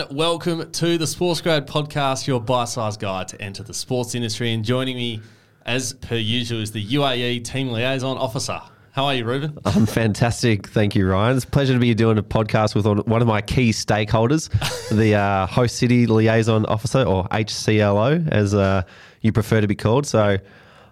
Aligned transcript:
and 0.00 0.16
welcome 0.16 0.70
to 0.72 0.98
the 0.98 1.06
Sports 1.06 1.40
Grad 1.40 1.66
Podcast, 1.66 2.26
your 2.26 2.38
bite-sized 2.38 3.00
guide 3.00 3.28
to 3.28 3.40
enter 3.40 3.62
the 3.62 3.72
sports 3.72 4.14
industry. 4.14 4.52
And 4.52 4.62
joining 4.62 4.94
me, 4.96 5.22
as 5.64 5.94
per 5.94 6.16
usual, 6.16 6.60
is 6.60 6.70
the 6.70 6.84
UAE 6.84 7.44
Team 7.44 7.70
Liaison 7.70 8.18
Officer. 8.18 8.60
How 8.90 9.06
are 9.06 9.14
you, 9.14 9.24
Ruben? 9.24 9.58
I'm 9.64 9.86
fantastic. 9.86 10.68
Thank 10.68 10.96
you, 10.96 11.08
Ryan. 11.08 11.36
It's 11.36 11.46
a 11.46 11.48
pleasure 11.48 11.72
to 11.72 11.78
be 11.78 11.94
doing 11.94 12.18
a 12.18 12.22
podcast 12.22 12.74
with 12.74 12.84
one 13.06 13.22
of 13.22 13.28
my 13.28 13.40
key 13.40 13.70
stakeholders, 13.70 14.50
the 14.94 15.14
uh, 15.14 15.46
Host 15.46 15.76
City 15.76 16.06
Liaison 16.06 16.66
Officer, 16.66 17.02
or 17.02 17.24
HCLO, 17.28 18.28
as 18.30 18.54
uh, 18.54 18.82
you 19.22 19.32
prefer 19.32 19.62
to 19.62 19.66
be 19.66 19.76
called. 19.76 20.06
So 20.06 20.36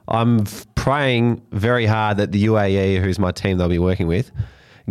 I'm 0.09 0.47
praying 0.77 1.43
very 1.53 1.85
hard 1.85 2.17
that 2.19 2.33
the 2.33 2.45
UAE, 2.45 3.03
who's 3.03 3.19
my 3.19 3.33
team 3.33 3.59
they'll 3.59 3.69
be 3.69 3.79
working 3.79 4.07
with, 4.07 4.31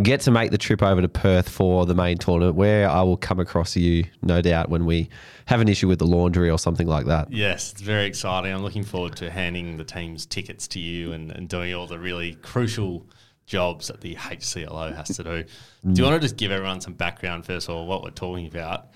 get 0.02 0.20
to 0.22 0.30
make 0.30 0.50
the 0.50 0.58
trip 0.58 0.82
over 0.82 1.00
to 1.00 1.08
Perth 1.08 1.48
for 1.48 1.86
the 1.86 1.94
main 1.94 2.18
tournament, 2.18 2.56
where 2.56 2.88
I 2.88 3.02
will 3.02 3.16
come 3.16 3.38
across 3.38 3.76
you, 3.76 4.04
no 4.22 4.40
doubt, 4.40 4.68
when 4.68 4.86
we 4.86 5.08
have 5.46 5.60
an 5.60 5.68
issue 5.68 5.88
with 5.88 5.98
the 5.98 6.06
laundry 6.06 6.50
or 6.50 6.58
something 6.58 6.86
like 6.86 7.06
that. 7.06 7.30
Yes, 7.30 7.72
it's 7.72 7.80
very 7.80 8.06
exciting. 8.06 8.52
I'm 8.52 8.62
looking 8.62 8.84
forward 8.84 9.16
to 9.16 9.30
handing 9.30 9.76
the 9.76 9.84
team's 9.84 10.26
tickets 10.26 10.66
to 10.68 10.80
you 10.80 11.12
and, 11.12 11.30
and 11.30 11.48
doing 11.48 11.74
all 11.74 11.86
the 11.86 11.98
really 11.98 12.34
crucial 12.36 13.06
jobs 13.46 13.88
that 13.88 14.00
the 14.00 14.14
HCLO 14.16 14.94
has 14.96 15.08
to 15.16 15.22
do. 15.22 15.44
Do 15.92 16.00
you 16.00 16.08
want 16.08 16.20
to 16.20 16.20
just 16.20 16.36
give 16.36 16.50
everyone 16.50 16.80
some 16.80 16.94
background 16.94 17.44
first 17.44 17.68
of 17.68 17.74
all, 17.74 17.86
what 17.86 18.02
we're 18.02 18.10
talking 18.10 18.46
about? 18.46 18.88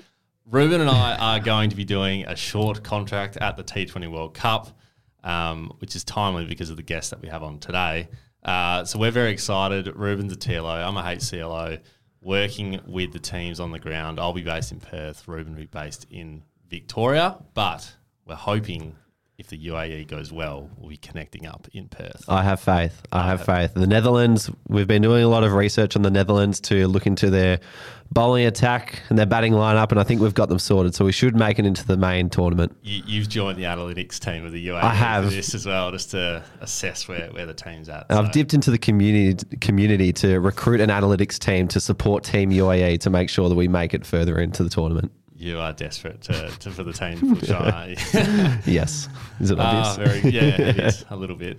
Ruben 0.50 0.80
and 0.80 0.88
I 0.88 1.16
are 1.16 1.40
going 1.40 1.68
to 1.68 1.76
be 1.76 1.84
doing 1.84 2.24
a 2.24 2.34
short 2.34 2.82
contract 2.82 3.36
at 3.36 3.58
the 3.58 3.62
T20 3.62 4.10
World 4.10 4.32
Cup, 4.32 4.70
um, 5.22 5.74
which 5.80 5.94
is 5.94 6.04
timely 6.04 6.46
because 6.46 6.70
of 6.70 6.76
the 6.76 6.82
guest 6.82 7.10
that 7.10 7.20
we 7.20 7.28
have 7.28 7.42
on 7.42 7.58
today. 7.58 8.08
Uh, 8.42 8.84
so 8.84 8.98
we're 8.98 9.10
very 9.10 9.30
excited. 9.30 9.88
Ruben's 9.96 10.32
a 10.32 10.36
TLO. 10.36 10.86
I'm 10.86 10.96
a 10.96 11.02
HCLO 11.02 11.80
working 12.20 12.80
with 12.86 13.12
the 13.12 13.18
teams 13.18 13.60
on 13.60 13.70
the 13.70 13.78
ground. 13.78 14.18
I'll 14.18 14.32
be 14.32 14.42
based 14.42 14.72
in 14.72 14.80
Perth. 14.80 15.26
Ruben 15.26 15.54
will 15.54 15.60
be 15.60 15.66
based 15.66 16.06
in 16.10 16.42
Victoria. 16.68 17.38
But 17.54 17.94
we're 18.26 18.34
hoping 18.34 18.96
if 19.38 19.46
the 19.46 19.68
UAE 19.68 20.08
goes 20.08 20.32
well, 20.32 20.68
we'll 20.78 20.90
be 20.90 20.96
connecting 20.96 21.46
up 21.46 21.68
in 21.72 21.86
Perth. 21.88 22.24
I 22.28 22.42
have 22.42 22.58
faith. 22.58 23.00
I 23.12 23.24
have 23.28 23.44
faith. 23.44 23.72
The 23.72 23.86
Netherlands, 23.86 24.50
we've 24.66 24.88
been 24.88 25.00
doing 25.02 25.22
a 25.22 25.28
lot 25.28 25.44
of 25.44 25.52
research 25.52 25.94
on 25.94 26.02
the 26.02 26.10
Netherlands 26.10 26.58
to 26.62 26.88
look 26.88 27.06
into 27.06 27.30
their 27.30 27.60
bowling 28.10 28.46
attack 28.46 29.00
and 29.08 29.16
their 29.16 29.26
batting 29.26 29.52
lineup, 29.52 29.92
and 29.92 30.00
I 30.00 30.02
think 30.02 30.20
we've 30.20 30.34
got 30.34 30.48
them 30.48 30.58
sorted. 30.58 30.96
So 30.96 31.04
we 31.04 31.12
should 31.12 31.36
make 31.36 31.60
it 31.60 31.66
into 31.66 31.86
the 31.86 31.96
main 31.96 32.30
tournament. 32.30 32.76
You, 32.82 33.20
have 33.20 33.28
joined 33.28 33.58
the 33.58 33.62
analytics 33.62 34.18
team 34.18 34.44
of 34.44 34.50
the 34.50 34.68
UAE. 34.68 34.82
I 34.82 34.92
have 34.92 35.30
this 35.30 35.54
as 35.54 35.64
well, 35.64 35.92
just 35.92 36.10
to 36.10 36.42
assess 36.60 37.06
where, 37.06 37.30
where 37.30 37.46
the 37.46 37.54
team's 37.54 37.88
at. 37.88 38.06
So. 38.10 38.18
I've 38.18 38.32
dipped 38.32 38.54
into 38.54 38.72
the 38.72 38.78
community 38.78 39.44
community 39.60 40.12
to 40.14 40.40
recruit 40.40 40.80
an 40.80 40.90
analytics 40.90 41.38
team 41.38 41.68
to 41.68 41.80
support 41.80 42.24
Team 42.24 42.50
UAE 42.50 42.98
to 43.00 43.10
make 43.10 43.30
sure 43.30 43.48
that 43.48 43.54
we 43.54 43.68
make 43.68 43.94
it 43.94 44.04
further 44.04 44.40
into 44.40 44.64
the 44.64 44.70
tournament. 44.70 45.12
You 45.38 45.60
are 45.60 45.72
desperate 45.72 46.20
to, 46.22 46.50
to 46.50 46.70
for 46.72 46.82
the 46.82 46.92
team 46.92 47.20
to 47.34 47.36
push 47.36 47.48
yes. 48.66 49.08
Is 49.38 49.52
it 49.52 49.60
obvious? 49.60 49.96
Uh, 49.96 50.04
very, 50.04 50.32
yeah, 50.32 50.60
it 50.60 50.78
is 50.80 51.04
a 51.10 51.16
little 51.16 51.36
bit. 51.36 51.56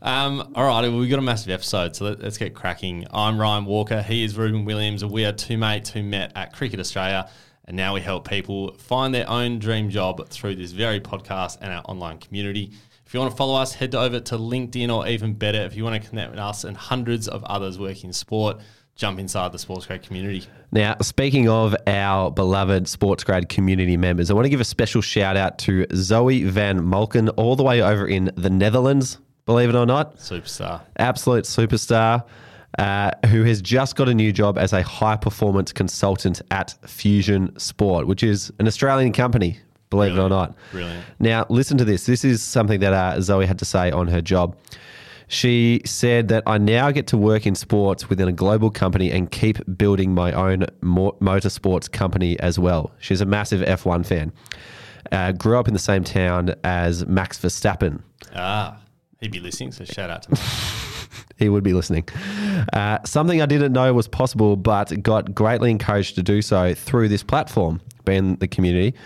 um, 0.00 0.52
all 0.54 0.64
right, 0.64 0.82
well, 0.82 0.98
we've 0.98 1.10
got 1.10 1.18
a 1.18 1.22
massive 1.22 1.50
episode, 1.50 1.96
so 1.96 2.04
let, 2.04 2.22
us 2.22 2.38
get 2.38 2.54
cracking. 2.54 3.04
I'm 3.10 3.40
Ryan 3.40 3.64
Walker. 3.64 4.00
He 4.00 4.22
is 4.22 4.38
Ruben 4.38 4.64
Williams, 4.64 5.02
and 5.02 5.10
we 5.10 5.24
are 5.24 5.32
two 5.32 5.58
mates 5.58 5.90
who 5.90 6.04
met 6.04 6.30
at 6.36 6.52
Cricket 6.52 6.78
Australia. 6.78 7.28
And 7.64 7.76
now 7.76 7.94
we 7.94 8.00
help 8.00 8.28
people 8.28 8.74
find 8.74 9.12
their 9.12 9.28
own 9.28 9.58
dream 9.58 9.90
job 9.90 10.28
through 10.28 10.54
this 10.54 10.70
very 10.70 11.00
podcast 11.00 11.58
and 11.60 11.72
our 11.72 11.82
online 11.86 12.18
community. 12.18 12.70
If 13.06 13.12
you 13.12 13.18
want 13.18 13.32
to 13.32 13.36
follow 13.36 13.60
us, 13.60 13.74
head 13.74 13.96
over 13.96 14.20
to 14.20 14.36
LinkedIn, 14.36 14.94
or 14.94 15.08
even 15.08 15.34
better, 15.34 15.62
if 15.62 15.74
you 15.74 15.82
want 15.82 16.00
to 16.00 16.08
connect 16.08 16.30
with 16.30 16.38
us 16.38 16.62
and 16.62 16.76
hundreds 16.76 17.26
of 17.26 17.42
others 17.42 17.76
working 17.76 18.10
in 18.10 18.12
sport 18.12 18.60
jump 19.00 19.18
inside 19.18 19.50
the 19.50 19.58
Sports 19.58 19.86
Grad 19.86 20.02
community. 20.02 20.46
Now, 20.72 20.94
speaking 21.00 21.48
of 21.48 21.74
our 21.86 22.30
beloved 22.30 22.86
Sports 22.86 23.24
Grad 23.24 23.48
community 23.48 23.96
members, 23.96 24.30
I 24.30 24.34
want 24.34 24.44
to 24.44 24.50
give 24.50 24.60
a 24.60 24.64
special 24.64 25.00
shout 25.00 25.38
out 25.38 25.58
to 25.60 25.86
Zoe 25.94 26.44
Van 26.44 26.86
Malkin, 26.88 27.30
all 27.30 27.56
the 27.56 27.62
way 27.62 27.80
over 27.80 28.06
in 28.06 28.30
the 28.36 28.50
Netherlands, 28.50 29.18
believe 29.46 29.70
it 29.70 29.74
or 29.74 29.86
not. 29.86 30.16
Superstar. 30.16 30.82
Absolute 30.98 31.44
superstar. 31.44 32.24
Uh, 32.78 33.10
who 33.26 33.42
has 33.42 33.60
just 33.60 33.96
got 33.96 34.08
a 34.08 34.14
new 34.14 34.32
job 34.32 34.56
as 34.56 34.72
a 34.72 34.80
high 34.82 35.16
performance 35.16 35.72
consultant 35.72 36.40
at 36.52 36.76
Fusion 36.86 37.58
Sport, 37.58 38.06
which 38.06 38.22
is 38.22 38.52
an 38.60 38.68
Australian 38.68 39.12
company, 39.12 39.58
believe 39.90 40.12
Brilliant. 40.12 40.18
it 40.18 40.22
or 40.22 40.28
not. 40.28 40.54
Brilliant. 40.70 41.04
Now, 41.18 41.46
listen 41.48 41.78
to 41.78 41.84
this. 41.84 42.06
This 42.06 42.24
is 42.24 42.42
something 42.42 42.78
that 42.78 42.92
uh, 42.92 43.20
Zoe 43.22 43.44
had 43.44 43.58
to 43.58 43.64
say 43.64 43.90
on 43.90 44.06
her 44.06 44.20
job. 44.20 44.56
She 45.30 45.80
said 45.84 46.26
that 46.28 46.42
I 46.44 46.58
now 46.58 46.90
get 46.90 47.06
to 47.06 47.16
work 47.16 47.46
in 47.46 47.54
sports 47.54 48.08
within 48.08 48.26
a 48.26 48.32
global 48.32 48.68
company 48.68 49.12
and 49.12 49.30
keep 49.30 49.58
building 49.78 50.12
my 50.12 50.32
own 50.32 50.66
motorsports 50.82 51.90
company 51.90 52.38
as 52.40 52.58
well. 52.58 52.90
She's 52.98 53.20
a 53.20 53.24
massive 53.24 53.60
F1 53.60 54.04
fan. 54.04 54.32
Uh, 55.12 55.30
grew 55.30 55.56
up 55.56 55.68
in 55.68 55.72
the 55.72 55.78
same 55.78 56.02
town 56.02 56.56
as 56.64 57.06
Max 57.06 57.38
Verstappen. 57.38 58.02
Ah, 58.34 58.76
he'd 59.20 59.30
be 59.30 59.38
listening, 59.38 59.70
so 59.70 59.84
shout 59.84 60.10
out 60.10 60.24
to 60.24 60.30
Max. 60.32 61.08
he 61.36 61.48
would 61.48 61.62
be 61.62 61.74
listening. 61.74 62.08
Uh, 62.72 62.98
something 63.04 63.40
I 63.40 63.46
didn't 63.46 63.72
know 63.72 63.94
was 63.94 64.08
possible, 64.08 64.56
but 64.56 65.00
got 65.00 65.32
greatly 65.32 65.70
encouraged 65.70 66.16
to 66.16 66.24
do 66.24 66.42
so 66.42 66.74
through 66.74 67.06
this 67.06 67.22
platform, 67.22 67.80
being 68.04 68.34
the 68.36 68.48
community. 68.48 68.98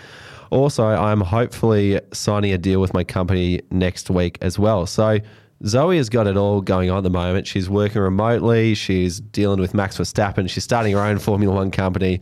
Also, 0.49 0.85
I'm 0.85 1.21
hopefully 1.21 2.01
signing 2.13 2.51
a 2.51 2.57
deal 2.57 2.81
with 2.81 2.95
my 2.95 3.03
company 3.03 3.61
next 3.69 4.09
week 4.09 4.39
as 4.41 4.57
well. 4.57 4.87
So, 4.87 5.19
Zoe 5.65 5.97
has 5.97 6.09
got 6.09 6.27
it 6.27 6.35
all 6.35 6.61
going 6.61 6.89
on 6.89 6.97
at 6.97 7.03
the 7.03 7.09
moment. 7.09 7.47
She's 7.47 7.69
working 7.69 8.01
remotely. 8.01 8.75
She's 8.75 9.19
dealing 9.19 9.59
with 9.59 9.73
Max 9.73 9.97
Verstappen. 9.97 10.49
She's 10.49 10.63
starting 10.63 10.93
her 10.93 10.99
own 10.99 11.17
Formula 11.17 11.53
One 11.53 11.71
company. 11.71 12.19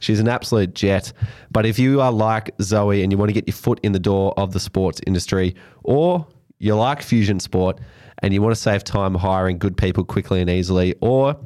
She's 0.00 0.20
an 0.20 0.28
absolute 0.28 0.74
jet. 0.74 1.12
But 1.50 1.64
if 1.66 1.78
you 1.78 2.00
are 2.00 2.12
like 2.12 2.54
Zoe 2.60 3.02
and 3.02 3.10
you 3.10 3.18
want 3.18 3.30
to 3.30 3.32
get 3.32 3.48
your 3.48 3.54
foot 3.54 3.80
in 3.82 3.92
the 3.92 3.98
door 3.98 4.34
of 4.36 4.52
the 4.52 4.60
sports 4.60 5.00
industry, 5.06 5.54
or 5.82 6.26
you 6.58 6.74
like 6.74 7.02
fusion 7.02 7.40
sport 7.40 7.80
and 8.18 8.34
you 8.34 8.42
want 8.42 8.54
to 8.54 8.60
save 8.60 8.84
time 8.84 9.14
hiring 9.14 9.58
good 9.58 9.76
people 9.76 10.04
quickly 10.04 10.40
and 10.40 10.50
easily, 10.50 10.94
or 11.00 11.36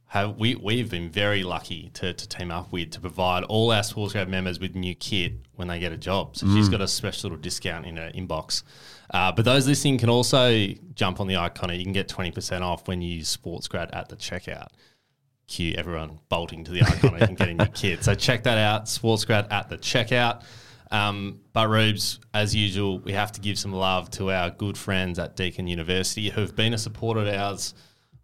have 0.09 0.37
we 0.37 0.55
we've 0.55 0.91
been 0.91 1.11
very 1.11 1.43
lucky 1.43 1.91
to, 1.95 2.13
to 2.13 2.29
team 2.29 2.51
up 2.51 2.71
with 2.71 2.91
to 2.93 3.01
provide 3.01 3.43
all 3.45 3.73
our 3.73 3.83
Sports 3.83 4.13
Grad 4.13 4.29
members 4.29 4.61
with 4.61 4.77
new 4.77 4.95
kit 4.95 5.33
when 5.57 5.67
they 5.69 5.81
get 5.81 5.93
a 5.93 5.97
job. 5.97 6.37
So 6.37 6.47
mm. 6.47 6.55
she's 6.55 6.69
got 6.69 6.81
a 6.81 6.87
special 6.87 7.31
little 7.31 7.43
discount 7.43 7.87
in 7.87 7.97
her 7.97 8.11
inbox. 8.15 8.63
Uh, 9.13 9.33
but 9.33 9.45
those 9.45 9.67
listening 9.67 9.99
can 9.99 10.09
also 10.09 10.69
jump 10.95 11.21
on 11.21 11.27
the 11.27 11.35
iconic. 11.35 11.79
You 11.79 11.85
can 11.85 11.93
get 11.93 12.09
twenty 12.09 12.31
percent 12.31 12.63
off 12.63 12.87
when 12.87 13.03
you 13.03 13.17
use 13.17 13.29
Sports 13.29 13.67
Grad 13.67 13.91
at 13.93 14.09
the 14.09 14.17
checkout. 14.17 14.69
Cue 15.49 15.75
everyone 15.77 16.19
bolting 16.29 16.65
to 16.65 16.71
the 16.73 16.81
iconic 16.81 17.23
and 17.23 17.37
getting 17.37 17.59
your 17.59 17.67
kit. 17.75 18.05
So 18.05 18.15
check 18.15 18.45
that 18.45 18.59
out, 18.59 18.89
Sports 18.89 19.25
Grad 19.25 19.49
at 19.51 19.69
the 19.69 19.77
checkout. 19.77 20.45
Um, 20.93 21.41
but 21.53 21.69
Rubes, 21.69 22.21
as 22.33 22.55
usual, 22.55 23.01
we 23.01 23.13
have 23.13 23.33
to 23.33 23.41
give 23.41 23.59
some 23.59 23.73
love 23.73 24.09
to 24.13 24.31
our 24.31 24.51
good 24.51 24.79
friends 24.79 25.19
at 25.19 25.35
Deakin 25.35 25.67
University 25.67 26.31
who 26.31 26.41
have 26.43 26.55
been 26.55 26.75
a 26.75 26.79
supporter 26.79 27.23
of 27.23 27.29
ours 27.29 27.75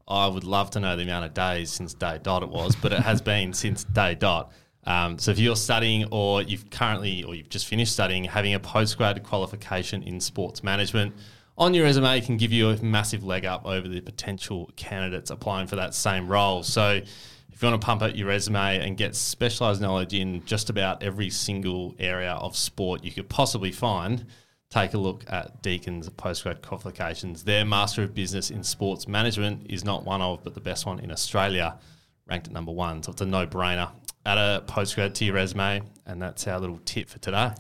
I 0.08 0.26
would 0.26 0.44
love 0.44 0.70
to 0.70 0.80
know 0.80 0.96
the 0.96 1.02
amount 1.02 1.26
of 1.26 1.34
days 1.34 1.70
since 1.70 1.94
day 1.94 2.18
dot 2.22 2.43
it 2.43 2.49
was, 2.49 2.76
but 2.76 2.93
it 2.93 3.00
has 3.00 3.20
been 3.32 3.52
since 3.52 3.84
day 3.84 4.14
dot. 4.14 4.52
Um, 4.84 5.19
so 5.19 5.31
if 5.31 5.38
you're 5.38 5.56
studying 5.56 6.06
or 6.10 6.43
you've 6.43 6.69
currently 6.70 7.22
or 7.22 7.34
you've 7.34 7.49
just 7.49 7.66
finished 7.66 7.93
studying, 7.93 8.25
having 8.25 8.54
a 8.54 8.60
postgrad 8.60 9.22
qualification 9.22 10.02
in 10.02 10.20
sports 10.20 10.64
management 10.64 11.14
on 11.58 11.75
your 11.75 11.84
resume 11.84 12.20
can 12.20 12.37
give 12.37 12.52
you 12.52 12.70
a 12.70 12.82
massive 12.82 13.25
leg 13.25 13.44
up 13.44 13.66
over 13.66 13.87
the 13.87 14.00
potential 14.00 14.70
candidates 14.76 15.31
applying 15.31 15.66
for 15.66 15.76
that 15.76 15.94
same 15.94 16.26
role. 16.26 16.62
So 16.62 17.00
if 17.52 17.62
you 17.62 17.69
want 17.69 17.81
to 17.81 17.84
pump 17.84 18.02
up 18.02 18.16
your 18.16 18.28
resume 18.28 18.78
and 18.78 18.96
get 18.96 19.14
specialized 19.14 19.81
knowledge 19.81 20.14
in 20.14 20.44
just 20.44 20.70
about 20.70 21.02
every 21.02 21.31
single 21.31 21.94
area 21.98 22.32
of 22.32 22.56
sport 22.56 23.05
you 23.05 23.12
could 23.12 23.28
possibly 23.28 23.70
find, 23.70 24.26
take 24.72 24.94
a 24.94 24.98
look 24.98 25.24
at 25.28 25.60
Deakin's 25.62 26.08
postgrad 26.08 26.62
qualifications. 26.62 27.44
Their 27.44 27.64
Master 27.64 28.02
of 28.02 28.14
Business 28.14 28.50
in 28.50 28.62
Sports 28.64 29.06
Management 29.06 29.66
is 29.69 29.84
not 29.84 30.04
one 30.04 30.22
of, 30.22 30.42
but 30.42 30.54
the 30.54 30.60
best 30.60 30.86
one 30.86 30.98
in 30.98 31.12
Australia, 31.12 31.78
ranked 32.26 32.46
at 32.46 32.54
number 32.54 32.72
one. 32.72 33.02
So 33.02 33.12
it's 33.12 33.20
a 33.20 33.26
no 33.26 33.46
brainer. 33.46 33.90
Add 34.24 34.38
a 34.38 34.64
postgrad 34.66 35.12
to 35.14 35.26
your 35.26 35.34
resume, 35.34 35.82
and 36.06 36.22
that's 36.22 36.46
our 36.46 36.58
little 36.58 36.80
tip 36.86 37.10
for 37.10 37.19
today. 37.19 37.50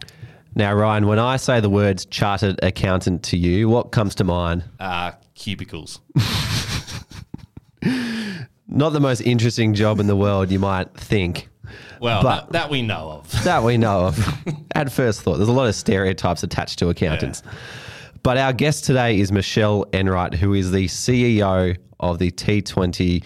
Now, 0.54 0.72
Ryan, 0.72 1.06
when 1.06 1.18
I 1.18 1.36
say 1.36 1.60
the 1.60 1.68
words 1.68 2.06
chartered 2.06 2.58
accountant 2.62 3.24
to 3.24 3.36
you, 3.36 3.68
what 3.68 3.90
comes 3.92 4.14
to 4.16 4.24
mind? 4.24 4.64
Uh, 4.80 5.12
cubicles. 5.34 6.00
not 8.66 8.90
the 8.90 9.00
most 9.00 9.20
interesting 9.20 9.74
job 9.74 10.00
in 10.00 10.06
the 10.06 10.16
world, 10.16 10.50
you 10.50 10.58
might 10.58 10.94
think. 10.94 11.48
Well, 12.00 12.22
but 12.22 12.46
that, 12.46 12.52
that, 12.52 12.70
we 12.70 12.82
know 12.82 13.22
of. 13.22 13.30
That 13.44 13.62
we 13.62 13.76
know 13.76 14.06
of. 14.06 14.18
At 14.74 14.90
first 14.92 15.22
thought, 15.22 15.36
there's 15.36 15.48
a 15.48 15.52
lot 15.52 15.68
of 15.68 15.74
stereotypes 15.74 16.42
attached 16.42 16.78
to 16.80 16.88
accountants. 16.88 17.42
Yeah. 17.44 17.52
But 18.22 18.38
our 18.38 18.52
guest 18.52 18.84
today 18.84 19.18
is 19.18 19.32
Michelle 19.32 19.84
Enright, 19.92 20.34
who 20.34 20.54
is 20.54 20.70
the 20.70 20.86
CEO 20.86 21.76
of 21.98 22.18
the 22.18 22.30
T20 22.30 23.24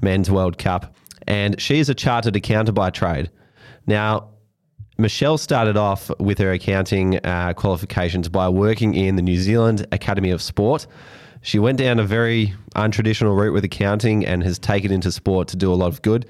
Men's 0.00 0.30
World 0.30 0.58
Cup. 0.58 0.94
And 1.26 1.60
she 1.60 1.78
is 1.78 1.88
a 1.88 1.94
chartered 1.94 2.36
accountant 2.36 2.74
by 2.74 2.90
trade. 2.90 3.30
Now, 3.86 4.30
Michelle 4.96 5.38
started 5.38 5.76
off 5.76 6.10
with 6.20 6.38
her 6.38 6.52
accounting 6.52 7.16
uh, 7.24 7.52
qualifications 7.54 8.28
by 8.28 8.48
working 8.48 8.94
in 8.94 9.16
the 9.16 9.22
New 9.22 9.38
Zealand 9.38 9.86
Academy 9.92 10.30
of 10.30 10.40
Sport. 10.40 10.86
She 11.42 11.58
went 11.58 11.78
down 11.78 11.98
a 11.98 12.04
very 12.04 12.54
untraditional 12.76 13.36
route 13.36 13.52
with 13.52 13.64
accounting 13.64 14.24
and 14.24 14.42
has 14.42 14.58
taken 14.58 14.92
into 14.92 15.10
sport 15.10 15.48
to 15.48 15.56
do 15.56 15.72
a 15.72 15.74
lot 15.74 15.88
of 15.88 16.00
good. 16.02 16.26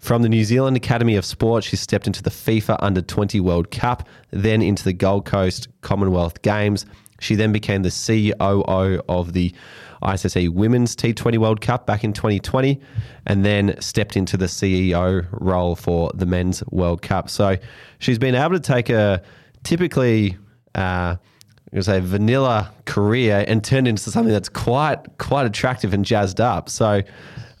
From 0.00 0.22
the 0.22 0.30
New 0.30 0.44
Zealand 0.44 0.78
Academy 0.78 1.14
of 1.16 1.26
Sport, 1.26 1.62
she 1.62 1.76
stepped 1.76 2.06
into 2.06 2.22
the 2.22 2.30
FIFA 2.30 2.78
Under 2.80 3.02
20 3.02 3.38
World 3.40 3.70
Cup, 3.70 4.08
then 4.30 4.62
into 4.62 4.82
the 4.82 4.94
Gold 4.94 5.26
Coast 5.26 5.68
Commonwealth 5.82 6.40
Games. 6.40 6.86
She 7.20 7.34
then 7.34 7.52
became 7.52 7.82
the 7.82 7.90
COO 7.90 9.02
of 9.10 9.34
the 9.34 9.54
ICC 10.02 10.48
Women's 10.48 10.96
T20 10.96 11.36
World 11.36 11.60
Cup 11.60 11.86
back 11.86 12.02
in 12.02 12.14
2020, 12.14 12.80
and 13.26 13.44
then 13.44 13.78
stepped 13.78 14.16
into 14.16 14.38
the 14.38 14.46
CEO 14.46 15.26
role 15.32 15.76
for 15.76 16.10
the 16.14 16.24
Men's 16.24 16.64
World 16.70 17.02
Cup. 17.02 17.28
So 17.28 17.58
she's 17.98 18.18
been 18.18 18.34
able 18.34 18.54
to 18.54 18.60
take 18.60 18.88
a 18.88 19.22
typically, 19.64 20.38
uh, 20.74 21.16
to 21.74 21.82
say, 21.82 22.00
vanilla 22.00 22.72
career 22.86 23.44
and 23.46 23.62
turn 23.62 23.86
it 23.86 23.90
into 23.90 24.10
something 24.10 24.32
that's 24.32 24.48
quite 24.48 24.96
quite 25.18 25.44
attractive 25.44 25.92
and 25.92 26.06
jazzed 26.06 26.40
up. 26.40 26.70
So. 26.70 27.02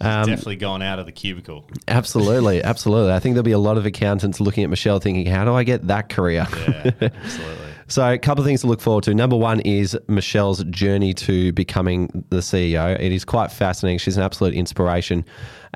Um, 0.00 0.26
Definitely 0.26 0.56
gone 0.56 0.82
out 0.82 0.98
of 0.98 1.06
the 1.06 1.12
cubicle. 1.12 1.68
Absolutely, 1.88 2.62
absolutely. 2.64 3.12
I 3.12 3.18
think 3.18 3.34
there'll 3.34 3.44
be 3.44 3.52
a 3.52 3.58
lot 3.58 3.76
of 3.76 3.86
accountants 3.86 4.40
looking 4.40 4.64
at 4.64 4.70
Michelle 4.70 4.98
thinking, 4.98 5.26
how 5.26 5.44
do 5.44 5.54
I 5.54 5.64
get 5.64 5.86
that 5.88 6.08
career? 6.08 6.46
Yeah, 6.50 6.90
absolutely. 7.00 7.66
So, 7.88 8.08
a 8.08 8.18
couple 8.18 8.42
of 8.42 8.46
things 8.46 8.60
to 8.60 8.68
look 8.68 8.80
forward 8.80 9.02
to. 9.04 9.14
Number 9.14 9.36
one 9.36 9.58
is 9.60 9.98
Michelle's 10.06 10.62
journey 10.64 11.12
to 11.14 11.52
becoming 11.52 12.24
the 12.30 12.36
CEO. 12.36 12.98
It 12.98 13.10
is 13.10 13.24
quite 13.24 13.50
fascinating. 13.50 13.98
She's 13.98 14.16
an 14.16 14.22
absolute 14.22 14.54
inspiration. 14.54 15.24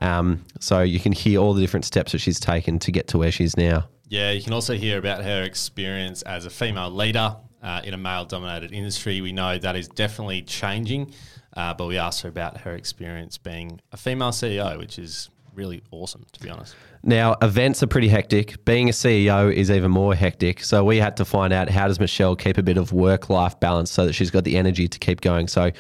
Um, 0.00 0.44
so, 0.60 0.80
you 0.80 1.00
can 1.00 1.10
hear 1.10 1.40
all 1.40 1.54
the 1.54 1.60
different 1.60 1.84
steps 1.84 2.12
that 2.12 2.18
she's 2.18 2.38
taken 2.38 2.78
to 2.78 2.92
get 2.92 3.08
to 3.08 3.18
where 3.18 3.32
she's 3.32 3.56
now. 3.56 3.88
Yeah, 4.08 4.30
you 4.30 4.42
can 4.42 4.52
also 4.52 4.74
hear 4.74 4.96
about 4.96 5.24
her 5.24 5.42
experience 5.42 6.22
as 6.22 6.46
a 6.46 6.50
female 6.50 6.90
leader 6.90 7.36
uh, 7.64 7.80
in 7.82 7.94
a 7.94 7.98
male 7.98 8.24
dominated 8.24 8.72
industry. 8.72 9.20
We 9.20 9.32
know 9.32 9.58
that 9.58 9.74
is 9.74 9.88
definitely 9.88 10.42
changing. 10.42 11.12
Uh, 11.56 11.72
but 11.72 11.86
we 11.86 11.98
asked 11.98 12.22
her 12.22 12.28
about 12.28 12.58
her 12.58 12.74
experience 12.74 13.38
being 13.38 13.80
a 13.92 13.96
female 13.96 14.30
CEO, 14.30 14.76
which 14.78 14.98
is 14.98 15.30
really 15.54 15.82
awesome, 15.92 16.26
to 16.32 16.40
be 16.40 16.50
honest. 16.50 16.74
Now, 17.04 17.36
events 17.42 17.82
are 17.82 17.86
pretty 17.86 18.08
hectic. 18.08 18.64
Being 18.64 18.88
a 18.88 18.92
CEO 18.92 19.52
is 19.52 19.70
even 19.70 19.90
more 19.90 20.14
hectic. 20.14 20.64
So 20.64 20.84
we 20.84 20.96
had 20.96 21.16
to 21.18 21.24
find 21.24 21.52
out 21.52 21.68
how 21.68 21.86
does 21.86 22.00
Michelle 22.00 22.34
keep 22.34 22.58
a 22.58 22.62
bit 22.62 22.76
of 22.76 22.92
work-life 22.92 23.60
balance 23.60 23.90
so 23.90 24.06
that 24.06 24.14
she's 24.14 24.30
got 24.30 24.42
the 24.44 24.56
energy 24.56 24.88
to 24.88 24.98
keep 24.98 25.20
going. 25.20 25.46
So 25.46 25.70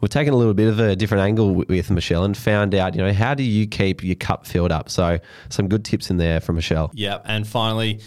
we're 0.00 0.08
taking 0.08 0.32
a 0.32 0.36
little 0.36 0.54
bit 0.54 0.68
of 0.68 0.80
a 0.80 0.96
different 0.96 1.22
angle 1.22 1.54
with 1.54 1.90
Michelle 1.90 2.24
and 2.24 2.36
found 2.36 2.74
out, 2.74 2.96
you 2.96 3.02
know, 3.02 3.12
how 3.12 3.34
do 3.34 3.42
you 3.44 3.66
keep 3.68 4.02
your 4.02 4.16
cup 4.16 4.46
filled 4.46 4.72
up? 4.72 4.88
So 4.88 5.20
some 5.48 5.68
good 5.68 5.84
tips 5.84 6.10
in 6.10 6.16
there 6.16 6.40
from 6.40 6.56
Michelle. 6.56 6.90
Yeah, 6.94 7.20
and 7.24 7.46
finally 7.46 8.00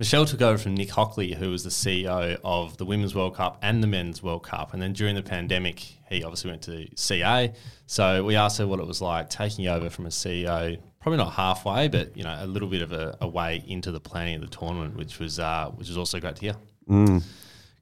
Michelle 0.00 0.24
took 0.24 0.40
over 0.40 0.56
from 0.56 0.72
Nick 0.72 0.88
Hockley, 0.88 1.34
who 1.34 1.50
was 1.50 1.62
the 1.62 1.68
CEO 1.68 2.40
of 2.42 2.78
the 2.78 2.86
Women's 2.86 3.14
World 3.14 3.34
Cup 3.34 3.58
and 3.60 3.82
the 3.82 3.86
Men's 3.86 4.22
World 4.22 4.42
Cup. 4.42 4.72
And 4.72 4.80
then 4.80 4.94
during 4.94 5.14
the 5.14 5.22
pandemic, 5.22 5.78
he 6.08 6.24
obviously 6.24 6.48
went 6.48 6.62
to 6.62 6.88
CA. 6.96 7.52
So 7.84 8.24
we 8.24 8.34
asked 8.34 8.56
her 8.56 8.66
what 8.66 8.80
it 8.80 8.86
was 8.86 9.02
like 9.02 9.28
taking 9.28 9.68
over 9.68 9.90
from 9.90 10.06
a 10.06 10.08
CEO, 10.08 10.78
probably 11.00 11.18
not 11.18 11.34
halfway, 11.34 11.88
but 11.88 12.16
you 12.16 12.24
know, 12.24 12.34
a 12.40 12.46
little 12.46 12.66
bit 12.66 12.80
of 12.80 12.92
a, 12.92 13.14
a 13.20 13.28
way 13.28 13.62
into 13.66 13.92
the 13.92 14.00
planning 14.00 14.36
of 14.36 14.40
the 14.40 14.46
tournament, 14.46 14.96
which 14.96 15.18
was 15.18 15.38
uh, 15.38 15.70
which 15.74 15.88
was 15.88 15.98
also 15.98 16.18
great 16.18 16.36
to 16.36 16.40
hear. 16.40 16.54
Mm. 16.88 17.22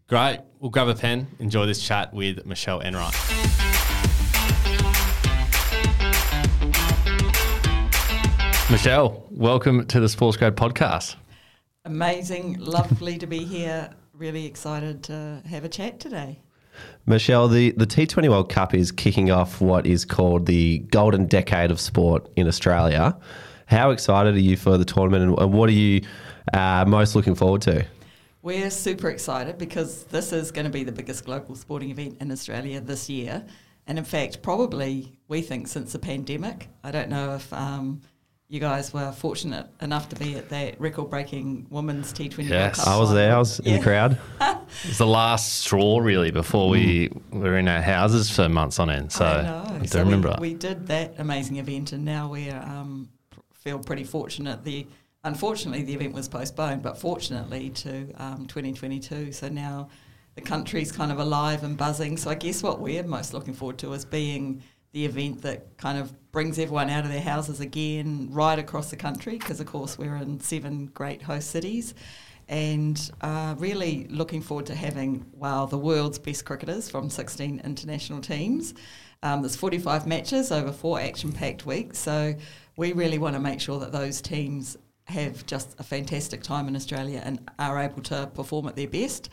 Great. 0.08 0.40
We'll 0.58 0.72
grab 0.72 0.88
a 0.88 0.96
pen. 0.96 1.28
Enjoy 1.38 1.66
this 1.66 1.80
chat 1.80 2.12
with 2.12 2.44
Michelle 2.44 2.80
Enright. 2.80 3.14
Michelle, 8.72 9.24
welcome 9.30 9.86
to 9.86 10.00
the 10.00 10.08
Sports 10.08 10.36
Grad 10.36 10.56
podcast. 10.56 11.14
Amazing, 11.88 12.58
lovely 12.58 13.16
to 13.16 13.26
be 13.26 13.44
here. 13.44 13.88
Really 14.12 14.44
excited 14.44 15.02
to 15.04 15.42
have 15.48 15.64
a 15.64 15.70
chat 15.70 15.98
today. 15.98 16.38
Michelle, 17.06 17.48
the, 17.48 17.70
the 17.78 17.86
T20 17.86 18.28
World 18.28 18.50
Cup 18.50 18.74
is 18.74 18.92
kicking 18.92 19.30
off 19.30 19.62
what 19.62 19.86
is 19.86 20.04
called 20.04 20.44
the 20.44 20.80
golden 20.90 21.24
decade 21.24 21.70
of 21.70 21.80
sport 21.80 22.28
in 22.36 22.46
Australia. 22.46 23.16
How 23.64 23.90
excited 23.90 24.34
are 24.34 24.38
you 24.38 24.58
for 24.58 24.76
the 24.76 24.84
tournament 24.84 25.40
and, 25.40 25.50
what 25.54 25.70
are 25.70 25.72
you 25.72 26.02
uh, 26.52 26.84
most 26.86 27.16
looking 27.16 27.34
forward 27.34 27.62
to? 27.62 27.86
We're 28.42 28.68
super 28.68 29.08
excited 29.08 29.56
because 29.56 30.04
this 30.04 30.30
is 30.30 30.50
going 30.50 30.66
to 30.66 30.70
be 30.70 30.84
the 30.84 30.92
biggest 30.92 31.24
global 31.24 31.54
sporting 31.54 31.88
event 31.88 32.18
in 32.20 32.30
Australia 32.30 32.82
this 32.82 33.08
year. 33.08 33.46
And 33.86 33.96
in 33.96 34.04
fact, 34.04 34.42
probably 34.42 35.16
we 35.28 35.40
think 35.40 35.68
since 35.68 35.92
the 35.92 35.98
pandemic. 35.98 36.68
I 36.84 36.90
don't 36.90 37.08
know 37.08 37.36
if 37.36 37.50
um, 37.50 38.02
you 38.48 38.60
guys 38.60 38.94
were 38.94 39.12
fortunate 39.12 39.66
enough 39.82 40.08
to 40.08 40.16
be 40.16 40.34
at 40.36 40.48
that 40.48 40.80
record-breaking 40.80 41.66
women's 41.68 42.14
T20 42.14 42.48
yes. 42.48 42.86
I 42.86 42.98
was 42.98 43.12
there. 43.12 43.34
I 43.34 43.38
was 43.38 43.60
yeah. 43.62 43.72
in 43.72 43.78
the 43.78 43.82
crowd. 43.82 44.18
it 44.40 44.58
was 44.86 44.98
the 44.98 45.06
last 45.06 45.58
straw, 45.58 45.98
really, 45.98 46.30
before 46.30 46.70
we 46.70 47.10
mm. 47.10 47.22
were 47.30 47.58
in 47.58 47.68
our 47.68 47.82
houses 47.82 48.30
for 48.30 48.48
months 48.48 48.78
on 48.78 48.88
end. 48.88 49.12
So 49.12 49.26
I, 49.26 49.74
I 49.74 49.78
do 49.80 49.86
so 49.86 49.98
remember. 49.98 50.34
We, 50.40 50.52
we, 50.52 50.54
did 50.54 50.86
that 50.86 51.16
amazing 51.18 51.56
event, 51.56 51.92
and 51.92 52.06
now 52.06 52.30
we 52.30 52.48
um, 52.48 53.10
feel 53.52 53.78
pretty 53.78 54.04
fortunate. 54.04 54.64
The 54.64 54.86
unfortunately 55.24 55.82
the 55.82 55.94
event 55.94 56.14
was 56.14 56.26
postponed, 56.26 56.82
but 56.82 56.96
fortunately 56.96 57.68
to 57.70 58.10
um, 58.14 58.46
2022. 58.46 59.32
So 59.32 59.50
now 59.50 59.90
the 60.36 60.40
country's 60.40 60.90
kind 60.90 61.12
of 61.12 61.18
alive 61.18 61.64
and 61.64 61.76
buzzing. 61.76 62.16
So 62.16 62.30
I 62.30 62.34
guess 62.34 62.62
what 62.62 62.80
we're 62.80 63.02
most 63.02 63.34
looking 63.34 63.52
forward 63.52 63.76
to 63.78 63.92
is 63.92 64.06
being 64.06 64.62
the 64.92 65.04
event 65.04 65.42
that 65.42 65.76
kind 65.76 65.98
of 65.98 66.14
brings 66.38 66.56
everyone 66.56 66.88
out 66.88 67.04
of 67.04 67.10
their 67.10 67.20
houses 67.20 67.58
again 67.58 68.28
right 68.30 68.60
across 68.60 68.90
the 68.90 68.96
country 68.96 69.38
because 69.38 69.58
of 69.58 69.66
course 69.66 69.98
we're 69.98 70.14
in 70.14 70.38
seven 70.38 70.86
great 70.94 71.20
host 71.20 71.50
cities 71.50 71.94
and 72.48 73.10
uh, 73.22 73.56
really 73.58 74.06
looking 74.08 74.40
forward 74.40 74.64
to 74.64 74.72
having 74.72 75.26
wow 75.32 75.66
the 75.66 75.76
world's 75.76 76.16
best 76.16 76.44
cricketers 76.44 76.88
from 76.88 77.10
16 77.10 77.60
international 77.64 78.20
teams. 78.20 78.72
Um, 79.24 79.42
there's 79.42 79.56
45 79.56 80.06
matches 80.06 80.52
over 80.52 80.70
four 80.70 81.00
action-packed 81.00 81.66
weeks 81.66 81.98
so 81.98 82.36
we 82.76 82.92
really 82.92 83.18
want 83.18 83.34
to 83.34 83.40
make 83.40 83.60
sure 83.60 83.80
that 83.80 83.90
those 83.90 84.20
teams 84.20 84.76
have 85.06 85.44
just 85.44 85.74
a 85.80 85.82
fantastic 85.82 86.44
time 86.44 86.68
in 86.68 86.76
australia 86.76 87.20
and 87.24 87.50
are 87.58 87.80
able 87.80 88.02
to 88.02 88.30
perform 88.32 88.68
at 88.68 88.76
their 88.76 88.86
best 88.86 89.28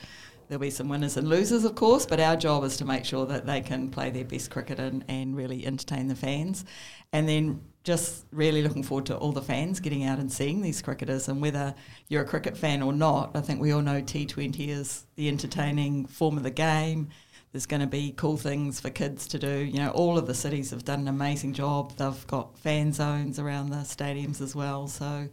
There'll 0.48 0.62
be 0.62 0.70
some 0.70 0.90
winners 0.90 1.18
and 1.18 1.28
losers, 1.28 1.64
of 1.64 1.75
course, 1.75 2.06
but 2.06 2.20
our 2.20 2.36
job 2.36 2.64
is 2.64 2.78
to 2.78 2.86
make 2.86 3.06
sure 3.06 3.25
that 3.25 3.46
they 3.46 3.62
can 3.62 3.90
play 3.90 4.10
their 4.10 4.25
best 4.25 4.52
cricket 4.52 4.80
and, 4.80 5.04
and 5.08 5.36
really 5.36 5.66
entertain 5.66 6.08
the 6.08 6.16
fans. 6.16 6.66
And 7.12 7.28
then 7.28 7.62
just 7.84 8.25
really 8.32 8.62
looking 8.62 8.84
forward 8.84 9.06
to 9.06 9.16
all 9.16 9.32
the 9.32 9.42
fans 9.42 9.80
getting 9.80 10.04
out 10.04 10.20
and 10.20 10.32
seeing 10.32 10.62
these 10.62 10.82
cricketers. 10.82 11.28
And 11.28 11.42
whether 11.42 11.74
you're 12.10 12.24
a 12.24 12.28
cricket 12.28 12.58
fan 12.58 12.82
or 12.82 12.92
not, 12.92 13.36
I 13.36 13.42
think 13.42 13.62
we 13.62 13.72
all 13.72 13.82
know 13.82 14.02
T20 14.02 14.68
is 14.68 15.06
the 15.16 15.28
entertaining 15.28 16.06
form 16.06 16.38
of 16.38 16.44
the 16.44 16.52
game. 16.52 17.10
There's 17.52 17.68
going 17.68 17.82
to 17.82 17.88
be 17.88 18.12
cool 18.12 18.38
things 18.38 18.80
for 18.82 18.90
kids 18.90 19.28
to 19.30 19.40
do. 19.40 19.60
You 19.60 19.80
know, 19.80 19.92
all 19.92 20.18
of 20.18 20.28
the 20.28 20.34
cities 20.34 20.72
have 20.72 20.84
done 20.84 21.02
an 21.02 21.08
amazing 21.08 21.54
job. 21.54 21.96
They've 21.96 22.28
got 22.28 22.58
fan 22.58 22.92
zones 22.92 23.40
around 23.40 23.70
the 23.70 23.78
stadiums 23.78 24.42
as 24.42 24.56
well. 24.56 24.88
So 24.88 25.30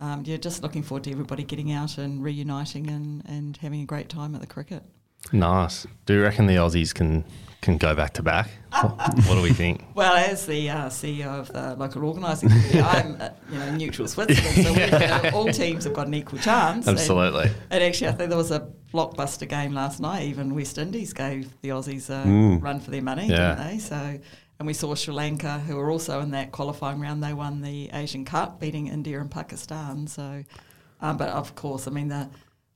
um, 0.00 0.22
yeah, 0.24 0.36
just 0.36 0.62
looking 0.62 0.82
forward 0.82 1.04
to 1.04 1.10
everybody 1.10 1.42
getting 1.42 1.72
out 1.72 1.98
and 1.98 2.22
reuniting 2.22 2.88
and, 2.88 3.22
and 3.26 3.56
having 3.58 3.80
a 3.80 3.86
great 3.86 4.08
time 4.08 4.34
at 4.34 4.40
the 4.40 4.46
cricket. 4.46 4.82
Nice. 5.32 5.86
Do 6.04 6.14
you 6.14 6.22
reckon 6.22 6.46
the 6.46 6.56
Aussies 6.56 6.94
can 6.94 7.24
can 7.62 7.78
go 7.78 7.94
back 7.94 8.12
to 8.12 8.22
back? 8.22 8.48
what 8.80 9.34
do 9.34 9.42
we 9.42 9.52
think? 9.52 9.84
Well, 9.94 10.14
as 10.14 10.46
the 10.46 10.70
uh, 10.70 10.86
CEO 10.86 11.26
of 11.26 11.52
the 11.52 11.74
local 11.74 12.04
organising 12.04 12.50
committee, 12.50 12.80
I'm 12.80 13.20
uh, 13.20 13.30
you 13.50 13.58
know 13.58 13.74
neutral 13.74 14.06
Switzerland, 14.06 14.66
so 14.66 14.72
we, 14.72 14.90
know, 14.90 15.30
all 15.34 15.48
teams 15.52 15.84
have 15.84 15.94
got 15.94 16.06
an 16.06 16.14
equal 16.14 16.38
chance. 16.38 16.86
Absolutely. 16.86 17.44
And, 17.44 17.56
and, 17.70 17.82
actually, 17.82 18.08
I 18.08 18.12
think 18.12 18.28
there 18.28 18.38
was 18.38 18.52
a 18.52 18.70
blockbuster 18.92 19.48
game 19.48 19.72
last 19.72 20.00
night. 20.00 20.24
Even 20.24 20.54
West 20.54 20.78
Indies 20.78 21.12
gave 21.12 21.60
the 21.62 21.70
Aussies 21.70 22.08
a 22.08 22.26
mm. 22.26 22.62
run 22.62 22.78
for 22.78 22.90
their 22.90 23.02
money, 23.02 23.26
yeah. 23.26 23.54
didn't 23.54 23.66
they? 23.66 23.78
So 23.78 24.20
and 24.58 24.66
we 24.66 24.72
saw 24.72 24.94
Sri 24.94 25.12
Lanka, 25.12 25.58
who 25.60 25.76
were 25.76 25.90
also 25.90 26.20
in 26.20 26.30
that 26.30 26.52
qualifying 26.52 27.00
round. 27.00 27.22
They 27.22 27.34
won 27.34 27.60
the 27.60 27.90
Asian 27.92 28.24
Cup, 28.24 28.60
beating 28.60 28.86
India 28.86 29.20
and 29.20 29.30
Pakistan. 29.30 30.06
So, 30.06 30.44
um, 31.00 31.16
but 31.16 31.28
of 31.28 31.54
course, 31.54 31.86
I 31.86 31.90
mean 31.90 32.08
the 32.08 32.28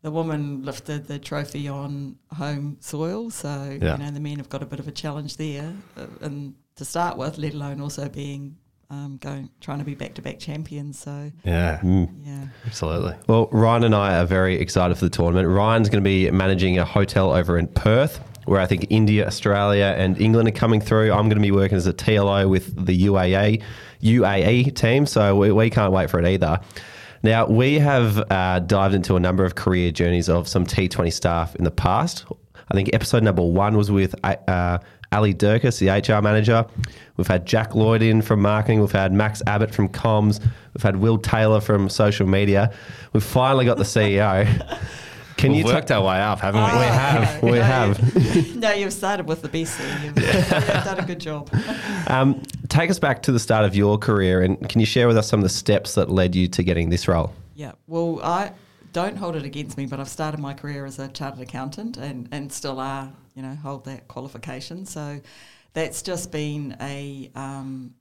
the 0.03 0.11
woman 0.11 0.65
lifted 0.65 1.07
the 1.07 1.19
trophy 1.19 1.69
on 1.69 2.17
home 2.35 2.77
soil. 2.81 3.31
So 3.31 3.79
yeah. 3.81 3.97
you 3.97 4.05
know 4.05 4.11
the 4.11 4.21
men 4.21 4.37
have 4.37 4.49
got 4.49 4.63
a 4.63 4.67
bit 4.67 4.79
of 4.79 4.89
a 4.89 4.93
challenge 4.93 5.37
there, 5.37 5.75
uh, 5.97 6.07
and 6.21 6.55
to 6.77 6.85
start 6.85 7.17
with, 7.17 7.39
let 7.39 7.55
alone 7.55 7.81
also 7.81 8.09
being 8.09 8.57
um, 8.91 9.19
going 9.21 9.49
trying 9.61 9.79
to 9.79 9.85
be 9.85 9.95
back 9.95 10.15
to 10.15 10.23
back 10.23 10.39
champions. 10.39 10.99
So 10.99 11.33
yeah, 11.45 11.81
mm. 11.83 12.11
yeah, 12.25 12.47
absolutely. 12.67 13.15
Well, 13.27 13.49
Ryan 13.53 13.85
and 13.85 13.95
I 13.95 14.19
are 14.19 14.27
very 14.27 14.57
excited 14.57 14.99
for 14.99 15.07
the 15.07 15.11
tournament. 15.11 15.49
Ryan's 15.49 15.89
going 15.89 16.03
to 16.03 16.09
be 16.09 16.31
managing 16.31 16.79
a 16.79 16.85
hotel 16.85 17.33
over 17.33 17.57
in 17.57 17.69
Perth 17.69 18.21
where 18.51 18.61
I 18.61 18.67
think 18.67 18.89
India, 18.91 19.25
Australia, 19.25 19.95
and 19.97 20.21
England 20.21 20.49
are 20.49 20.51
coming 20.51 20.81
through. 20.81 21.13
I'm 21.13 21.29
going 21.29 21.37
to 21.37 21.41
be 21.41 21.53
working 21.53 21.77
as 21.77 21.87
a 21.87 21.93
TLO 21.93 22.51
with 22.51 22.85
the 22.85 23.07
UAE 23.07 23.63
UAE 24.03 24.75
team, 24.75 25.07
so 25.07 25.37
we, 25.37 25.53
we 25.53 25.71
can't 25.71 25.93
wait 25.93 26.11
for 26.11 26.19
it 26.19 26.27
either. 26.27 26.59
Now, 27.23 27.47
we 27.47 27.79
have 27.79 28.19
uh, 28.29 28.59
dived 28.59 28.97
into 28.97 29.15
a 29.15 29.21
number 29.21 29.45
of 29.45 29.55
career 29.55 29.93
journeys 29.93 30.29
of 30.29 30.49
some 30.49 30.67
T20 30.67 31.13
staff 31.13 31.55
in 31.55 31.63
the 31.63 31.71
past. 31.71 32.25
I 32.69 32.75
think 32.75 32.91
episode 32.93 33.23
number 33.23 33.43
one 33.43 33.77
was 33.77 33.89
with 33.89 34.17
uh, 34.25 34.79
Ali 35.13 35.33
Durkis, 35.33 35.79
the 35.79 35.89
HR 35.89 36.21
manager. 36.21 36.67
We've 37.19 37.29
had 37.29 37.47
Jack 37.47 37.77
Lloyd 37.77 38.03
in 38.03 38.21
from 38.21 38.43
marketing. 38.43 38.81
We've 38.81 38.91
had 38.91 39.13
Max 39.13 39.43
Abbott 39.47 39.73
from 39.73 39.89
comms. 39.89 40.41
We've 40.75 40.83
had 40.83 40.97
Will 40.97 41.19
Taylor 41.19 41.61
from 41.61 41.89
social 41.89 42.27
media. 42.27 42.73
We've 43.13 43.23
finally 43.23 43.65
got 43.65 43.77
the 43.77 43.85
CEO. 43.85 44.67
Can 45.41 45.53
We've 45.53 45.65
you 45.65 45.73
worked 45.73 45.91
our 45.91 46.05
way 46.05 46.21
up, 46.21 46.41
haven't 46.41 46.63
we? 46.63 46.71
Oh, 46.71 46.79
we 46.79 46.87
have. 46.87 47.43
We 47.43 47.51
no, 47.53 47.63
have. 47.63 48.57
no, 48.57 48.73
you've 48.73 48.93
started 48.93 49.27
with 49.27 49.41
the 49.41 49.49
best. 49.49 49.81
You've, 50.05 50.19
you've 50.19 50.85
done 50.85 50.99
a 50.99 51.07
good 51.07 51.21
job. 51.21 51.51
Um, 52.07 52.43
take 52.69 52.91
us 52.91 52.99
back 52.99 53.23
to 53.23 53.31
the 53.33 53.39
start 53.39 53.65
of 53.65 53.77
your 53.77 53.97
career, 53.97 54.43
and 54.43 54.69
can 54.69 54.81
you 54.81 54.87
share 54.87 55.07
with 55.07 55.17
us 55.17 55.29
some 55.29 55.39
of 55.39 55.45
the 55.45 55.51
steps 55.51 55.95
that 55.95 56.11
led 56.11 56.35
you 56.35 56.49
to 56.49 56.63
getting 56.65 56.91
this 56.91 57.07
role? 57.07 57.33
Yeah. 57.55 57.73
Well, 57.87 58.21
I 58.25 58.53
don't 58.93 59.17
hold 59.17 59.37
it 59.37 59.45
against 59.45 59.77
me, 59.77 59.87
but 59.87 60.01
I've 60.01 60.09
started 60.09 60.41
my 60.41 60.55
career 60.55 60.85
as 60.87 60.99
a 60.99 61.07
chartered 61.07 61.41
accountant, 61.41 61.99
and 61.99 62.29
and 62.33 62.53
still 62.53 62.81
are. 62.81 63.13
You 63.35 63.43
know, 63.43 63.55
hold 63.55 63.85
that 63.85 64.09
qualification. 64.09 64.87
So 64.87 65.21
that's 65.73 66.03
just 66.03 66.33
been 66.33 66.77
a, 66.81 67.31
um, 67.37 67.95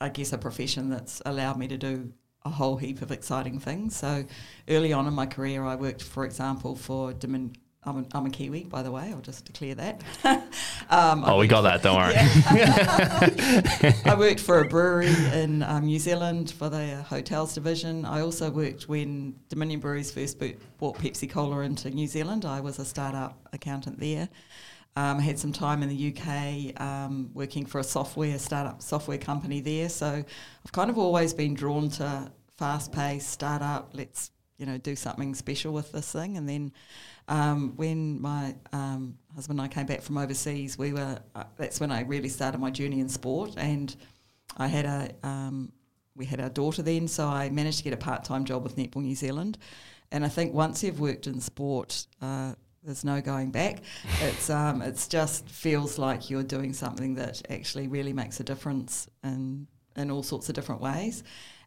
I 0.00 0.08
guess, 0.08 0.32
a 0.32 0.38
profession 0.38 0.88
that's 0.88 1.20
allowed 1.26 1.58
me 1.58 1.66
to 1.68 1.76
do 1.76 2.12
a 2.44 2.50
whole 2.50 2.76
heap 2.76 3.02
of 3.02 3.12
exciting 3.12 3.58
things. 3.58 3.96
So 3.96 4.24
early 4.68 4.92
on 4.92 5.06
in 5.06 5.14
my 5.14 5.26
career, 5.26 5.64
I 5.64 5.74
worked, 5.76 6.02
for 6.02 6.24
example, 6.24 6.74
for 6.74 7.12
Domin- 7.12 7.54
I'm 7.82 7.98
a, 7.98 8.04
I'm 8.12 8.26
a 8.26 8.30
Kiwi, 8.30 8.64
by 8.64 8.82
the 8.82 8.90
way. 8.90 9.10
I'll 9.10 9.22
just 9.22 9.46
declare 9.46 9.74
that. 9.76 10.02
um, 10.90 11.24
oh, 11.26 11.38
we 11.38 11.46
got 11.46 11.62
that. 11.62 11.82
Don't 11.82 11.96
worry. 11.96 12.12
I 14.04 14.14
worked 14.18 14.40
for 14.40 14.60
a 14.60 14.68
brewery 14.68 15.14
in 15.32 15.62
um, 15.62 15.86
New 15.86 15.98
Zealand 15.98 16.50
for 16.50 16.68
the 16.68 16.96
hotels 16.96 17.54
division. 17.54 18.04
I 18.04 18.20
also 18.20 18.50
worked 18.50 18.86
when 18.86 19.34
Dominion 19.48 19.80
Breweries 19.80 20.10
first 20.10 20.38
bought 20.78 20.98
Pepsi 20.98 21.30
Cola 21.30 21.60
into 21.60 21.88
New 21.88 22.06
Zealand. 22.06 22.44
I 22.44 22.60
was 22.60 22.78
a 22.78 22.84
startup 22.84 23.48
accountant 23.54 23.98
there. 23.98 24.28
Um, 24.96 25.18
I 25.18 25.22
had 25.22 25.38
some 25.38 25.52
time 25.52 25.82
in 25.82 25.88
the 25.88 26.14
UK 26.14 26.80
um, 26.80 27.30
working 27.32 27.64
for 27.64 27.78
a 27.78 27.84
software 27.84 28.38
startup 28.38 28.82
software 28.82 29.18
company 29.18 29.60
there. 29.60 29.88
So 29.88 30.06
I've 30.06 30.72
kind 30.72 30.90
of 30.90 30.98
always 30.98 31.32
been 31.32 31.54
drawn 31.54 31.88
to 31.90 32.30
fast 32.56 32.92
paced 32.92 33.30
startup. 33.30 33.90
Let's 33.92 34.30
you 34.58 34.66
know 34.66 34.78
do 34.78 34.94
something 34.96 35.34
special 35.34 35.72
with 35.72 35.92
this 35.92 36.12
thing. 36.12 36.36
And 36.36 36.48
then 36.48 36.72
um, 37.28 37.74
when 37.76 38.20
my 38.20 38.54
um, 38.72 39.16
husband 39.34 39.60
and 39.60 39.70
I 39.70 39.72
came 39.72 39.86
back 39.86 40.02
from 40.02 40.18
overseas, 40.18 40.76
we 40.76 40.92
were 40.92 41.18
uh, 41.34 41.44
that's 41.56 41.80
when 41.80 41.92
I 41.92 42.02
really 42.02 42.28
started 42.28 42.58
my 42.58 42.70
journey 42.70 43.00
in 43.00 43.08
sport. 43.08 43.54
And 43.56 43.94
I 44.56 44.66
had 44.66 44.84
a 44.84 45.10
um, 45.26 45.72
we 46.16 46.26
had 46.26 46.40
our 46.40 46.50
daughter 46.50 46.82
then, 46.82 47.08
so 47.08 47.26
I 47.26 47.48
managed 47.48 47.78
to 47.78 47.84
get 47.84 47.92
a 47.92 47.96
part 47.96 48.24
time 48.24 48.44
job 48.44 48.64
with 48.64 48.76
Netball 48.76 49.02
New 49.02 49.14
Zealand. 49.14 49.56
And 50.12 50.24
I 50.24 50.28
think 50.28 50.52
once 50.52 50.82
you've 50.82 51.00
worked 51.00 51.28
in 51.28 51.40
sport, 51.40 52.06
uh, 52.20 52.54
there's 52.82 53.04
no 53.04 53.20
going 53.20 53.50
back. 53.50 53.82
It's 54.22 54.50
um, 54.50 54.82
it's 54.82 55.08
just 55.08 55.48
feels 55.48 55.98
like 55.98 56.30
you're 56.30 56.42
doing 56.42 56.72
something 56.72 57.14
that 57.14 57.42
actually 57.50 57.88
really 57.88 58.12
makes 58.12 58.40
a 58.40 58.44
difference 58.44 59.08
in 59.24 59.66
in 59.96 60.10
all 60.10 60.22
sorts 60.22 60.48
of 60.48 60.54
different 60.54 60.80
ways. 60.80 61.22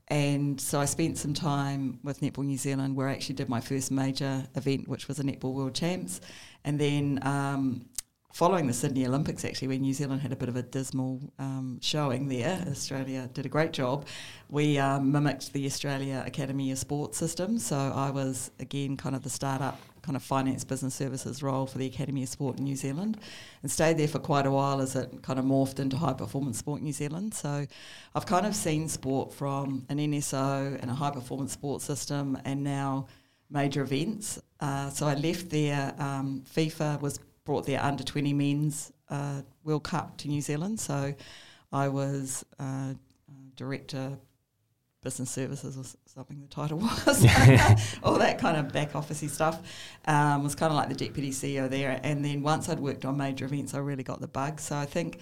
And 0.10 0.60
so 0.60 0.80
I 0.80 0.86
spent 0.86 1.18
some 1.18 1.34
time 1.34 2.00
with 2.04 2.20
Netball 2.20 2.46
New 2.46 2.58
Zealand, 2.58 2.96
where 2.96 3.08
I 3.08 3.14
actually 3.14 3.36
did 3.36 3.48
my 3.48 3.62
first 3.62 3.90
major 3.90 4.46
event, 4.56 4.88
which 4.88 5.08
was 5.08 5.20
a 5.20 5.24
Netball 5.24 5.54
World 5.54 5.74
Champs, 5.74 6.20
and 6.66 6.78
then 6.78 7.20
um, 7.24 7.86
following 8.34 8.68
the 8.68 8.74
Sydney 8.74 9.06
Olympics, 9.06 9.46
actually, 9.46 9.70
when 9.70 9.82
New 9.82 9.94
Zealand 9.94 10.22
had 10.22 10.34
a 10.34 10.36
bit 10.36 10.50
of 10.50 10.56
a 10.56 10.64
dismal 10.64 11.22
um, 11.40 11.80
showing 11.82 12.28
there, 12.28 12.66
Australia 12.70 13.30
did 13.34 13.46
a 13.46 13.50
great 13.50 13.72
job. 13.72 14.06
We 14.50 14.78
um, 14.80 15.12
mimicked 15.12 15.54
the 15.54 15.66
Australia 15.68 16.24
Academy 16.26 16.72
of 16.72 16.80
Sport 16.80 17.16
system. 17.16 17.60
So 17.60 17.78
I 17.78 18.10
was, 18.10 18.52
again, 18.60 18.98
kind 18.98 19.16
of 19.16 19.24
the 19.24 19.30
startup, 19.30 19.80
kind 20.04 20.16
of 20.16 20.22
finance 20.22 20.64
business 20.64 20.94
services 20.94 21.42
role 21.42 21.66
for 21.66 21.78
the 21.78 21.88
Academy 21.88 22.24
of 22.24 22.30
Sport 22.30 22.60
in 22.60 22.66
New 22.66 22.76
Zealand 22.76 23.18
and 23.62 23.72
stayed 23.72 23.98
there 23.98 24.08
for 24.08 24.20
quite 24.20 24.46
a 24.46 24.52
while 24.52 24.82
as 24.82 24.96
it 24.96 25.24
kind 25.24 25.40
of 25.40 25.46
morphed 25.46 25.80
into 25.80 25.98
high 25.98 26.14
performance 26.14 26.60
sport 26.60 26.82
New 26.82 26.92
Zealand. 26.92 27.34
So 27.34 27.66
I've 28.14 28.26
kind 28.26 28.46
of 28.46 28.54
seen 28.54 28.90
sport 28.90 29.34
from 29.34 29.86
an 29.90 29.98
NSO 29.98 30.78
and 30.82 30.92
a 30.92 30.94
high 30.94 31.12
performance 31.12 31.54
sport 31.54 31.82
system 31.82 32.38
and 32.44 32.64
now 32.64 33.08
major 33.50 33.82
events. 33.82 34.42
Uh, 34.60 34.90
so 34.90 35.08
I 35.08 35.16
left 35.16 35.50
there. 35.50 35.96
Um, 35.98 36.44
FIFA 36.54 37.02
was 37.02 37.20
brought 37.46 37.66
their 37.66 37.82
under 37.82 38.04
20 38.04 38.34
men's 38.34 38.92
uh, 39.10 39.42
World 39.64 39.84
Cup 39.84 40.18
to 40.18 40.28
New 40.28 40.42
Zealand. 40.42 40.80
So 40.80 41.14
I 41.72 41.88
was 41.88 42.46
uh, 42.60 42.94
director 43.56 44.18
business 45.04 45.30
services 45.30 45.78
or 45.78 45.84
something 46.10 46.40
the 46.42 46.48
title 46.48 46.78
was. 47.06 47.26
All 48.04 48.18
that 48.20 48.40
kind 48.40 48.58
of 48.58 48.72
back 48.72 48.94
officey 48.94 49.30
stuff 49.30 49.62
um, 50.06 50.44
was 50.44 50.56
kind 50.56 50.72
of 50.72 50.78
like 50.78 50.90
the 50.90 50.96
deputy 50.96 51.32
CEO 51.32 51.70
there. 51.70 52.00
And 52.04 52.24
then 52.24 52.42
once 52.42 52.70
I'd 52.70 52.80
worked 52.80 53.06
on 53.06 53.18
major 53.18 53.46
events 53.46 53.74
I 53.74 53.80
really 53.80 54.04
got 54.04 54.22
the 54.22 54.28
bug. 54.28 54.60
So 54.60 54.76
I 54.76 54.86
think 54.86 55.20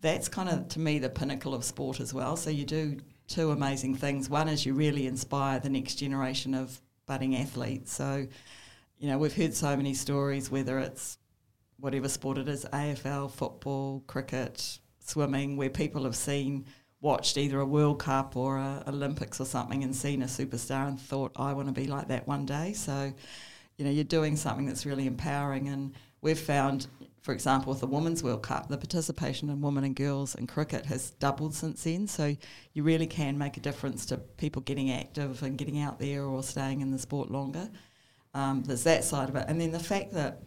that's 0.00 0.28
kind 0.28 0.48
of 0.48 0.68
to 0.68 0.80
me 0.80 0.98
the 0.98 1.10
pinnacle 1.10 1.54
of 1.54 1.64
sport 1.64 2.00
as 2.00 2.14
well. 2.14 2.36
So 2.36 2.50
you 2.50 2.64
do 2.64 2.98
two 3.26 3.50
amazing 3.50 3.96
things. 3.96 4.30
One 4.30 4.48
is 4.48 4.64
you 4.64 4.74
really 4.74 5.06
inspire 5.06 5.58
the 5.58 5.70
next 5.70 5.96
generation 5.96 6.54
of 6.54 6.80
budding 7.06 7.36
athletes. 7.36 7.92
So 7.92 8.26
you 8.98 9.08
know 9.08 9.18
we've 9.18 9.34
heard 9.34 9.54
so 9.54 9.76
many 9.76 9.94
stories 9.94 10.50
whether 10.50 10.78
it's 10.78 11.18
whatever 11.78 12.08
sport 12.08 12.38
it 12.38 12.48
is 12.48 12.64
AFL, 12.72 13.30
football, 13.30 14.02
cricket, 14.06 14.78
swimming, 15.00 15.56
where 15.56 15.70
people 15.70 16.04
have 16.04 16.16
seen, 16.16 16.64
watched 17.04 17.36
either 17.36 17.60
a 17.60 17.66
World 17.66 17.98
Cup 17.98 18.34
or 18.34 18.56
a 18.56 18.82
Olympics 18.88 19.38
or 19.38 19.44
something 19.44 19.84
and 19.84 19.94
seen 19.94 20.22
a 20.22 20.24
superstar 20.24 20.88
and 20.88 20.98
thought, 20.98 21.32
I 21.36 21.52
want 21.52 21.68
to 21.68 21.74
be 21.74 21.86
like 21.86 22.08
that 22.08 22.26
one 22.26 22.46
day. 22.46 22.72
So, 22.72 23.12
you 23.76 23.84
know, 23.84 23.90
you're 23.90 24.04
doing 24.04 24.36
something 24.36 24.64
that's 24.64 24.86
really 24.86 25.06
empowering. 25.06 25.68
And 25.68 25.92
we've 26.22 26.38
found, 26.38 26.86
for 27.20 27.32
example, 27.34 27.74
with 27.74 27.80
the 27.80 27.86
Women's 27.86 28.22
World 28.22 28.42
Cup, 28.42 28.68
the 28.68 28.78
participation 28.78 29.50
in 29.50 29.60
women 29.60 29.84
and 29.84 29.94
girls 29.94 30.34
in 30.34 30.46
cricket 30.46 30.86
has 30.86 31.10
doubled 31.10 31.54
since 31.54 31.84
then. 31.84 32.06
So 32.06 32.34
you 32.72 32.82
really 32.82 33.06
can 33.06 33.36
make 33.36 33.58
a 33.58 33.60
difference 33.60 34.06
to 34.06 34.16
people 34.16 34.62
getting 34.62 34.90
active 34.90 35.42
and 35.42 35.58
getting 35.58 35.80
out 35.80 35.98
there 35.98 36.24
or 36.24 36.42
staying 36.42 36.80
in 36.80 36.90
the 36.90 36.98
sport 36.98 37.30
longer. 37.30 37.68
Um, 38.32 38.62
there's 38.62 38.84
that 38.84 39.04
side 39.04 39.28
of 39.28 39.36
it. 39.36 39.44
And 39.46 39.60
then 39.60 39.72
the 39.72 39.78
fact 39.78 40.14
that 40.14 40.40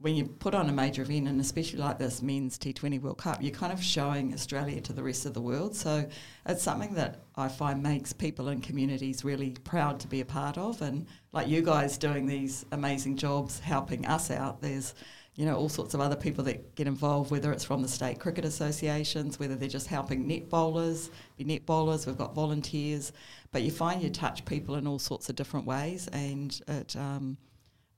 when 0.00 0.16
you 0.16 0.24
put 0.24 0.54
on 0.54 0.68
a 0.70 0.72
major 0.72 1.02
event, 1.02 1.28
and 1.28 1.40
especially 1.40 1.78
like 1.78 1.98
this 1.98 2.22
men's 2.22 2.58
T20 2.58 3.02
World 3.02 3.18
Cup, 3.18 3.42
you're 3.42 3.50
kind 3.52 3.70
of 3.70 3.82
showing 3.82 4.32
Australia 4.32 4.80
to 4.80 4.94
the 4.94 5.02
rest 5.02 5.26
of 5.26 5.34
the 5.34 5.42
world. 5.42 5.76
So 5.76 6.08
it's 6.46 6.62
something 6.62 6.94
that 6.94 7.20
I 7.36 7.48
find 7.48 7.82
makes 7.82 8.14
people 8.14 8.48
in 8.48 8.62
communities 8.62 9.24
really 9.24 9.50
proud 9.62 10.00
to 10.00 10.08
be 10.08 10.22
a 10.22 10.24
part 10.24 10.56
of. 10.56 10.80
And 10.80 11.06
like 11.32 11.48
you 11.48 11.60
guys 11.60 11.98
doing 11.98 12.24
these 12.24 12.64
amazing 12.72 13.18
jobs 13.18 13.60
helping 13.60 14.06
us 14.06 14.30
out, 14.30 14.62
there's 14.62 14.94
you 15.34 15.44
know 15.44 15.54
all 15.54 15.68
sorts 15.68 15.92
of 15.92 16.00
other 16.00 16.16
people 16.16 16.44
that 16.44 16.74
get 16.76 16.86
involved, 16.86 17.30
whether 17.30 17.52
it's 17.52 17.64
from 17.64 17.82
the 17.82 17.88
state 17.88 18.18
cricket 18.18 18.46
associations, 18.46 19.38
whether 19.38 19.54
they're 19.54 19.68
just 19.68 19.86
helping 19.86 20.26
net 20.26 20.48
bowlers, 20.48 21.10
be 21.36 21.44
net 21.44 21.66
bowlers. 21.66 22.06
We've 22.06 22.16
got 22.16 22.34
volunteers, 22.34 23.12
but 23.52 23.62
you 23.62 23.70
find 23.70 24.02
you 24.02 24.08
touch 24.08 24.46
people 24.46 24.76
in 24.76 24.86
all 24.86 24.98
sorts 24.98 25.28
of 25.28 25.36
different 25.36 25.66
ways, 25.66 26.08
and 26.08 26.58
it. 26.68 26.96
Um, 26.96 27.36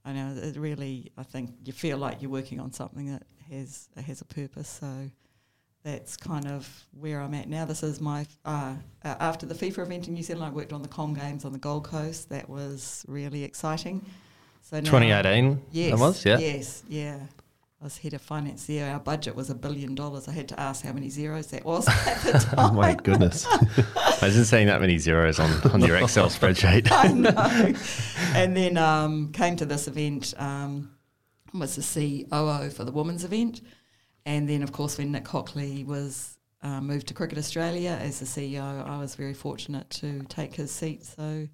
I 0.05 0.13
know 0.13 0.35
it 0.37 0.57
really. 0.57 1.13
I 1.17 1.23
think 1.23 1.51
you 1.65 1.73
feel 1.73 1.99
like 1.99 2.23
you're 2.23 2.31
working 2.31 2.61
on 2.61 2.73
something 2.73 3.07
that 3.13 3.25
has 3.51 3.89
has 4.05 4.21
a 4.21 4.25
purpose. 4.25 4.69
So 4.69 5.11
that's 5.85 6.17
kind 6.17 6.47
of 6.47 6.87
where 6.99 7.21
I'm 7.21 7.35
at 7.35 7.49
now. 7.49 7.65
This 7.65 7.83
is 7.83 8.01
my 8.01 8.27
uh, 8.45 8.75
after 9.05 9.47
the 9.47 9.55
FIFA 9.55 9.79
event 9.81 10.09
in 10.09 10.15
New 10.15 10.23
Zealand. 10.23 10.45
I 10.45 10.51
worked 10.51 10.73
on 10.73 10.83
the 10.83 10.89
Com 10.89 11.15
Games 11.15 11.45
on 11.45 11.53
the 11.53 11.59
Gold 11.59 11.85
Coast. 11.85 12.29
That 12.31 12.49
was 12.49 13.05
really 13.09 13.45
exciting. 13.45 14.05
So 14.63 14.81
2018. 14.81 15.61
Yes, 15.71 15.91
that 15.91 15.99
was 15.99 16.25
yeah. 16.25 16.39
Yes, 16.39 16.83
yeah. 16.89 17.19
I 17.81 17.85
was 17.85 17.99
head 17.99 18.15
of 18.15 18.23
finance 18.23 18.67
there. 18.67 18.93
Our 18.93 19.01
budget 19.01 19.35
was 19.35 19.51
a 19.51 19.57
billion 19.57 19.97
dollars. 19.97 20.29
I 20.29 20.33
had 20.33 20.49
to 20.51 20.61
ask 20.61 20.85
how 20.85 20.93
many 20.93 21.11
zeros 21.11 21.49
that 21.49 21.65
was 21.65 21.89
at 22.07 22.23
the 22.23 22.39
time. 22.39 22.55
oh 22.59 22.73
my 22.73 22.95
goodness. 22.95 23.45
I 24.23 24.27
wasn't 24.27 24.47
seeing 24.47 24.69
that 24.69 24.81
many 24.81 24.99
zeros 24.99 25.41
on, 25.41 25.51
on 25.73 25.81
your 25.81 25.97
Excel 25.97 26.27
spreadsheet. 26.29 26.93
I 26.93 27.09
know. 27.09 27.75
And 28.35 28.57
then 28.57 28.79
um, 28.79 29.31
came 29.33 29.57
to 29.57 29.67
this 29.67 29.89
event, 29.89 30.33
um, 30.39 30.93
was 31.53 31.77
the 31.77 32.25
COO 32.31 32.71
for 32.71 32.85
the 32.85 32.93
women's 32.93 33.25
event. 33.25 33.61
And 34.25 34.49
then, 34.49 34.63
of 34.63 34.73
course, 34.73 34.97
when 34.97 35.13
Nick 35.13 35.27
Hockley 35.29 35.85
was 35.85 36.39
uh, 36.63 36.81
moved 36.81 37.09
to 37.09 37.15
Cricket 37.15 37.37
Australia 37.37 37.99
as 38.01 38.21
the 38.21 38.27
CEO, 38.27 38.89
I 38.89 38.99
was 38.99 39.17
very 39.17 39.35
fortunate 39.35 39.91
to 39.91 40.23
take 40.29 40.55
his 40.55 40.71
seat. 40.71 41.05
So 41.05 41.49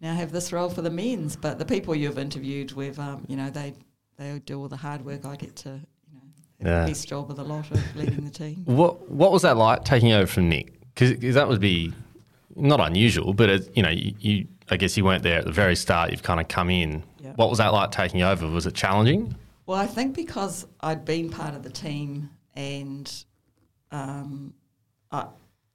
now 0.00 0.12
I 0.12 0.16
have 0.16 0.32
this 0.32 0.52
role 0.52 0.68
for 0.68 0.82
the 0.82 0.90
men's. 0.90 1.36
But 1.36 1.58
the 1.58 1.64
people 1.64 1.94
you've 1.94 2.18
interviewed 2.18 2.72
with, 2.72 2.98
um, 2.98 3.24
you 3.28 3.36
know, 3.36 3.50
they 3.50 3.74
they 4.18 4.40
do 4.44 4.60
all 4.60 4.68
the 4.68 4.76
hard 4.76 5.04
work. 5.04 5.24
I 5.24 5.36
get 5.36 5.56
to, 5.56 5.68
you 5.70 6.14
know, 6.14 6.70
yeah. 6.70 6.80
the 6.82 6.90
best 6.90 7.08
job 7.08 7.30
of 7.30 7.36
the 7.36 7.44
lot 7.44 7.70
of 7.70 7.96
leading 7.96 8.24
the 8.24 8.30
team. 8.30 8.64
What 8.66 9.10
What 9.10 9.32
was 9.32 9.42
that 9.42 9.56
like 9.56 9.84
taking 9.84 10.12
over 10.12 10.26
from 10.26 10.48
Nick? 10.48 10.79
Because 10.94 11.34
that 11.34 11.48
would 11.48 11.60
be 11.60 11.92
not 12.56 12.80
unusual, 12.80 13.32
but 13.32 13.48
it, 13.48 13.76
you 13.76 13.82
know, 13.82 13.90
you, 13.90 14.14
you, 14.20 14.46
I 14.70 14.76
guess 14.76 14.96
you 14.96 15.04
weren't 15.04 15.22
there 15.22 15.38
at 15.38 15.44
the 15.44 15.52
very 15.52 15.76
start. 15.76 16.10
You've 16.10 16.22
kind 16.22 16.40
of 16.40 16.48
come 16.48 16.70
in. 16.70 17.02
Yeah. 17.20 17.32
What 17.36 17.48
was 17.48 17.58
that 17.58 17.72
like 17.72 17.90
taking 17.90 18.22
over? 18.22 18.46
Was 18.48 18.66
it 18.66 18.74
challenging? 18.74 19.34
Well, 19.66 19.78
I 19.78 19.86
think 19.86 20.14
because 20.14 20.66
I'd 20.80 21.04
been 21.04 21.30
part 21.30 21.54
of 21.54 21.62
the 21.62 21.70
team 21.70 22.30
and 22.54 23.12
um, 23.92 24.52
I, 25.12 25.26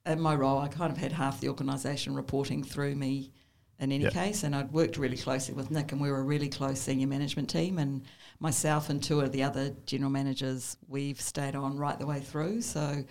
in 0.06 0.20
my 0.20 0.36
role, 0.36 0.60
I 0.60 0.68
kind 0.68 0.92
of 0.92 0.98
had 0.98 1.12
half 1.12 1.40
the 1.42 1.50
organisation 1.50 2.14
reporting 2.14 2.64
through 2.64 2.96
me 2.96 3.32
in 3.80 3.92
any 3.92 4.04
Yeah. 4.04 4.10
case. 4.10 4.44
And 4.44 4.56
I'd 4.56 4.72
worked 4.72 4.98
really 4.98 5.18
closely 5.18 5.54
with 5.54 5.72
Nick, 5.72 5.92
and 5.92 6.00
we 6.00 6.12
were 6.12 6.20
a 6.20 6.24
really 6.24 6.50
close 6.50 6.80
senior 6.80 7.08
management 7.08 7.50
team. 7.50 7.80
And 7.80 8.04
myself 8.40 8.90
and 8.90 9.02
two 9.02 9.22
of 9.22 9.32
the 9.32 9.44
other 9.44 9.74
general 9.86 10.12
managers, 10.12 10.78
we've 10.88 11.20
stayed 11.20 11.56
on 11.56 11.78
right 11.78 11.98
the 11.98 12.06
way 12.06 12.20
through. 12.20 12.62
So 12.62 13.04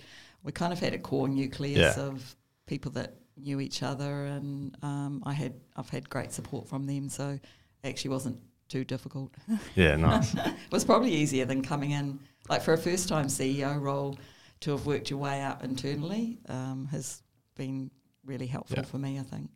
we 0.45 0.53
kind 0.53 0.73
of 0.73 0.79
had 0.79 0.95
a 0.95 0.99
core 0.99 1.27
nucleus 1.29 1.97
Yeah. 1.97 2.05
of 2.05 2.37
people 2.67 2.93
that 2.93 3.17
knew 3.37 3.59
each 3.61 3.83
other, 3.83 4.27
and 4.27 4.77
um, 4.83 5.23
I 5.27 5.33
had 5.33 5.55
I've 5.77 5.89
had 5.91 6.09
great 6.09 6.33
support 6.33 6.69
from 6.69 6.87
them. 6.87 7.09
So 7.09 7.31
it 7.31 7.89
actually 7.89 8.11
wasn't 8.13 8.39
too 8.69 8.85
difficult. 8.85 9.35
Yeah, 9.75 9.97
nice. 9.97 10.35
it 10.35 10.55
was 10.71 10.85
probably 10.85 11.13
easier 11.13 11.45
than 11.45 11.63
coming 11.63 11.91
in 11.91 12.21
like 12.49 12.63
for 12.63 12.75
a 12.75 12.79
first 12.79 13.09
time 13.09 13.27
CEO 13.27 13.81
role 13.81 14.17
to 14.61 14.71
have 14.73 14.87
worked 14.87 15.11
your 15.11 15.19
way 15.19 15.43
up 15.43 15.65
internally 15.65 16.39
um, 16.49 16.87
has 16.91 17.23
been 17.57 17.91
really 18.25 18.47
helpful 18.47 18.77
Yeah. 18.79 18.85
for 18.85 18.99
me. 18.99 19.19
I 19.19 19.23
think. 19.23 19.51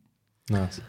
nice. 0.51 0.81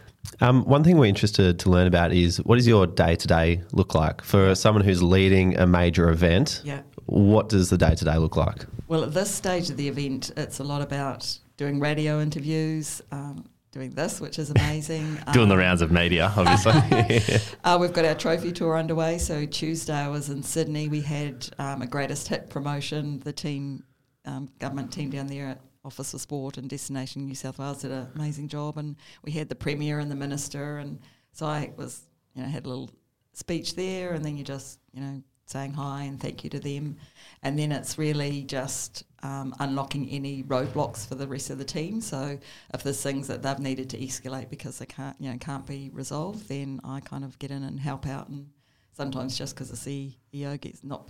Um, 0.41 0.65
one 0.65 0.83
thing 0.83 0.97
we're 0.97 1.05
interested 1.05 1.59
to 1.59 1.69
learn 1.69 1.87
about 1.87 2.11
is 2.11 2.37
what 2.43 2.55
does 2.57 2.67
your 2.67 2.85
day 2.87 3.15
to 3.15 3.27
day 3.27 3.61
look 3.71 3.95
like 3.95 4.21
for 4.21 4.53
someone 4.55 4.83
who's 4.83 5.01
leading 5.01 5.57
a 5.57 5.65
major 5.65 6.09
event? 6.09 6.61
Yeah. 6.65 6.81
What 7.09 7.49
does 7.49 7.69
the 7.69 7.77
day 7.77 7.95
to 7.95 8.05
day 8.05 8.17
look 8.17 8.35
like? 8.35 8.65
Well, 8.87 9.03
at 9.03 9.13
this 9.13 9.33
stage 9.33 9.69
of 9.69 9.77
the 9.77 9.87
event, 9.87 10.31
it's 10.37 10.59
a 10.59 10.63
lot 10.63 10.81
about 10.83 11.39
doing 11.57 11.79
radio 11.79 12.21
interviews, 12.21 13.01
um, 13.11 13.45
doing 13.71 13.91
this, 13.91 14.21
which 14.21 14.37
is 14.37 14.49
amazing. 14.51 15.17
Doing 15.33 15.47
the 15.49 15.55
Um, 15.55 15.59
rounds 15.59 15.81
of 15.81 15.91
media, 15.91 16.31
obviously. 16.35 17.21
Uh, 17.63 17.77
we've 17.79 17.93
got 17.93 18.05
our 18.05 18.15
trophy 18.15 18.51
tour 18.51 18.77
underway. 18.77 19.17
So 19.17 19.45
Tuesday 19.45 19.93
I 19.93 20.07
was 20.07 20.29
in 20.29 20.41
Sydney. 20.43 20.87
We 20.87 21.01
had 21.01 21.47
um, 21.59 21.81
a 21.81 21.87
greatest 21.87 22.27
hit 22.27 22.49
promotion. 22.49 23.19
The 23.19 23.33
team, 23.33 23.83
um, 24.25 24.49
government 24.59 24.91
team 24.91 25.09
down 25.09 25.27
there 25.27 25.47
at 25.47 25.61
Office 25.85 26.13
of 26.13 26.21
Sport 26.21 26.57
and 26.57 26.69
Destination 26.69 27.25
New 27.25 27.35
South 27.35 27.57
Wales 27.59 27.81
did 27.81 27.91
an 27.91 28.07
amazing 28.15 28.47
job. 28.47 28.77
And 28.77 28.95
we 29.23 29.31
had 29.31 29.49
the 29.49 29.55
premier 29.55 29.99
and 29.99 30.09
the 30.11 30.15
minister, 30.15 30.77
and 30.77 30.99
so 31.31 31.45
I 31.45 31.71
was, 31.75 32.03
you 32.35 32.41
know, 32.43 32.47
had 32.49 32.65
a 32.65 32.69
little 32.69 32.89
speech 33.33 33.75
there, 33.75 34.13
and 34.13 34.23
then 34.25 34.35
you 34.37 34.43
just, 34.43 34.79
you 34.93 35.01
know, 35.01 35.21
saying 35.49 35.73
hi 35.73 36.03
and 36.03 36.19
thank 36.19 36.43
you 36.43 36.49
to 36.51 36.59
them, 36.59 36.95
and 37.41 37.57
then 37.57 37.71
it's 37.71 37.97
really 37.97 38.43
just 38.43 39.03
um, 39.23 39.55
unlocking 39.59 40.07
any 40.09 40.43
roadblocks 40.43 41.07
for 41.07 41.15
the 41.15 41.27
rest 41.27 41.49
of 41.49 41.57
the 41.57 41.65
team. 41.65 42.01
So 42.01 42.37
if 42.71 42.83
there's 42.83 43.01
things 43.01 43.27
that 43.27 43.41
they've 43.41 43.57
needed 43.57 43.89
to 43.89 43.97
escalate 43.97 44.49
because 44.51 44.77
they 44.77 44.85
can't, 44.85 45.15
you 45.19 45.31
know, 45.31 45.37
can't 45.39 45.65
be 45.65 45.89
resolved, 45.91 46.47
then 46.47 46.79
I 46.83 46.99
kind 46.99 47.23
of 47.23 47.39
get 47.39 47.49
in 47.49 47.63
and 47.63 47.79
help 47.79 48.05
out. 48.05 48.29
And 48.29 48.51
sometimes 48.93 49.39
just 49.39 49.55
because 49.55 49.71
the 49.71 50.13
CEO 50.31 50.61
gets 50.61 50.83
not 50.83 51.09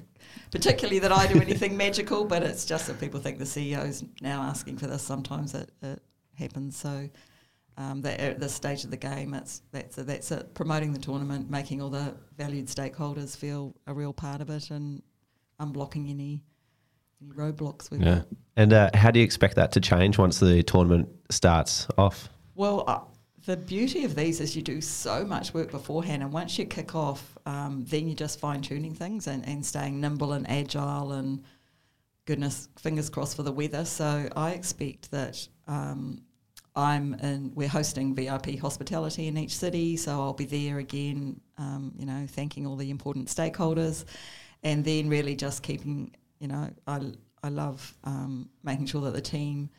particularly 0.52 1.00
that 1.00 1.12
I 1.12 1.28
do 1.28 1.42
anything 1.42 1.76
magical, 1.86 2.24
but 2.24 2.42
it's 2.42 2.64
just 2.64 2.88
that 2.88 2.98
people 2.98 3.20
think 3.20 3.40
the 3.40 3.44
CEO's 3.44 4.06
now 4.22 4.42
asking 4.42 4.78
for 4.78 4.88
this. 4.88 5.04
Sometimes 5.04 5.54
it, 5.54 5.70
it 5.82 6.02
happens. 6.38 6.78
So. 6.78 7.10
Um, 7.80 8.02
that 8.02 8.20
at 8.20 8.42
this 8.42 8.54
stage 8.54 8.84
of 8.84 8.92
the 8.92 8.98
game, 8.98 9.34
it's 9.34 9.62
that's 9.72 9.96
that's 9.96 10.32
it. 10.32 10.54
Promoting 10.54 10.92
the 10.92 11.00
tournament, 11.00 11.50
making 11.50 11.82
all 11.82 11.90
the 11.90 12.14
valued 12.38 12.68
stakeholders 12.68 13.38
feel 13.38 13.74
a 13.88 13.94
real 13.94 14.12
part 14.12 14.42
of 14.42 14.50
it, 14.50 14.70
and 14.70 15.02
unblocking 15.62 16.10
any 16.10 16.44
any 17.22 17.32
roadblocks. 17.32 17.90
We've 17.90 18.02
yeah. 18.02 18.16
got. 18.16 18.28
And 18.58 18.74
uh, 18.74 18.90
how 18.94 19.12
do 19.12 19.20
you 19.20 19.26
expect 19.26 19.56
that 19.56 19.72
to 19.74 19.80
change 19.80 20.18
once 20.18 20.40
the 20.40 20.62
tournament 20.64 21.08
starts 21.30 21.88
off? 21.98 22.30
Well, 22.56 22.84
uh, 22.88 23.00
the 23.46 23.56
beauty 23.56 24.04
of 24.04 24.16
these 24.16 24.42
is 24.42 24.56
you 24.56 24.62
do 24.62 24.82
so 24.82 25.26
much 25.26 25.54
work 25.54 25.72
beforehand, 25.72 26.22
and 26.24 26.34
once 26.34 26.60
you 26.60 26.66
kick 26.66 26.96
off, 26.96 27.38
um, 27.46 27.86
then 27.88 28.08
you're 28.08 28.16
just 28.16 28.40
fine 28.40 28.62
tuning 28.62 28.94
things 28.94 29.28
and, 29.28 29.48
and 29.48 29.66
staying 29.66 30.02
nimble 30.02 30.34
and 30.34 30.50
agile. 30.50 31.14
And 31.14 31.44
goodness, 32.26 32.68
fingers 32.78 33.10
crossed 33.10 33.38
for 33.38 33.44
the 33.44 33.54
weather. 33.54 33.86
So 33.86 34.28
I 34.36 34.52
expect 34.52 35.12
that 35.12 35.48
um, 35.68 36.24
I'm 36.80 37.14
in. 37.16 37.52
We're 37.56 37.68
hosting 37.68 38.16
VIP 38.16 38.60
hospitality 38.60 39.28
in 39.28 39.38
each 39.38 39.56
city, 39.56 39.98
so 39.98 40.12
I'll 40.22 40.34
be 40.34 40.46
there 40.46 40.80
again. 40.80 41.40
Um, 41.58 41.94
you 41.98 42.06
know, 42.06 42.26
thanking 42.28 42.66
all 42.66 42.76
the 42.76 42.90
important 42.90 43.28
stakeholders, 43.28 44.06
and 44.64 44.84
then 44.84 45.10
really 45.10 45.36
just 45.36 45.64
keeping. 45.64 46.16
You 46.40 46.48
know, 46.48 46.70
I 46.88 47.12
I 47.44 47.50
love 47.50 47.94
um, 48.04 48.50
making 48.64 48.88
sure 48.88 49.02
that 49.02 49.14
the 49.14 49.22
team 49.22 49.70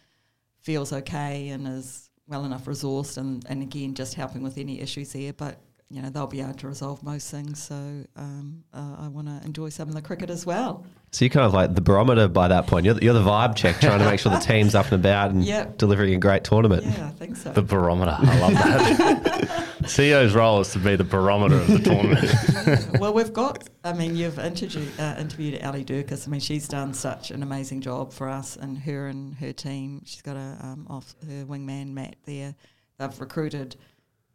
feels 0.61 0.93
okay 0.93 1.49
and 1.49 1.67
is 1.67 2.11
well 2.27 2.45
enough 2.45 2.65
resourced 2.67 3.17
and, 3.17 3.45
and 3.49 3.63
again 3.63 3.95
just 3.95 4.15
helping 4.15 4.43
with 4.43 4.59
any 4.59 4.81
issues 4.81 5.13
there 5.13 5.33
but 5.33 5.61
you 5.89 6.01
know 6.01 6.11
they'll 6.11 6.27
be 6.27 6.41
able 6.41 6.55
to 6.55 6.69
resolve 6.69 7.03
most 7.03 7.31
things 7.31 7.63
so 7.63 7.75
um, 8.17 8.63
uh, 8.73 8.97
I 9.01 9.09
want 9.09 9.27
to 9.27 9.41
enjoy 9.45 9.71
some 9.71 9.89
of 9.89 9.95
the 9.95 10.03
cricket 10.03 10.31
as 10.31 10.47
well 10.47 10.85
So 11.13 11.25
you're 11.25 11.31
kind 11.31 11.45
of 11.47 11.53
like 11.53 11.75
the 11.75 11.81
barometer 11.81 12.29
by 12.29 12.47
that 12.49 12.69
point. 12.69 12.85
You're 12.85 12.95
the, 12.95 13.03
you're 13.05 13.15
the 13.15 13.21
vibe 13.25 13.57
check, 13.57 13.81
trying 13.81 13.99
to 13.99 14.05
make 14.05 14.21
sure 14.21 14.31
the 14.31 14.39
team's 14.39 14.77
up 14.77 14.87
and 14.93 14.95
about 14.95 15.33
and 15.33 15.45
Yep. 15.45 15.77
delivering 15.79 16.15
a 16.15 16.19
great 16.19 16.45
tournament. 16.45 16.85
yeah 16.85 17.07
I 17.09 17.11
think 17.11 17.37
so 17.37 17.51
The 17.53 17.63
barometer. 17.63 18.17
I 18.17 18.39
love 18.39 18.53
that. 18.53 19.67
CEO's 19.83 20.35
role 20.35 20.61
is 20.61 20.71
to 20.73 20.79
be 20.79 20.95
the 20.95 21.03
barometer 21.05 21.57
of 21.57 21.67
the 21.67 21.79
tournament. 21.81 22.87
well 23.01 23.13
we've 23.13 23.33
got 23.33 23.69
I 23.83 23.93
mean 23.93 24.15
you've 24.15 24.39
interviewed, 24.39 24.89
uh, 25.01 25.17
interviewed 25.19 25.61
Ali 25.65 25.85
Durkis 25.85 26.29
I 26.29 26.31
mean 26.31 26.41
she's 26.41 26.69
done 26.69 26.95
such 26.95 27.31
an 27.33 27.43
amazing 27.43 27.81
job 27.81 28.13
for 28.13 28.29
us 28.29 28.57
and 28.57 28.79
her 28.79 29.09
and 29.09 29.35
her 29.37 29.53
team 29.53 30.03
she's 30.05 30.23
got 30.23 30.37
a 30.37 30.59
um, 30.63 30.87
off 30.89 31.15
her 31.27 31.45
wingman 31.45 31.89
Matt 31.93 32.17
there 32.25 32.55
they've 32.99 33.21
recruited 33.21 33.75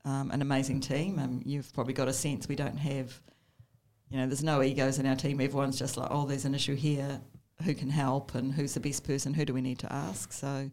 um, 0.03 0.29
an 0.31 0.41
amazing 0.41 0.81
team 0.81 1.19
and 1.19 1.41
you've 1.45 1.71
probably 1.73 1.93
got 1.93 2.07
a 2.09 2.13
sense 2.13 2.47
we 2.49 2.55
don't 2.55 2.77
have 2.77 3.21
you 4.15 4.21
know, 4.21 4.28
there's 4.28 4.45
no 4.45 4.63
egos 4.63 4.97
in 4.97 5.06
our 5.06 5.15
team. 5.17 5.41
Everyone's 5.41 5.78
just 5.78 5.97
like, 5.97 6.08
oh, 6.10 6.25
there's 6.25 6.45
an 6.45 6.56
issue 6.56 6.73
here. 6.73 7.19
Who 7.65 7.73
can 7.73 7.89
help 7.89 8.34
and 8.34 8.54
who's 8.54 8.73
the 8.73 8.80
best 8.80 9.04
person? 9.04 9.34
Who 9.34 9.43
do 9.43 9.54
we 9.54 9.60
need 9.60 9.78
to 9.80 9.91
ask? 9.91 10.32
So 10.32 10.71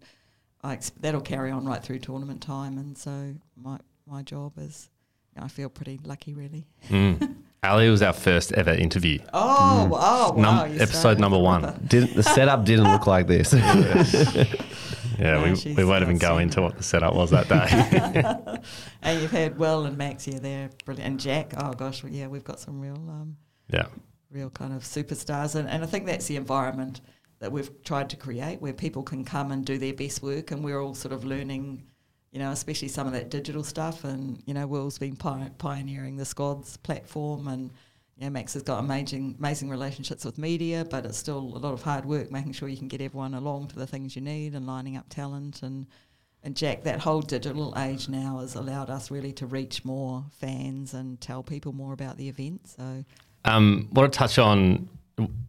I 0.62 0.74
ex- 0.74 0.92
that'll 1.00 1.22
carry 1.22 1.50
on 1.50 1.66
right 1.66 1.82
through 1.82 1.98
tournament 1.98 2.40
time. 2.40 2.78
And 2.78 2.96
so 2.96 3.34
my 3.60 3.78
my 4.06 4.22
job 4.22 4.52
is, 4.58 4.90
I 5.36 5.48
feel 5.48 5.68
pretty 5.68 5.98
lucky, 6.04 6.34
really. 6.34 6.68
Mm. 6.88 7.34
Ali 7.64 7.90
was 7.90 8.00
our 8.00 8.12
first 8.12 8.52
ever 8.52 8.74
interview. 8.74 9.18
Oh, 9.32 9.90
oh, 9.92 10.32
wow! 10.34 10.64
you 10.66 10.78
episode 10.78 11.18
number 11.18 11.38
one. 11.38 11.84
Didn't, 11.88 12.14
the 12.14 12.22
setup 12.22 12.64
didn't 12.64 12.92
look 12.92 13.08
like 13.08 13.26
this. 13.26 13.52
Yeah, 15.18 15.44
No, 15.44 15.54
we, 15.64 15.74
we 15.74 15.84
won't 15.84 16.02
even 16.02 16.18
go 16.18 16.38
into 16.38 16.62
what 16.62 16.76
the 16.76 16.82
setup 16.82 17.14
was 17.14 17.30
that 17.30 17.48
day. 17.48 18.60
and 19.02 19.20
you've 19.20 19.30
had 19.30 19.58
Will 19.58 19.86
and 19.86 19.96
Max 19.96 20.24
here. 20.24 20.38
They're 20.38 20.70
brilliant. 20.84 21.08
And 21.08 21.20
Jack. 21.20 21.54
Oh 21.56 21.72
gosh, 21.72 22.04
yeah, 22.04 22.26
we've 22.26 22.44
got 22.44 22.60
some 22.60 22.80
real 22.80 22.94
um, 22.94 23.36
yeah. 23.68 23.86
real 24.30 24.50
kind 24.50 24.72
of 24.72 24.82
superstars. 24.82 25.54
And, 25.54 25.68
and 25.68 25.82
I 25.82 25.86
think 25.86 26.06
that's 26.06 26.26
the 26.26 26.36
environment 26.36 27.00
that 27.40 27.50
we've 27.50 27.82
tried 27.82 28.08
to 28.10 28.16
create 28.16 28.60
where 28.62 28.72
people 28.72 29.02
can 29.02 29.24
come 29.24 29.50
and 29.50 29.64
do 29.64 29.76
their 29.78 29.94
best 29.94 30.22
work 30.22 30.52
and 30.52 30.62
we're 30.62 30.80
all 30.80 30.94
sort 30.94 31.12
of 31.12 31.24
learning, 31.24 31.82
you 32.30 32.38
know, 32.38 32.52
especially 32.52 32.88
some 32.88 33.06
of 33.06 33.12
that 33.12 33.30
digital 33.30 33.64
stuff. 33.64 34.04
And, 34.04 34.40
you 34.46 34.54
know, 34.54 34.66
Will's 34.66 34.98
been 34.98 35.16
pi- 35.16 35.50
pioneering 35.58 36.16
the 36.16 36.24
Squads 36.24 36.76
platform 36.76 37.48
and, 37.48 37.72
you 38.16 38.24
know, 38.24 38.30
Max 38.30 38.54
has 38.54 38.62
got 38.62 38.78
amazing, 38.78 39.36
amazing 39.38 39.68
relationships 39.70 40.24
with 40.24 40.38
media, 40.38 40.84
but 40.84 41.06
it's 41.06 41.18
still 41.18 41.38
a 41.38 41.58
lot 41.58 41.72
of 41.72 41.82
hard 41.82 42.04
work 42.04 42.30
making 42.30 42.52
sure 42.52 42.68
you 42.68 42.76
can 42.76 42.88
get 42.88 43.00
everyone 43.00 43.34
along 43.34 43.68
to 43.68 43.76
the 43.76 43.86
things 43.86 44.14
you 44.14 44.22
need 44.22 44.54
and 44.54 44.66
lining 44.66 44.96
up 44.96 45.08
talent 45.08 45.62
and 45.62 45.86
and 46.44 46.56
Jack, 46.56 46.82
that 46.82 46.98
whole 46.98 47.20
digital 47.20 47.72
age 47.78 48.08
now 48.08 48.40
has 48.40 48.56
allowed 48.56 48.90
us 48.90 49.12
really 49.12 49.32
to 49.34 49.46
reach 49.46 49.84
more 49.84 50.24
fans 50.32 50.92
and 50.92 51.20
tell 51.20 51.42
people 51.42 51.72
more 51.72 51.92
about 51.92 52.16
the 52.16 52.28
event. 52.28 52.66
So 52.66 53.04
Um, 53.44 53.88
want 53.92 54.12
to 54.12 54.18
touch 54.18 54.38
on 54.38 54.88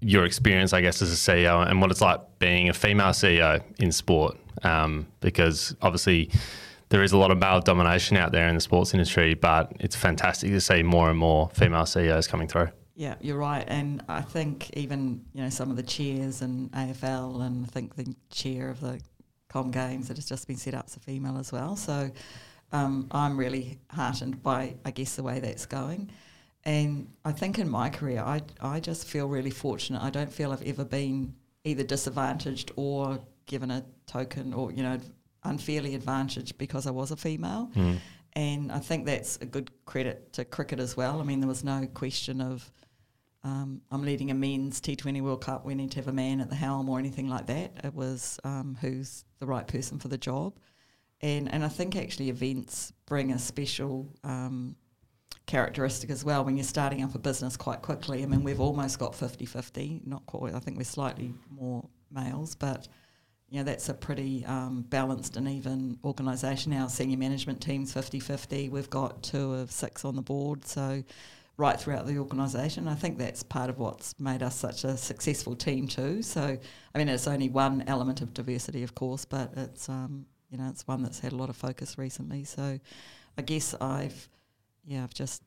your 0.01 0.25
experience, 0.25 0.73
I 0.73 0.81
guess, 0.81 1.01
as 1.01 1.11
a 1.11 1.15
CEO 1.15 1.67
and 1.67 1.81
what 1.81 1.89
it's 1.89 2.01
like 2.01 2.19
being 2.39 2.69
a 2.69 2.73
female 2.73 3.07
CEO 3.07 3.63
in 3.79 3.91
sport, 3.91 4.37
um, 4.63 5.07
because 5.19 5.75
obviously 5.81 6.29
there 6.93 7.01
is 7.01 7.11
a 7.11 7.17
lot 7.17 7.31
of 7.31 7.39
male 7.39 7.59
domination 7.59 8.17
out 8.17 8.31
there 8.31 8.47
in 8.47 8.53
the 8.53 8.61
sports 8.61 8.93
industry, 8.93 9.33
but 9.33 9.71
it's 9.79 9.95
fantastic 9.95 10.51
to 10.51 10.61
see 10.61 10.83
more 10.83 11.09
and 11.09 11.17
more 11.17 11.49
female 11.49 11.87
CEOs 11.87 12.27
coming 12.27 12.47
through. 12.47 12.69
Yeah, 12.93 13.15
you're 13.19 13.39
right, 13.39 13.65
and 13.67 14.03
I 14.07 14.21
think 14.21 14.69
even 14.77 15.25
you 15.33 15.41
know 15.41 15.49
some 15.49 15.71
of 15.71 15.75
the 15.75 15.81
chairs 15.81 16.43
and 16.43 16.71
AFL, 16.71 17.41
and 17.41 17.65
I 17.65 17.67
think 17.67 17.95
the 17.95 18.15
chair 18.29 18.69
of 18.69 18.79
the 18.79 19.01
Com 19.49 19.71
Games 19.71 20.07
that 20.09 20.17
has 20.17 20.27
just 20.27 20.45
been 20.45 20.55
set 20.55 20.75
up 20.75 20.87
is 20.87 20.95
a 20.95 20.99
female 20.99 21.39
as 21.39 21.51
well. 21.51 21.75
So 21.75 22.11
um, 22.71 23.07
I'm 23.09 23.37
really 23.37 23.79
heartened 23.89 24.43
by, 24.43 24.75
I 24.85 24.91
guess, 24.91 25.15
the 25.15 25.23
way 25.23 25.39
that's 25.39 25.65
going. 25.65 26.11
And 26.63 27.07
I 27.25 27.31
think 27.31 27.57
in 27.57 27.67
my 27.67 27.89
career, 27.89 28.21
I 28.21 28.41
I 28.61 28.79
just 28.79 29.07
feel 29.07 29.27
really 29.27 29.49
fortunate. 29.49 30.03
I 30.03 30.11
don't 30.11 30.31
feel 30.31 30.51
I've 30.51 30.61
ever 30.61 30.85
been 30.85 31.33
either 31.63 31.83
disadvantaged 31.83 32.71
or 32.75 33.17
given 33.47 33.71
a 33.71 33.83
token 34.05 34.53
or 34.53 34.71
you 34.71 34.83
know 34.83 34.99
unfairly 35.43 35.95
advantaged 35.95 36.57
because 36.57 36.87
I 36.87 36.91
was 36.91 37.11
a 37.11 37.17
female. 37.17 37.69
And 38.35 38.71
I 38.71 38.79
think 38.79 39.05
that's 39.05 39.37
a 39.37 39.45
good 39.45 39.69
credit 39.85 40.33
to 40.33 40.45
cricket 40.45 40.79
as 40.79 40.97
well. 40.97 41.19
I 41.19 41.23
mean, 41.23 41.39
there 41.39 41.47
was 41.47 41.63
no 41.63 41.85
question 41.93 42.41
of 42.41 42.71
um, 43.43 43.81
I'm 43.91 44.03
leading 44.03 44.31
a 44.31 44.33
men's 44.33 44.79
T20 44.79 45.21
World 45.21 45.41
Cup. 45.41 45.65
We 45.65 45.75
need 45.75 45.91
to 45.91 45.97
have 45.97 46.07
a 46.07 46.13
man 46.13 46.39
at 46.39 46.49
the 46.49 46.55
helm 46.55 46.87
or 46.89 46.97
anything 46.97 47.27
like 47.27 47.47
that. 47.47 47.81
It 47.83 47.93
was 47.93 48.39
um, 48.43 48.77
who's 48.79 49.25
the 49.39 49.45
right 49.45 49.67
person 49.67 49.99
for 49.99 50.07
the 50.07 50.17
job, 50.17 50.57
and 51.21 51.53
and 51.53 51.63
I 51.63 51.67
think 51.67 51.95
actually 51.95 52.29
events 52.29 52.93
bring 53.05 53.33
a 53.33 53.39
special 53.39 54.09
um, 54.23 54.77
characteristic 55.45 56.09
as 56.09 56.23
well 56.23 56.45
when 56.45 56.55
you're 56.55 56.63
starting 56.63 57.03
up 57.03 57.15
a 57.15 57.19
business 57.19 57.57
quite 57.57 57.81
quickly. 57.81 58.23
I 58.23 58.27
mean, 58.27 58.43
we've 58.43 58.61
almost 58.61 58.97
got 58.97 59.11
50-50, 59.11 60.07
not 60.07 60.25
quite. 60.25 60.53
I 60.53 60.59
think 60.59 60.77
we're 60.77 60.85
slightly 60.85 61.33
more 61.49 61.85
males, 62.09 62.55
but 62.55 62.87
you 63.53 63.59
know, 63.59 63.65
that's 63.65 63.87
a 63.87 63.93
pretty 63.93 64.43
um, 64.47 64.83
balanced 64.89 65.37
and 65.37 65.47
even 65.47 65.99
organisation. 66.03 66.73
Our 66.73 66.89
senior 66.89 67.19
management 67.19 67.61
team's 67.61 67.93
50-50. 67.93 68.71
We've 68.71 68.89
got 68.89 69.21
two 69.21 69.53
of 69.53 69.71
six 69.71 70.03
on 70.03 70.15
the 70.15 70.23
board, 70.23 70.65
so 70.65 71.03
right 71.57 71.79
throughout 71.79 72.07
the 72.07 72.17
organisation. 72.17 72.87
I 72.87 72.95
think 72.95 73.19
that's 73.19 73.43
part 73.43 73.69
of 73.69 73.77
what's 73.77 74.19
made 74.19 74.41
us 74.41 74.55
such 74.55 74.83
a 74.85 74.97
successful 74.97 75.55
team 75.55 75.87
too. 75.87 76.23
So, 76.23 76.57
I 76.95 76.97
mean, 76.97 77.07
it's 77.07 77.27
only 77.27 77.47
one 77.47 77.83
element 77.85 78.21
of 78.21 78.33
diversity, 78.33 78.81
of 78.81 78.95
course, 78.95 79.23
but 79.23 79.51
it's 79.55 79.87
um, 79.87 80.25
you 80.49 80.57
know, 80.57 80.67
it's 80.69 80.87
one 80.87 81.03
that's 81.03 81.19
had 81.19 81.31
a 81.31 81.35
lot 81.35 81.51
of 81.51 81.55
focus 81.55 81.95
recently. 81.95 82.45
So, 82.45 82.79
I 83.37 83.41
guess 83.43 83.75
I've 83.79 84.29
yeah, 84.83 85.03
I've 85.03 85.13
just 85.13 85.43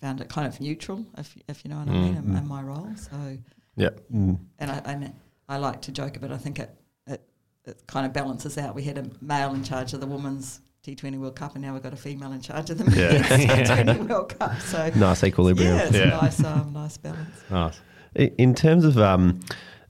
found 0.00 0.22
it 0.22 0.30
kind 0.30 0.46
of 0.46 0.58
neutral, 0.58 1.04
if 1.18 1.36
if 1.50 1.66
you 1.66 1.70
know 1.70 1.80
what 1.80 1.88
I 1.88 1.92
mean, 1.92 2.16
in, 2.16 2.34
in 2.34 2.48
my 2.48 2.62
role. 2.62 2.88
So 2.96 3.36
Yeah. 3.76 3.90
Mm. 4.10 4.38
and 4.58 4.70
I 4.70 4.78
and 4.86 5.12
I 5.48 5.56
like 5.58 5.82
to 5.82 5.92
joke 5.92 6.16
a 6.16 6.20
bit. 6.20 6.30
I 6.30 6.36
think 6.38 6.58
it, 6.58 6.70
it 7.06 7.22
it 7.64 7.82
kind 7.86 8.06
of 8.06 8.12
balances 8.12 8.58
out. 8.58 8.74
We 8.74 8.82
had 8.82 8.98
a 8.98 9.06
male 9.20 9.54
in 9.54 9.62
charge 9.64 9.92
of 9.92 10.00
the 10.00 10.06
women's 10.06 10.60
T20 10.84 11.18
World 11.18 11.36
Cup, 11.36 11.54
and 11.54 11.62
now 11.64 11.72
we've 11.74 11.82
got 11.82 11.92
a 11.92 11.96
female 11.96 12.32
in 12.32 12.40
charge 12.40 12.70
of 12.70 12.78
the 12.78 12.84
men's 12.84 12.96
T20 12.98 14.08
World 14.08 14.36
Cup. 14.38 14.58
So 14.60 14.90
Nice 14.96 15.22
equilibrium. 15.24 15.76
yeah, 15.76 15.84
it's 15.84 15.96
Yeah. 15.96 16.04
nice 16.20 16.42
um, 16.44 16.72
nice 16.72 16.96
balance. 16.96 17.36
Nice. 17.50 17.80
In 18.14 18.54
terms 18.54 18.84
of 18.84 18.98
um, 18.98 19.40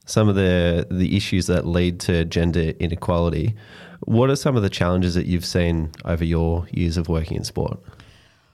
some 0.07 0.29
of 0.29 0.35
the 0.35 0.87
the 0.91 1.17
issues 1.17 1.47
that 1.47 1.67
lead 1.67 1.99
to 2.01 2.25
gender 2.25 2.73
inequality, 2.79 3.55
what 4.01 4.31
are 4.31 4.37
some 4.37 4.57
of 4.57 4.63
the 4.63 4.71
challenges 4.71 5.15
that 5.15 5.27
you've 5.27 5.45
seen 5.47 5.91
over 6.05 6.25
your 6.25 6.67
years 6.73 6.97
of 6.97 7.09
working 7.09 7.37
in 7.39 7.45
sport? 7.45 7.81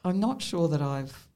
I'm 0.05 0.21
not 0.21 0.41
sure 0.43 0.69
that 0.69 0.81
I've 0.81 1.27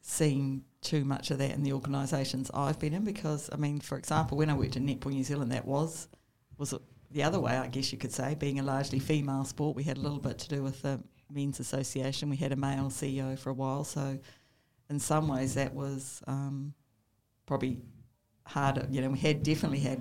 seen 0.00 0.64
too 0.84 1.04
much 1.04 1.30
of 1.30 1.38
that 1.38 1.52
in 1.52 1.62
the 1.62 1.72
organisations 1.72 2.50
I've 2.54 2.78
been 2.78 2.94
in 2.94 3.04
because, 3.04 3.50
I 3.52 3.56
mean, 3.56 3.80
for 3.80 3.98
example, 3.98 4.38
when 4.38 4.50
I 4.50 4.54
worked 4.54 4.76
in 4.76 4.86
Netball 4.86 5.12
New 5.12 5.24
Zealand, 5.24 5.50
that 5.52 5.64
was 5.64 6.08
was 6.56 6.72
the 7.10 7.22
other 7.22 7.40
way, 7.40 7.56
I 7.56 7.66
guess 7.66 7.90
you 7.90 7.98
could 7.98 8.12
say, 8.12 8.34
being 8.34 8.60
a 8.60 8.62
largely 8.62 8.98
female 8.98 9.44
sport. 9.44 9.74
We 9.74 9.82
had 9.82 9.96
a 9.96 10.00
little 10.00 10.20
bit 10.20 10.38
to 10.40 10.48
do 10.48 10.62
with 10.62 10.82
the 10.82 11.00
men's 11.30 11.58
association. 11.58 12.30
We 12.30 12.36
had 12.36 12.52
a 12.52 12.56
male 12.56 12.90
CEO 12.90 13.36
for 13.38 13.50
a 13.50 13.54
while, 13.54 13.84
so 13.84 14.18
in 14.90 15.00
some 15.00 15.26
ways 15.26 15.54
that 15.54 15.74
was 15.74 16.22
um, 16.26 16.74
probably 17.46 17.78
harder. 18.46 18.86
You 18.90 19.00
know, 19.00 19.10
we 19.10 19.18
had 19.18 19.42
definitely 19.42 19.80
had 19.80 20.00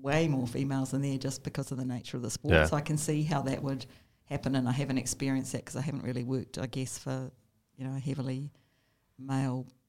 way 0.00 0.28
more 0.28 0.46
females 0.46 0.94
in 0.94 1.02
there 1.02 1.18
just 1.18 1.42
because 1.42 1.72
of 1.72 1.78
the 1.78 1.84
nature 1.84 2.16
of 2.16 2.22
the 2.22 2.30
sport. 2.30 2.54
Yeah. 2.54 2.66
So 2.66 2.76
I 2.76 2.80
can 2.80 2.96
see 2.96 3.22
how 3.22 3.42
that 3.42 3.62
would 3.62 3.86
happen, 4.24 4.54
and 4.54 4.68
I 4.68 4.72
haven't 4.72 4.98
experienced 4.98 5.52
that 5.52 5.64
because 5.64 5.76
I 5.76 5.82
haven't 5.82 6.04
really 6.04 6.24
worked, 6.24 6.58
I 6.58 6.66
guess, 6.66 6.96
for 6.96 7.30
you 7.76 7.84
know 7.84 7.98
heavily 7.98 8.50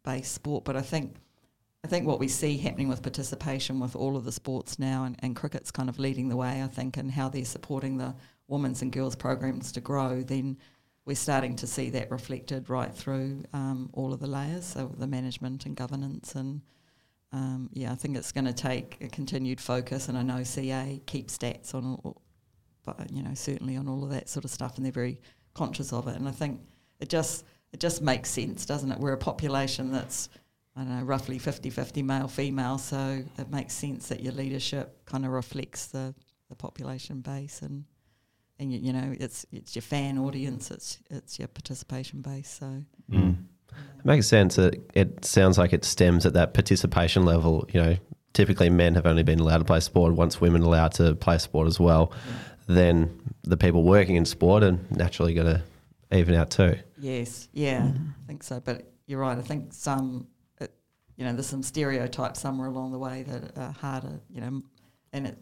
male-based 0.06 0.34
sport. 0.34 0.64
But 0.64 0.76
I 0.76 0.82
think 0.82 1.16
I 1.84 1.90
think 1.90 2.08
what 2.08 2.20
we 2.20 2.30
see 2.30 2.58
happening 2.58 2.88
with 2.88 3.02
participation 3.02 3.80
with 3.80 3.96
all 3.96 4.16
of 4.16 4.24
the 4.24 4.32
sports 4.32 4.80
now, 4.80 5.04
and, 5.04 5.18
and 5.20 5.36
cricket's 5.36 5.70
kind 5.70 5.90
of 5.90 6.00
leading 6.00 6.30
the 6.30 6.38
way, 6.38 6.64
I 6.64 6.68
think, 6.68 6.96
and 6.96 7.12
how 7.12 7.28
they're 7.28 7.44
supporting 7.44 7.98
the 7.98 8.16
women's 8.48 8.82
and 8.82 8.92
girls 8.92 9.18
programs 9.18 9.74
to 9.74 9.82
grow. 9.82 10.22
Then 10.22 10.58
we're 11.06 11.16
starting 11.18 11.58
to 11.58 11.68
see 11.68 11.90
that 11.90 12.10
reflected 12.10 12.70
right 12.70 12.94
through 12.94 13.44
um, 13.52 13.90
all 13.92 14.14
of 14.14 14.22
the 14.22 14.28
layers, 14.28 14.66
so 14.66 14.94
the 14.98 15.08
management 15.08 15.66
and 15.66 15.76
governance 15.76 16.36
and. 16.36 16.62
Um, 17.36 17.72
yeah, 17.74 17.92
I 17.92 17.96
think 17.96 18.16
it's 18.16 18.32
going 18.32 18.46
to 18.46 18.54
take 18.54 18.98
a 19.02 19.08
continued 19.08 19.60
focus, 19.60 20.08
and 20.08 20.16
I 20.16 20.22
know 20.22 20.44
CA 20.44 21.02
keeps 21.08 21.36
stats 21.36 21.74
on, 21.74 21.98
but 22.86 23.12
you 23.12 23.24
know 23.24 23.34
certainly 23.34 23.76
on 23.76 23.88
all 23.88 24.04
of 24.04 24.12
that 24.12 24.30
sort 24.30 24.46
of 24.46 24.52
stuff, 24.52 24.78
and 24.78 24.86
they're 24.86 24.92
very 24.92 25.20
conscious 25.56 25.92
of 25.92 26.08
it. 26.08 26.16
And 26.16 26.28
I 26.28 26.32
think 26.32 26.62
it 27.00 27.10
just 27.10 27.44
it 27.74 27.80
just 27.80 28.02
makes 28.02 28.30
sense, 28.30 28.66
doesn't 28.66 28.92
it? 28.92 29.00
We're 29.00 29.14
a 29.14 29.18
population 29.18 29.92
that's 29.92 30.30
I 30.76 30.82
don't 30.82 31.00
know 31.00 31.04
roughly 31.04 31.38
50-50 31.38 32.04
male 32.04 32.28
female, 32.28 32.78
so 32.80 33.24
it 33.38 33.50
makes 33.52 33.74
sense 33.74 34.08
that 34.08 34.22
your 34.22 34.34
leadership 34.34 35.06
kind 35.06 35.24
of 35.26 35.32
reflects 35.32 35.88
the, 35.88 36.16
the 36.50 36.56
population 36.56 37.22
base, 37.22 37.62
and 37.62 37.84
and 38.60 38.72
you, 38.72 38.80
you 38.80 38.94
know 38.94 39.16
it's 39.20 39.46
it's 39.52 39.76
your 39.76 39.84
fan 39.84 40.18
audience, 40.18 40.72
it's 40.72 41.00
it's 41.10 41.38
your 41.38 41.48
participation 41.48 42.22
base. 42.22 42.50
So 42.50 42.84
Mm. 43.12 43.36
It 44.00 44.06
makes 44.06 44.28
sense 44.28 44.56
that 44.56 44.76
it 44.94 45.26
sounds 45.26 45.58
like 45.58 45.74
it 45.74 45.86
stems 45.86 46.26
at 46.26 46.34
that 46.34 46.54
participation 46.54 47.26
level. 47.26 47.68
You 47.74 47.82
know, 47.82 47.98
typically 48.34 48.70
men 48.70 48.96
have 48.96 49.06
only 49.06 49.24
been 49.24 49.40
allowed 49.40 49.60
to 49.60 49.66
play 49.66 49.80
sport 49.80 50.14
once 50.14 50.42
women 50.42 50.62
are 50.62 50.66
allowed 50.66 50.94
to 50.94 51.16
play 51.16 51.38
sport 51.38 51.68
as 51.68 51.80
well. 51.80 52.12
Then 52.68 53.20
the 53.44 53.58
people 53.58 53.84
working 53.84 54.16
in 54.16 54.26
sport 54.26 54.64
are 54.64 54.78
naturally 54.90 55.34
going 55.34 55.48
to 55.48 55.64
even 56.14 56.36
out 56.36 56.52
too. 56.52 56.76
Yes, 56.98 57.50
yeah, 57.54 57.92
I 57.96 58.28
think 58.28 58.44
so. 58.44 58.60
But 58.60 58.92
you're 59.08 59.20
right. 59.20 59.38
I 59.38 59.42
think 59.42 59.74
some, 59.74 60.28
it, 60.60 60.74
you 61.18 61.26
know, 61.26 61.34
there's 61.34 61.48
some 61.48 61.64
stereotypes 61.64 62.40
somewhere 62.40 62.68
along 62.68 62.92
the 62.92 63.00
way 63.00 63.24
that 63.24 63.58
are 63.58 63.72
harder, 63.72 64.20
you 64.30 64.42
know, 64.42 64.62
and 65.12 65.28
it, 65.28 65.38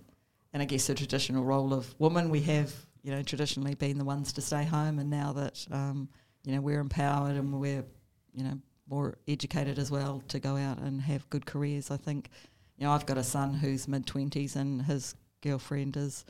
and 0.54 0.62
I 0.62 0.66
guess 0.66 0.88
the 0.88 0.96
traditional 0.96 1.44
role 1.44 1.74
of 1.74 1.94
woman 2.00 2.30
we 2.30 2.42
have, 2.42 2.74
you 3.04 3.12
know, 3.12 3.24
traditionally 3.24 3.76
been 3.76 3.98
the 3.98 4.06
ones 4.06 4.34
to 4.34 4.42
stay 4.42 4.64
home, 4.64 5.00
and 5.00 5.10
now 5.10 5.34
that, 5.34 5.66
um, 5.72 6.10
you 6.44 6.54
know, 6.54 6.62
we're 6.62 6.80
empowered 6.80 7.36
and 7.36 7.60
we're, 7.60 7.86
you 8.34 8.44
know, 8.44 8.60
more 8.90 9.18
educated 9.28 9.80
as 9.80 9.90
well 9.90 10.22
to 10.28 10.40
go 10.40 10.58
out 10.58 10.80
and 10.80 11.02
have 11.02 11.30
good 11.30 11.46
careers. 11.46 11.90
I 11.90 11.98
think, 11.98 12.30
you 12.78 12.86
know, 12.86 12.92
I've 12.92 13.06
got 13.06 13.18
a 13.18 13.24
son 13.24 13.54
who's 13.54 13.88
mid 13.88 14.06
twenties, 14.06 14.56
and 14.56 14.82
his 14.82 15.16
girlfriend 15.42 15.96
is, 15.98 16.26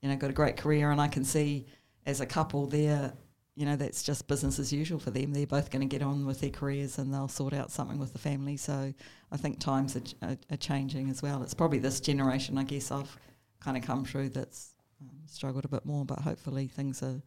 you 0.00 0.08
know, 0.08 0.16
got 0.16 0.30
a 0.30 0.32
great 0.32 0.56
career, 0.56 0.90
and 0.90 1.00
I 1.00 1.08
can 1.08 1.24
see 1.24 1.66
as 2.06 2.20
a 2.20 2.26
couple 2.26 2.66
they're 2.66 3.12
you 3.56 3.64
know, 3.64 3.74
that's 3.74 4.02
just 4.02 4.28
business 4.28 4.58
as 4.58 4.70
usual 4.70 4.98
for 4.98 5.10
them. 5.10 5.32
They're 5.32 5.46
both 5.46 5.70
going 5.70 5.80
to 5.88 5.92
get 5.98 6.04
on 6.06 6.26
with 6.26 6.40
their 6.40 6.50
careers 6.50 6.98
and 6.98 7.12
they'll 7.12 7.26
sort 7.26 7.54
out 7.54 7.72
something 7.72 7.98
with 7.98 8.12
the 8.12 8.18
family. 8.18 8.58
So 8.58 8.92
I 9.32 9.36
think 9.38 9.58
times 9.58 9.96
are, 9.96 10.02
are, 10.28 10.36
are 10.50 10.58
changing 10.58 11.08
as 11.08 11.22
well. 11.22 11.42
It's 11.42 11.54
probably 11.54 11.78
this 11.78 11.98
generation, 12.00 12.58
I 12.58 12.64
guess, 12.64 12.90
I've 12.92 13.16
kind 13.60 13.78
of 13.78 13.82
come 13.82 14.04
through 14.04 14.28
that's 14.28 14.74
um, 15.00 15.08
struggled 15.26 15.64
a 15.64 15.68
bit 15.68 15.86
more, 15.86 16.04
but 16.04 16.18
hopefully 16.18 16.68
things 16.68 17.02
are, 17.02 17.22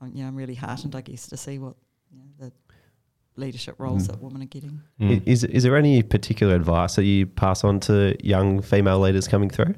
um, 0.00 0.12
you 0.14 0.22
know, 0.22 0.28
I'm 0.28 0.36
really 0.36 0.54
heartened, 0.54 0.94
I 0.94 1.00
guess, 1.00 1.26
to 1.28 1.36
see 1.36 1.58
what 1.58 1.74
you 2.12 2.18
know, 2.20 2.24
the 2.38 2.52
leadership 3.34 3.74
roles 3.78 4.04
Mm. 4.04 4.06
that 4.12 4.22
women 4.22 4.42
are 4.42 4.46
getting. 4.46 4.80
Mm. 5.00 5.22
Is, 5.26 5.42
is 5.42 5.64
there 5.64 5.76
any 5.76 6.00
particular 6.02 6.54
advice 6.54 6.94
that 6.94 7.04
you 7.04 7.26
pass 7.26 7.64
on 7.64 7.80
to 7.80 8.16
young 8.24 8.62
female 8.62 9.00
leaders 9.00 9.26
coming 9.26 9.50
through? 9.50 9.74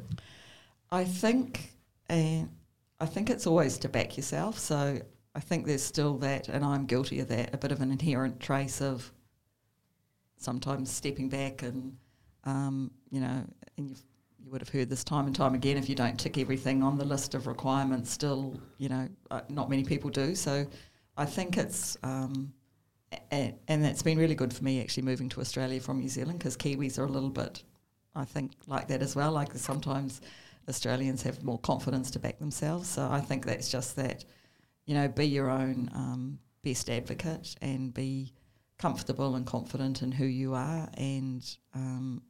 I 0.93 1.05
think, 1.05 1.73
and 2.11 2.51
I 3.01 3.07
think 3.07 3.31
it's 3.31 3.47
always 3.47 3.79
to 3.79 3.89
back 3.89 4.17
yourself. 4.19 4.59
So 4.59 5.01
I 5.39 5.41
think 5.41 5.67
there's 5.67 5.85
still 5.85 6.19
that, 6.19 6.49
and 6.49 6.65
I'm 6.65 6.85
guilty 6.85 7.21
of 7.21 7.29
that, 7.29 7.55
a 7.55 7.59
bit 7.59 7.71
of 7.71 7.81
an 7.81 7.93
inherent 7.93 8.41
trace 8.41 8.81
of 8.81 9.13
sometimes 10.37 10.91
stepping 10.91 11.29
back 11.29 11.63
and, 11.63 11.97
um, 12.43 12.91
you 13.13 13.21
know, 13.21 13.45
and 13.77 13.89
you've, 13.89 14.03
you 14.41 14.51
would 14.51 14.61
have 14.61 14.69
heard 14.69 14.91
this 14.91 15.05
time 15.05 15.27
and 15.27 15.37
time 15.37 15.55
again. 15.55 15.77
If 15.77 15.89
you 15.89 15.95
don't 15.95 16.19
tick 16.19 16.39
everything 16.39 16.83
on 16.83 16.99
the 16.99 17.05
list 17.05 17.37
of 17.37 17.47
requirements, 17.47 18.11
still, 18.11 18.61
you 18.79 18.89
know, 18.89 19.09
uh, 19.31 19.43
not 19.49 19.71
many 19.71 19.85
people 19.85 20.11
do. 20.11 20.35
So 20.35 20.67
I 21.17 21.25
think 21.25 21.57
it's. 21.57 21.97
Um, 22.03 22.53
and, 23.31 23.55
and 23.69 23.87
it's 23.87 24.03
been 24.03 24.19
really 24.19 24.35
good 24.35 24.53
for 24.53 24.65
me 24.65 24.81
actually 24.81 25.05
moving 25.05 25.29
to 25.29 25.41
Australia 25.41 25.81
from 25.81 26.01
New 26.01 26.09
Zealand 26.09 26.41
because 26.41 26.57
Kiwis 26.57 26.99
are 26.99 27.05
a 27.05 27.09
little 27.09 27.31
bit, 27.31 27.63
I 28.17 28.25
think, 28.25 28.51
like 28.67 28.89
that 28.89 29.03
as 29.03 29.15
well. 29.15 29.31
Like 29.31 29.55
sometimes 29.55 30.21
Australians 30.69 31.23
have 31.23 31.45
more 31.45 31.61
confidence 31.61 32.11
to 32.11 32.19
back 32.19 32.41
themselves. 32.41 32.89
So 32.89 33.09
I 33.09 33.21
think 33.21 33.47
that's 33.47 33.71
just 33.71 33.95
that, 33.95 34.25
you 34.89 34.95
know, 34.95 35.07
be 35.07 35.27
your 35.27 35.51
own 35.51 35.91
um, 35.95 36.39
best 36.65 36.89
advocate 36.89 37.55
and 37.61 37.93
be 37.93 38.33
comfortable 38.79 39.35
and 39.35 39.45
confident 39.45 40.01
in 40.01 40.11
who 40.11 40.25
you 40.25 40.55
are, 40.55 40.89
and 40.95 41.45
um, 41.75 42.23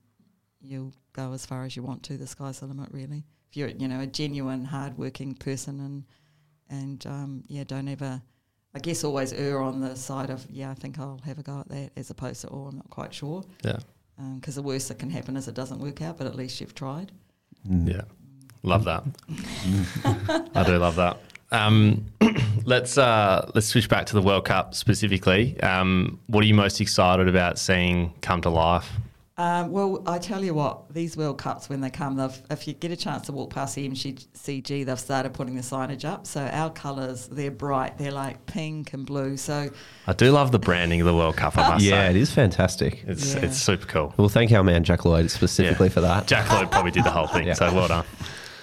you'll 0.61 0.92
go 1.12 1.33
as 1.33 1.47
far 1.47 1.64
as 1.64 1.77
you 1.77 1.85
want 1.85 2.03
to. 2.03 2.18
The 2.18 2.27
sky's 2.27 2.59
the 2.59 2.66
limit, 2.66 2.88
really. 2.90 3.25
If 3.49 3.57
you're, 3.57 3.68
you 3.68 3.87
know, 3.87 4.01
a 4.01 4.09
genuine, 4.09 4.64
hardworking 4.64 5.35
person, 5.35 5.79
and 5.79 6.05
and 6.68 7.07
um, 7.07 7.44
yeah, 7.47 7.62
don't 7.62 7.87
ever. 7.87 8.21
I 8.75 8.81
guess 8.81 9.05
always 9.05 9.33
err 9.33 9.61
on 9.61 9.81
the 9.81 9.94
side 9.94 10.29
of 10.29 10.44
yeah, 10.51 10.73
I 10.73 10.75
think 10.75 10.99
I'll 10.99 11.21
have 11.25 11.38
a 11.38 11.44
go 11.44 11.61
at 11.61 11.68
that, 11.68 11.92
as 11.97 12.11
opposed 12.11 12.40
to 12.40 12.49
oh, 12.49 12.66
I'm 12.66 12.77
not 12.77 12.90
quite 12.90 13.14
sure. 13.14 13.44
Yeah. 13.64 13.79
Because 14.35 14.57
the 14.57 14.62
worst 14.62 14.88
that 14.88 14.99
can 14.99 15.11
happen 15.11 15.37
is 15.37 15.47
it 15.47 15.55
doesn't 15.55 15.79
work 15.79 16.03
out, 16.03 16.18
but 16.18 16.27
at 16.27 16.35
least 16.35 16.61
you've 16.61 16.75
tried. 16.75 17.12
Yeah. 17.71 18.03
Love 18.64 18.85
that. 18.85 19.05
I 20.57 20.64
do 20.64 20.77
love 20.77 20.97
that. 20.97 21.18
Um, 21.50 22.06
let's 22.64 22.98
uh, 22.98 23.50
let's 23.54 23.66
switch 23.66 23.88
back 23.88 24.06
to 24.06 24.14
the 24.14 24.22
World 24.22 24.44
Cup 24.44 24.74
specifically. 24.74 25.58
Um, 25.62 26.20
what 26.26 26.42
are 26.42 26.46
you 26.46 26.54
most 26.54 26.80
excited 26.80 27.28
about 27.28 27.58
seeing 27.58 28.12
come 28.20 28.40
to 28.42 28.50
life? 28.50 28.90
Um, 29.38 29.70
well, 29.70 30.02
I 30.04 30.18
tell 30.18 30.44
you 30.44 30.52
what, 30.52 30.92
these 30.92 31.16
World 31.16 31.38
Cups, 31.38 31.68
when 31.68 31.80
they 31.80 31.90
come, 31.90 32.16
they've, 32.16 32.42
if 32.50 32.66
you 32.66 32.74
get 32.74 32.90
a 32.90 32.96
chance 32.96 33.26
to 33.26 33.32
walk 33.32 33.50
past 33.50 33.76
the 33.76 33.88
MCG, 33.88 34.84
they've 34.84 34.98
started 34.98 35.32
putting 35.32 35.54
the 35.54 35.61
signage 35.62 36.04
up. 36.04 36.26
So 36.26 36.40
our 36.40 36.70
colours, 36.70 37.28
they're 37.28 37.52
bright. 37.52 37.98
They're 37.98 38.11
like 38.11 38.44
pink 38.46 38.94
and 38.94 39.06
blue. 39.06 39.37
So 39.37 39.70
I 40.08 40.12
do 40.14 40.32
love 40.32 40.50
the 40.50 40.58
branding 40.58 41.00
of 41.00 41.06
the 41.06 41.14
World 41.14 41.37
Cup. 41.37 41.56
I 41.56 41.68
must 41.68 41.84
Yeah, 41.84 42.08
say, 42.08 42.11
it 42.11 42.16
is 42.16 42.32
fantastic. 42.32 43.04
it's 43.06 43.34
Yeah. 43.37 43.42
it's 43.42 43.58
super 43.58 43.87
cool. 43.87 44.12
We'll 44.16 44.28
thank 44.28 44.50
our 44.50 44.64
man 44.64 44.82
Jack 44.82 45.04
Lloyd 45.04 45.30
specifically 45.30 45.87
Yeah. 45.87 45.92
for 45.94 46.00
that. 46.00 46.26
Jack 46.26 46.50
Lloyd 46.50 46.72
probably 46.72 46.90
did 46.90 47.04
the 47.04 47.11
whole 47.12 47.28
thing, 47.28 47.46
Yeah. 47.46 47.54
so 47.54 47.72
well 47.72 47.87
done. 47.87 48.04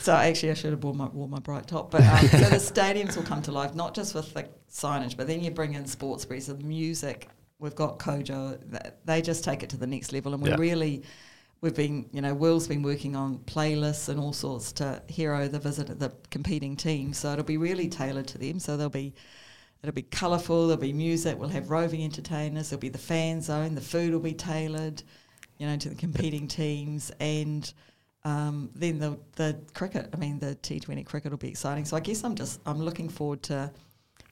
So 0.06 0.14
actually, 0.14 0.52
I 0.52 0.54
should 0.54 0.70
have 0.70 0.84
worn 0.84 0.98
my, 0.98 1.08
worn 1.08 1.32
my 1.32 1.40
bright 1.40 1.66
top. 1.66 1.90
But 1.90 2.02
um, 2.02 2.28
so 2.28 2.38
the 2.38 2.58
stadiums 2.74 3.16
will 3.16 3.24
come 3.24 3.42
to 3.42 3.52
life, 3.52 3.74
not 3.74 3.96
just 3.96 4.14
with 4.14 4.32
the 4.36 4.48
signage, 4.72 5.18
but 5.18 5.26
then 5.26 5.44
you 5.44 5.50
bring 5.50 5.74
in 5.74 5.88
sports 5.88 6.24
breeze, 6.26 6.46
the 6.46 6.54
music. 6.58 7.28
We've 7.58 7.74
got 7.74 7.98
Kojo. 7.98 8.60
They 9.06 9.24
just 9.24 9.44
take 9.44 9.64
it 9.64 9.70
to 9.72 9.78
the 9.78 9.88
next 9.88 10.14
level, 10.14 10.36
and 10.36 10.44
we're 10.44 10.50
Yeah. 10.50 10.58
really. 10.60 11.02
we've 11.62 11.74
been, 11.74 12.08
you 12.12 12.22
know, 12.22 12.36
Will's 12.36 12.68
been 12.68 12.84
working 12.84 13.16
on 13.16 13.40
playlists 13.40 14.08
and 14.08 14.20
all 14.20 14.34
sorts 14.34 14.72
to 14.74 15.02
hero 15.08 15.48
the 15.48 15.58
visit 15.58 16.00
the 16.00 16.12
competing 16.30 16.76
team. 16.76 17.12
So 17.12 17.32
it'll 17.32 17.44
be 17.44 17.58
really 17.58 17.88
tailored 17.90 18.28
to 18.28 18.38
them. 18.38 18.60
So 18.60 18.78
there'll 18.78 18.92
be 18.92 19.16
it'll 19.82 19.96
be 19.96 20.04
colourful. 20.04 20.68
There'll 20.68 20.80
be 20.80 20.94
music. 20.94 21.40
We'll 21.40 21.50
have 21.50 21.72
roving 21.72 22.04
entertainers. 22.04 22.70
There'll 22.70 22.82
be 22.82 22.90
the 22.90 23.00
fan 23.00 23.42
zone. 23.42 23.74
The 23.74 23.82
food 23.82 24.14
will 24.14 24.20
be 24.20 24.34
tailored, 24.34 25.02
you 25.58 25.66
know, 25.66 25.78
to 25.78 25.90
the 25.90 25.96
competing 25.96 26.48
teams 26.48 27.12
and. 27.20 27.74
Um, 28.26 28.72
then 28.76 29.00
the 29.00 29.18
the 29.36 29.58
cricket, 29.74 30.10
I 30.14 30.18
mean 30.18 30.40
the 30.40 30.56
T 30.56 30.80
Twenty 30.80 31.04
cricket 31.04 31.32
will 31.32 31.38
be 31.38 31.48
exciting. 31.48 31.86
So 31.86 31.96
I 31.96 32.02
guess 32.02 32.24
I'm 32.24 32.36
just 32.36 32.60
I'm 32.66 32.82
looking 32.82 33.08
forward 33.08 33.42
to 33.44 33.72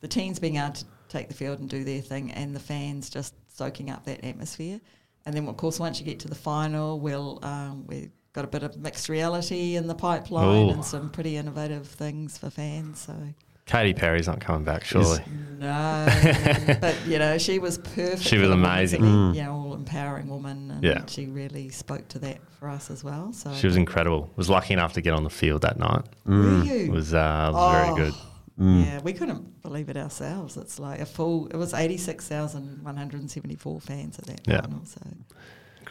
the 0.01 0.07
teams 0.07 0.39
being 0.39 0.57
able 0.57 0.73
to 0.73 0.85
take 1.09 1.29
the 1.29 1.35
field 1.35 1.59
and 1.59 1.69
do 1.69 1.83
their 1.83 2.01
thing, 2.01 2.31
and 2.31 2.55
the 2.55 2.59
fans 2.59 3.09
just 3.09 3.35
soaking 3.47 3.91
up 3.91 4.03
that 4.05 4.25
atmosphere. 4.25 4.81
And 5.25 5.35
then, 5.35 5.47
of 5.47 5.55
course, 5.55 5.79
once 5.79 5.99
you 5.99 6.05
get 6.05 6.19
to 6.21 6.27
the 6.27 6.35
final, 6.35 6.99
we'll 6.99 7.39
um, 7.43 7.85
we've 7.87 8.11
got 8.33 8.43
a 8.43 8.47
bit 8.47 8.63
of 8.63 8.75
mixed 8.77 9.09
reality 9.09 9.75
in 9.75 9.87
the 9.87 9.95
pipeline 9.95 10.69
Ooh. 10.69 10.71
and 10.71 10.83
some 10.83 11.11
pretty 11.11 11.37
innovative 11.37 11.87
things 11.87 12.37
for 12.37 12.49
fans. 12.49 12.99
So 12.99 13.15
Katy 13.65 13.93
Perry's 13.93 14.27
not 14.27 14.39
coming 14.41 14.63
back, 14.63 14.83
surely. 14.83 15.23
no, 15.59 16.05
but 16.81 16.95
you 17.07 17.17
know, 17.17 17.37
she 17.37 17.59
was 17.59 17.77
perfect. 17.77 18.21
She 18.23 18.37
was 18.37 18.49
amazing. 18.49 19.01
women's 19.01 19.15
mm. 19.15 19.29
event, 19.31 19.35
You 19.37 19.43
know, 19.43 19.53
all 19.53 19.73
empowering 19.73 20.27
woman, 20.27 20.71
and 20.71 20.83
Yeah. 20.83 21.05
she 21.07 21.27
really 21.27 21.69
spoke 21.69 22.07
to 22.09 22.19
that 22.19 22.39
for 22.59 22.67
us 22.69 22.91
as 22.91 23.03
well. 23.03 23.31
So 23.33 23.53
She 23.53 23.67
was 23.67 23.77
incredible. 23.77 24.29
Was 24.35 24.49
lucky 24.49 24.73
enough 24.73 24.93
to 24.93 25.01
get 25.01 25.13
on 25.13 25.23
the 25.23 25.29
field 25.29 25.61
that 25.61 25.79
night. 25.79 26.03
Were 26.25 26.33
mm. 26.33 26.69
It 26.69 26.85
you? 26.87 26.91
was, 26.91 27.13
uh, 27.13 27.49
it 27.49 27.53
was 27.53 27.55
Oh, 27.55 27.93
very 27.95 28.05
good. 28.05 28.13
Mm. 28.59 28.85
Yeah, 28.85 28.99
we 29.01 29.13
couldn't 29.13 29.61
believe 29.63 29.89
it 29.89 29.97
ourselves. 29.97 30.57
It's 30.57 30.77
like 30.77 30.99
a 30.99 31.05
full. 31.07 31.47
It 31.47 31.55
was 31.55 31.73
eighty 31.73 31.97
six 31.97 32.27
thousand 32.27 32.83
one 32.83 32.95
hundred 32.97 33.21
and 33.21 33.31
seventy 33.31 33.55
four 33.55 33.79
fans 33.81 34.19
at 34.19 34.25
that 34.27 34.41
Yeah. 34.45 34.61
final. 34.61 34.85
So 34.85 35.01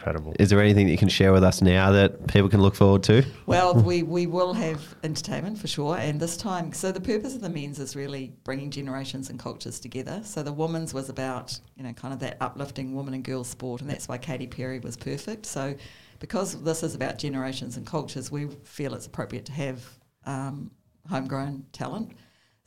Incredible. 0.03 0.33
Is 0.37 0.49
there 0.49 0.59
anything 0.59 0.85
that 0.87 0.91
you 0.91 0.97
can 0.97 1.07
share 1.07 1.31
with 1.31 1.45
us 1.45 1.61
now 1.61 1.91
that 1.91 2.27
people 2.27 2.49
can 2.49 2.61
look 2.61 2.75
forward 2.75 3.03
to? 3.03 3.23
Well, 3.45 3.73
we, 3.89 4.03
we 4.03 4.27
will 4.27 4.53
have 4.53 4.95
entertainment 5.01 5.57
for 5.57 5.67
sure, 5.67 5.95
and 5.95 6.19
this 6.19 6.35
time, 6.35 6.73
so 6.73 6.91
the 6.91 6.99
purpose 6.99 7.35
of 7.35 7.41
the 7.41 7.49
men's 7.49 7.79
is 7.79 7.95
really 7.95 8.33
bringing 8.43 8.69
generations 8.69 9.29
and 9.29 9.39
cultures 9.39 9.79
together. 9.79 10.19
So 10.25 10.43
the 10.43 10.51
women's 10.51 10.93
was 10.93 11.07
about, 11.07 11.57
you 11.77 11.83
know, 11.83 11.93
kind 11.93 12.13
of 12.13 12.19
that 12.19 12.35
uplifting 12.41 12.93
woman 12.93 13.13
and 13.13 13.23
girls 13.23 13.47
sport, 13.47 13.79
and 13.79 13.89
that's 13.89 14.09
why 14.09 14.17
Katy 14.17 14.47
Perry 14.47 14.79
was 14.79 14.97
perfect. 14.97 15.45
So 15.45 15.73
because 16.19 16.61
this 16.63 16.83
is 16.83 16.95
about 16.95 17.17
generations 17.17 17.77
and 17.77 17.85
cultures, 17.85 18.29
we 18.29 18.47
feel 18.65 18.93
it's 18.95 19.07
appropriate 19.07 19.45
to 19.45 19.53
have 19.53 19.87
um, 20.25 20.69
homegrown 21.09 21.65
talent. 21.71 22.11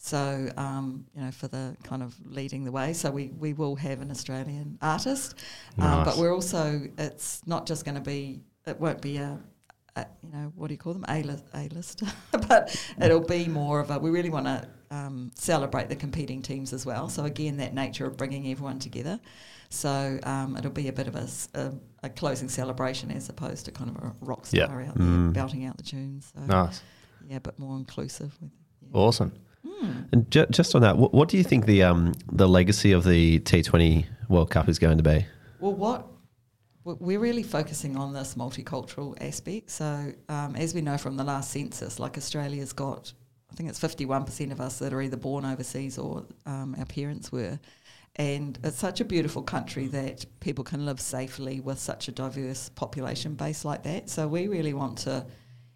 So, 0.07 0.49
um, 0.57 1.05
you 1.17 1.21
know, 1.23 1.33
for 1.33 1.49
the 1.49 1.77
kind 1.83 2.01
of 2.01 2.15
leading 2.25 2.63
the 2.63 2.71
way. 2.71 2.93
So 2.93 3.11
we, 3.11 3.33
we 3.41 3.55
will 3.55 3.75
have 3.75 4.01
an 4.01 4.13
Australian 4.13 4.79
artist, 4.81 5.35
um, 5.81 6.05
but 6.05 6.17
we're 6.17 6.33
also, 6.33 6.83
it's 6.97 7.45
not 7.45 7.67
just 7.67 7.85
going 7.85 7.97
to 7.97 8.01
be, 8.01 8.41
it 8.69 8.79
won't 8.79 9.03
be 9.03 9.17
a, 9.17 9.37
a, 9.97 10.07
you 10.23 10.31
know, 10.33 10.53
what 10.55 10.69
do 10.69 10.75
you 10.75 10.79
call 10.79 10.93
them? 10.93 11.05
A-list, 11.09 11.45
A-list. 11.55 12.05
but 12.49 12.81
it'll 13.03 13.19
be 13.19 13.49
more 13.49 13.81
of 13.81 13.91
a, 13.91 13.99
we 13.99 14.11
really 14.11 14.31
want 14.31 14.47
to 14.47 14.69
um, 14.93 15.33
celebrate 15.35 15.89
the 15.89 15.97
competing 15.97 16.41
teams 16.41 16.73
as 16.73 16.87
well. 16.87 17.09
So 17.09 17.25
again, 17.25 17.57
that 17.57 17.75
nature 17.75 18.07
of 18.07 18.17
bringing 18.17 18.49
everyone 18.53 18.79
together. 18.79 19.19
So 19.71 20.21
um, 20.23 20.57
it'll 20.57 20.71
be 20.71 20.87
a 20.87 20.93
bit 20.93 21.09
of 21.09 21.17
a 21.17 22.09
closing 22.11 22.49
celebration 22.49 23.11
as 23.11 23.29
opposed 23.29 23.65
to 23.65 23.73
kind 23.73 23.91
of 23.91 23.97
a 24.05 24.15
rock 24.21 24.47
star 24.47 24.83
out 24.83 24.95
there 24.97 25.05
Mm. 25.05 25.33
belting 25.33 25.65
out 25.65 25.77
the 25.79 25.83
tunes. 25.83 26.33
So 26.33 26.43
Nice. 26.47 26.81
yeah, 27.29 27.41
but 27.41 27.59
more 27.59 27.77
inclusive. 27.77 28.39
With, 28.41 28.53
yeah. 28.83 28.97
Awesome. 28.97 29.33
And 30.13 30.31
ju- 30.31 30.47
just 30.51 30.75
on 30.75 30.83
that, 30.83 30.97
what, 30.97 31.13
what 31.13 31.29
do 31.29 31.37
you 31.37 31.45
think 31.45 31.67
the 31.67 31.83
um, 31.83 32.13
the 32.31 32.49
legacy 32.49 32.93
of 32.93 33.05
the 33.05 33.41
T20 33.41 34.07
World 34.29 34.51
Cup 34.51 34.69
is 34.69 34.79
going 34.79 34.99
to 34.99 35.03
be? 35.03 35.27
Well, 35.61 35.75
what 35.75 36.07
we're 36.87 37.19
really 37.19 37.43
focusing 37.43 37.97
on 37.97 38.13
this 38.13 38.35
multicultural 38.35 39.21
aspect. 39.21 39.71
So, 39.71 40.13
um, 40.29 40.55
as 40.55 40.73
we 40.73 40.81
know 40.81 40.97
from 40.97 41.17
the 41.17 41.25
last 41.25 41.51
census, 41.51 41.99
like 41.99 42.17
Australia's 42.17 42.73
got, 42.73 43.13
I 43.51 43.55
think 43.55 43.69
it's 43.69 43.81
51% 43.81 44.53
of 44.53 44.61
us 44.61 44.79
that 44.79 44.93
are 44.93 45.03
either 45.03 45.17
born 45.17 45.45
overseas 45.45 45.99
or 45.99 46.25
um, 46.47 46.77
our 46.79 46.85
parents 46.85 47.33
were. 47.33 47.59
And 48.17 48.59
it's 48.63 48.79
such 48.79 49.01
a 49.01 49.05
beautiful 49.05 49.43
country 49.43 49.89
that 49.89 50.25
people 50.41 50.65
can 50.65 50.87
live 50.87 51.01
safely 51.01 51.61
with 51.61 51.79
such 51.79 52.09
a 52.09 52.13
diverse 52.13 52.71
population 52.71 53.35
base 53.35 53.65
like 53.65 53.83
that. 53.83 54.09
So, 54.09 54.29
we 54.29 54.47
really 54.47 54.73
want 54.73 54.99
to 54.99 55.27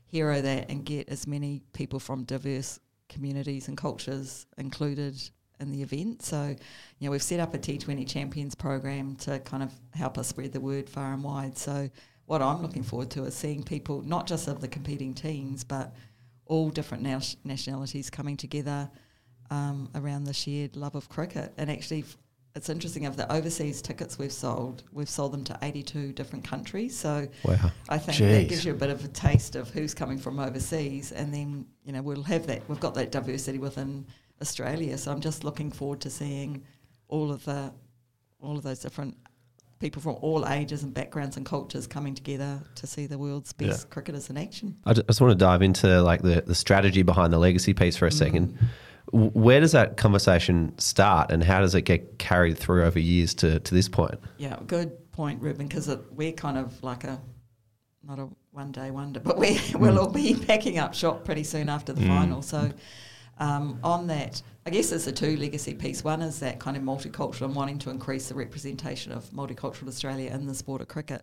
hero 0.07 0.40
that 0.40 0.70
and 0.70 0.85
get 0.85 1.09
as 1.09 1.26
many 1.26 1.62
people 1.72 1.98
from 1.98 2.22
diverse 2.22 2.79
communities 3.11 3.68
and 3.68 3.77
cultures 3.77 4.46
included 4.57 5.20
in 5.61 5.70
the 5.70 5.83
event. 5.83 6.23
So, 6.23 6.57
you 6.99 7.07
know, 7.07 7.11
we've 7.11 7.23
set 7.23 7.38
up 7.38 7.55
a 7.55 7.59
T20 7.59 8.09
Champions 8.09 8.55
program 8.55 9.16
to 9.16 9.38
kind 9.40 9.62
of 9.62 9.73
help 9.92 10.16
us 10.16 10.29
spread 10.29 10.53
the 10.53 10.61
word 10.61 10.88
far 10.88 11.12
and 11.12 11.23
wide. 11.23 11.59
So, 11.59 11.90
what 12.25 12.40
I'm 12.40 12.62
looking 12.62 12.85
forward 12.85 13.11
to 13.11 13.25
is 13.25 13.35
seeing 13.35 13.62
people, 13.62 14.03
not 14.03 14.27
just 14.27 14.46
of 14.49 14.61
the 14.61 14.68
competing 14.68 15.14
teams, 15.14 15.64
but 15.64 15.94
all 16.46 16.70
different 16.70 17.03
nas- 17.03 17.37
nationalities 17.44 18.09
coming 18.09 18.37
together 18.37 18.88
um, 19.51 19.90
around 19.96 20.25
the 20.25 20.33
shared 20.33 20.77
love 20.77 20.94
of 20.94 21.09
cricket. 21.09 21.53
And 21.59 21.70
actually, 21.70 22.05
it's 22.57 22.69
interesting 22.69 23.07
of 23.07 23.17
the 23.17 23.31
overseas 23.33 23.81
tickets 23.81 24.19
we've 24.19 24.33
sold, 24.33 24.83
we've 24.93 25.09
sold 25.09 25.33
them 25.33 25.45
to 25.45 25.59
82 25.63 26.13
different 26.13 26.45
countries. 26.45 26.99
So, 26.99 27.29
Wow. 27.45 27.71
I 27.89 27.99
think 27.99 28.19
Jeez. 28.19 28.31
that 28.33 28.49
gives 28.49 28.65
you 28.65 28.73
a 28.73 28.77
bit 28.77 28.91
of 28.91 29.05
a 29.05 29.09
taste 29.09 29.55
of 29.57 29.71
who's 29.71 29.95
coming 29.95 30.19
from 30.19 30.39
overseas, 30.41 31.13
and 31.13 31.33
then 31.33 31.67
you 31.85 31.93
know 31.93 32.03
we'll 32.03 32.23
have 32.25 32.47
that. 32.49 32.69
We've 32.69 32.81
got 32.81 32.95
that 32.95 33.13
diversity 33.13 33.59
within 33.59 34.07
Australia, 34.43 34.99
so 34.99 35.13
I'm 35.13 35.21
just 35.21 35.45
looking 35.45 35.71
forward 35.71 36.01
to 36.01 36.11
seeing 36.11 36.65
all 37.09 37.31
of 37.31 37.45
the 37.45 37.73
all 38.41 38.57
of 38.57 38.63
those 38.63 38.81
different 38.81 39.17
people 39.81 40.03
from 40.03 40.17
all 40.21 40.47
ages 40.49 40.83
and 40.83 40.93
backgrounds 40.93 41.37
and 41.39 41.47
cultures 41.47 41.87
coming 41.87 42.15
together 42.15 42.61
to 42.75 42.87
see 42.87 43.07
the 43.07 43.17
world's 43.17 43.53
best 43.55 43.87
Yeah. 43.87 43.93
cricketers 43.95 44.29
in 44.29 44.37
action. 44.37 44.77
I 44.85 44.93
ju- 44.93 45.03
just 45.09 45.21
want 45.23 45.31
to 45.31 45.35
dive 45.39 45.63
into 45.63 46.03
like 46.03 46.21
the, 46.21 46.43
the 46.47 46.55
strategy 46.55 47.03
behind 47.03 47.33
the 47.33 47.39
legacy 47.39 47.73
piece 47.75 47.97
for 47.97 48.07
a 48.07 48.13
second. 48.13 48.53
Mm. 48.59 48.67
Where 49.12 49.61
does 49.61 49.73
that 49.73 49.96
conversation 49.96 50.79
start, 50.79 51.31
and 51.31 51.42
how 51.42 51.61
does 51.61 51.75
it 51.75 51.83
get 51.83 52.18
carried 52.18 52.59
through 52.59 52.85
over 52.85 52.99
years 52.99 53.35
to, 53.35 53.59
to 53.61 53.75
this 53.75 53.88
point? 53.88 54.18
Yeah, 54.38 54.57
good 54.66 55.11
point, 55.12 55.42
Ruben, 55.42 55.66
because 55.66 55.88
we're 56.12 56.33
kind 56.33 56.57
of 56.59 56.83
like 56.83 57.05
a 57.05 57.20
not 58.03 58.18
a 58.18 58.29
one 58.53 58.73
day 58.73 58.90
wonder, 58.90 59.20
but 59.20 59.37
we 59.37 59.61
we'll 59.75 59.99
all 59.99 60.11
be 60.11 60.35
packing 60.46 60.79
up 60.79 60.94
shop 60.94 61.25
pretty 61.25 61.44
soon 61.44 61.68
after 61.68 61.92
the 61.92 62.01
Mm. 62.03 62.09
final. 62.09 62.42
So 62.42 62.70
um, 63.38 63.79
on 63.83 64.07
that, 64.09 64.42
I 64.66 64.70
guess 64.70 64.92
it's 64.92 65.07
a 65.07 65.12
two 65.12 65.37
legacy 65.37 65.75
piece. 65.75 66.03
One 66.05 66.23
is 66.23 66.40
that 66.40 66.59
kind 66.61 66.77
of 66.77 66.83
multicultural 66.83 67.46
and 67.46 67.55
wanting 67.55 67.79
to 67.81 67.90
increase 67.90 68.29
the 68.29 68.35
representation 68.35 69.12
of 69.12 69.25
multicultural 69.31 69.88
Australia 69.88 70.31
in 70.31 70.46
the 70.46 70.55
sport 70.55 70.81
of 70.81 70.88
cricket, 70.88 71.23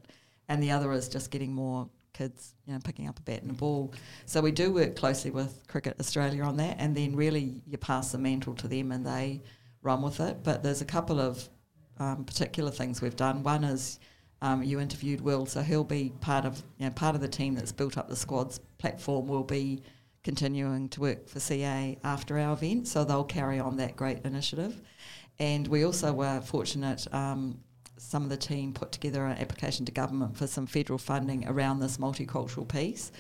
and 0.50 0.62
the 0.62 0.72
other 0.72 0.92
is 0.92 1.08
just 1.10 1.32
getting 1.32 1.54
more 1.54 1.90
kids, 2.14 2.56
you 2.66 2.74
know, 2.74 2.80
picking 2.84 3.08
up 3.08 3.20
a 3.20 3.22
bat 3.22 3.42
and 3.42 3.52
a 3.52 3.54
ball. 3.54 3.94
So 4.26 4.42
we 4.42 4.52
do 4.52 4.74
work 4.74 4.96
closely 4.96 5.32
with 5.32 5.66
Cricket 5.68 5.98
Australia 6.00 6.44
on 6.44 6.58
that, 6.58 6.78
and 6.80 6.96
then 6.96 7.16
really 7.16 7.62
you 7.66 7.78
pass 7.78 8.12
the 8.12 8.18
mantle 8.18 8.56
to 8.56 8.68
them 8.68 8.92
and 8.92 9.06
they 9.06 9.42
run 9.82 10.02
with 10.02 10.20
it. 10.20 10.44
But 10.44 10.64
there's 10.64 10.82
a 10.82 10.86
couple 10.86 11.20
of 11.20 11.48
um, 12.00 12.26
particular 12.26 12.72
things 12.72 13.02
we've 13.02 13.16
done. 13.16 13.44
One 13.44 13.64
is 13.64 14.00
um, 14.42 14.64
you 14.64 14.80
interviewed 14.80 15.22
Will, 15.22 15.46
so 15.46 15.62
he'll 15.62 15.84
be 15.84 16.14
part 16.22 16.46
of 16.46 16.64
you 16.78 16.86
know 16.86 16.92
part 16.92 17.16
of 17.16 17.22
the 17.22 17.28
team 17.28 17.56
that's 17.56 17.72
built 17.72 17.98
up 17.98 18.10
the 18.10 18.16
squads 18.16 18.60
platform. 18.78 19.28
Will 19.28 19.44
be 19.44 19.82
continuing 20.24 20.90
to 20.90 21.00
work 21.00 21.28
for 21.28 21.40
CA 21.40 21.98
after 22.04 22.38
our 22.38 22.54
event, 22.54 22.88
so 22.88 23.04
they'll 23.04 23.24
carry 23.24 23.60
on 23.60 23.78
that 23.78 23.96
great 23.96 24.20
initiative. 24.26 24.82
And 25.40 25.68
we 25.68 25.86
also 25.86 26.14
were 26.14 26.42
fortunate. 26.42 27.12
Um, 27.14 27.60
some 27.98 28.24
of 28.24 28.30
the 28.30 28.38
team 28.38 28.74
put 28.74 28.92
together 28.92 29.26
an 29.26 29.38
application 29.38 29.86
to 29.86 29.92
government 29.92 30.38
for 30.38 30.48
some 30.48 30.66
federal 30.66 31.00
funding 31.00 31.48
around 31.48 31.80
this 31.80 31.98
multicultural 31.98 32.68
piece. 32.68 33.12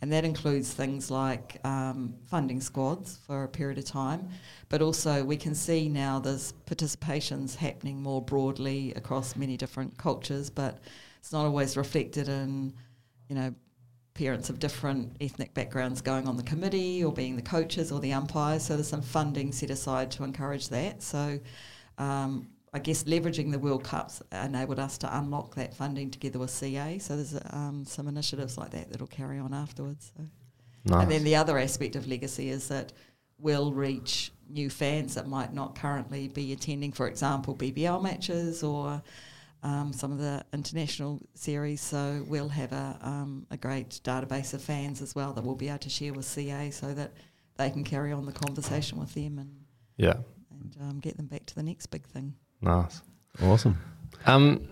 And 0.00 0.12
that 0.12 0.24
includes 0.24 0.72
things 0.72 1.12
like 1.12 1.64
um, 1.64 2.14
funding 2.26 2.60
squads 2.60 3.18
for 3.24 3.44
a 3.44 3.48
period 3.48 3.78
of 3.78 3.84
time, 3.84 4.28
but 4.68 4.82
also 4.82 5.22
we 5.22 5.36
can 5.36 5.54
see 5.54 5.88
now 5.88 6.18
there's 6.18 6.54
participations 6.66 7.54
happening 7.54 8.02
more 8.02 8.20
broadly 8.20 8.92
across 8.94 9.36
many 9.36 9.56
different 9.56 9.96
cultures, 9.96 10.50
but 10.50 10.80
it's 11.20 11.32
not 11.32 11.44
always 11.44 11.76
reflected 11.76 12.28
in, 12.28 12.74
you 13.28 13.36
know, 13.36 13.54
parents 14.14 14.50
of 14.50 14.58
different 14.58 15.16
ethnic 15.20 15.54
backgrounds 15.54 16.00
going 16.00 16.26
on 16.26 16.36
the 16.36 16.42
committee 16.42 17.04
or 17.04 17.12
being 17.12 17.36
the 17.36 17.42
coaches 17.42 17.92
or 17.92 18.00
the 18.00 18.12
umpires. 18.12 18.64
So 18.64 18.74
there's 18.74 18.88
some 18.88 19.02
funding 19.02 19.52
set 19.52 19.70
aside 19.70 20.10
to 20.12 20.24
encourage 20.24 20.68
that. 20.70 21.00
So 21.02 21.38
um, 21.98 22.48
I 22.72 22.78
guess 22.78 23.04
leveraging 23.04 23.52
the 23.52 23.58
World 23.58 23.84
Cups 23.84 24.22
enabled 24.32 24.78
us 24.78 24.96
to 24.98 25.18
unlock 25.18 25.54
that 25.56 25.74
funding 25.74 26.10
together 26.10 26.38
with 26.38 26.50
CA. 26.50 26.98
So 26.98 27.16
there's 27.16 27.38
um, 27.50 27.84
some 27.84 28.08
initiatives 28.08 28.56
like 28.56 28.70
that 28.70 28.90
that'll 28.90 29.06
carry 29.06 29.38
on 29.38 29.52
afterwards. 29.52 30.12
So. 30.16 30.24
Nice. 30.84 31.02
And 31.02 31.12
then 31.12 31.24
the 31.24 31.36
other 31.36 31.58
aspect 31.58 31.96
of 31.96 32.08
legacy 32.08 32.48
is 32.48 32.68
that 32.68 32.92
we'll 33.38 33.72
reach 33.72 34.32
new 34.48 34.70
fans 34.70 35.14
that 35.14 35.28
might 35.28 35.52
not 35.52 35.74
currently 35.74 36.28
be 36.28 36.52
attending, 36.52 36.92
for 36.92 37.08
example, 37.08 37.54
BBL 37.54 38.02
matches 38.02 38.62
or 38.62 39.02
um, 39.62 39.92
some 39.92 40.10
of 40.10 40.18
the 40.18 40.44
international 40.52 41.20
series. 41.34 41.80
So 41.80 42.24
we'll 42.26 42.48
have 42.48 42.72
a, 42.72 42.98
um, 43.02 43.46
a 43.50 43.56
great 43.56 44.00
database 44.02 44.54
of 44.54 44.62
fans 44.62 45.02
as 45.02 45.14
well 45.14 45.32
that 45.34 45.44
we'll 45.44 45.54
be 45.54 45.68
able 45.68 45.78
to 45.78 45.90
share 45.90 46.12
with 46.12 46.24
CA 46.24 46.70
so 46.70 46.94
that 46.94 47.12
they 47.56 47.70
can 47.70 47.84
carry 47.84 48.12
on 48.12 48.26
the 48.26 48.32
conversation 48.32 48.98
with 48.98 49.12
them 49.14 49.38
and, 49.38 49.50
yeah. 49.96 50.14
and 50.50 50.76
um, 50.80 51.00
get 51.00 51.16
them 51.16 51.26
back 51.26 51.46
to 51.46 51.54
the 51.54 51.62
next 51.62 51.86
big 51.86 52.06
thing. 52.06 52.34
Nice. 52.62 53.02
Awesome. 53.42 53.78
Um, 54.26 54.66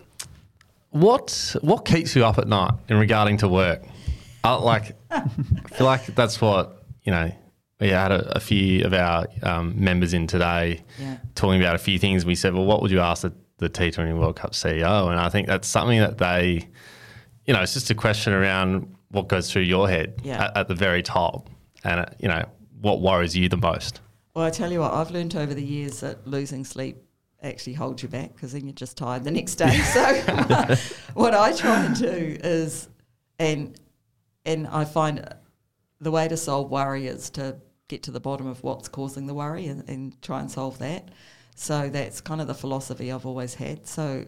what 0.91 1.55
what 1.61 1.85
keeps 1.85 2.15
you 2.17 2.25
up 2.25 2.39
at 2.39 2.49
night 2.49 2.75
in 2.89 2.99
regarding 2.99 3.37
to 3.39 3.49
work? 3.49 3.83
I, 4.43 4.55
like, 4.55 4.97
I 5.11 5.29
feel 5.73 5.87
like 5.87 6.07
that's 6.15 6.41
what 6.41 6.85
you 7.03 7.13
know. 7.13 7.31
We 7.81 7.89
had 7.89 8.13
a, 8.13 8.37
a 8.37 8.41
few 8.41 8.85
of 8.85 8.93
our 8.93 9.27
um, 9.43 9.73
members 9.83 10.13
in 10.13 10.27
today 10.27 10.83
Yeah. 10.99 11.17
talking 11.35 11.59
about 11.63 11.75
a 11.75 11.79
few 11.79 11.99
things. 11.99 12.27
We 12.27 12.35
said, 12.35 12.53
"Well, 12.55 12.67
what 12.67 12.83
would 12.83 12.91
you 12.91 13.01
ask 13.01 13.23
the, 13.23 13.33
the 13.57 13.71
T20 13.71 14.19
World 14.19 14.37
Cup 14.37 14.53
CEO?" 14.53 15.11
And 15.11 15.19
I 15.19 15.31
think 15.31 15.47
that's 15.47 15.67
something 15.67 15.99
that 15.99 16.19
they, 16.19 16.69
you 17.47 17.55
know, 17.55 17.63
it's 17.63 17.73
just 17.73 17.89
a 17.91 17.95
question 17.95 18.35
around 18.35 18.95
what 19.11 19.29
goes 19.29 19.51
through 19.51 19.63
your 19.63 19.89
head 19.89 20.21
Yeah. 20.23 20.45
at, 20.45 20.57
at 20.59 20.69
the 20.69 20.75
very 20.75 21.03
top, 21.03 21.49
and 21.83 22.01
uh, 22.01 22.07
you 22.19 22.29
know, 22.29 22.45
what 22.83 23.01
worries 23.01 23.35
you 23.35 23.49
the 23.49 23.57
most. 23.57 24.01
Well, 24.35 24.45
I 24.45 24.51
tell 24.51 24.71
you 24.71 24.81
what, 24.81 24.93
I've 24.93 25.11
learned 25.11 25.35
over 25.35 25.55
the 25.55 25.65
years 25.65 26.01
that 26.01 26.27
losing 26.27 26.65
sleep 26.67 26.99
actually 27.43 27.75
holds 27.75 28.03
you 28.03 28.09
back 28.09 28.35
because 28.35 28.53
then 28.53 28.65
you're 28.65 28.73
just 28.73 28.97
tired 28.97 29.25
the 29.25 29.31
next 29.31 29.57
day. 29.57 29.79
So 29.79 30.15
what 31.15 31.35
I 31.35 31.53
try 31.53 31.85
and 31.85 31.97
do 31.97 32.39
is, 32.43 32.89
and 33.39 33.79
and 34.45 34.67
I 34.67 34.85
find 34.85 35.27
the 36.01 36.11
way 36.11 36.29
to 36.29 36.37
solve 36.37 36.71
worry 36.71 37.07
is 37.07 37.31
to 37.31 37.57
get 37.89 38.03
to 38.05 38.11
the 38.11 38.21
bottom 38.21 38.47
of 38.47 38.63
what's 38.63 38.89
causing 38.89 39.27
the 39.27 39.35
worry 39.35 39.67
and, 39.67 39.87
and 39.89 40.21
try 40.23 40.41
and 40.41 40.51
solve 40.51 40.79
that. 40.79 41.11
So 41.57 41.91
that's 41.91 42.21
kind 42.21 42.41
of 42.41 42.47
the 42.47 42.55
philosophy 42.55 43.13
I've 43.13 43.27
always 43.27 43.55
had. 43.55 43.87
So, 43.87 44.25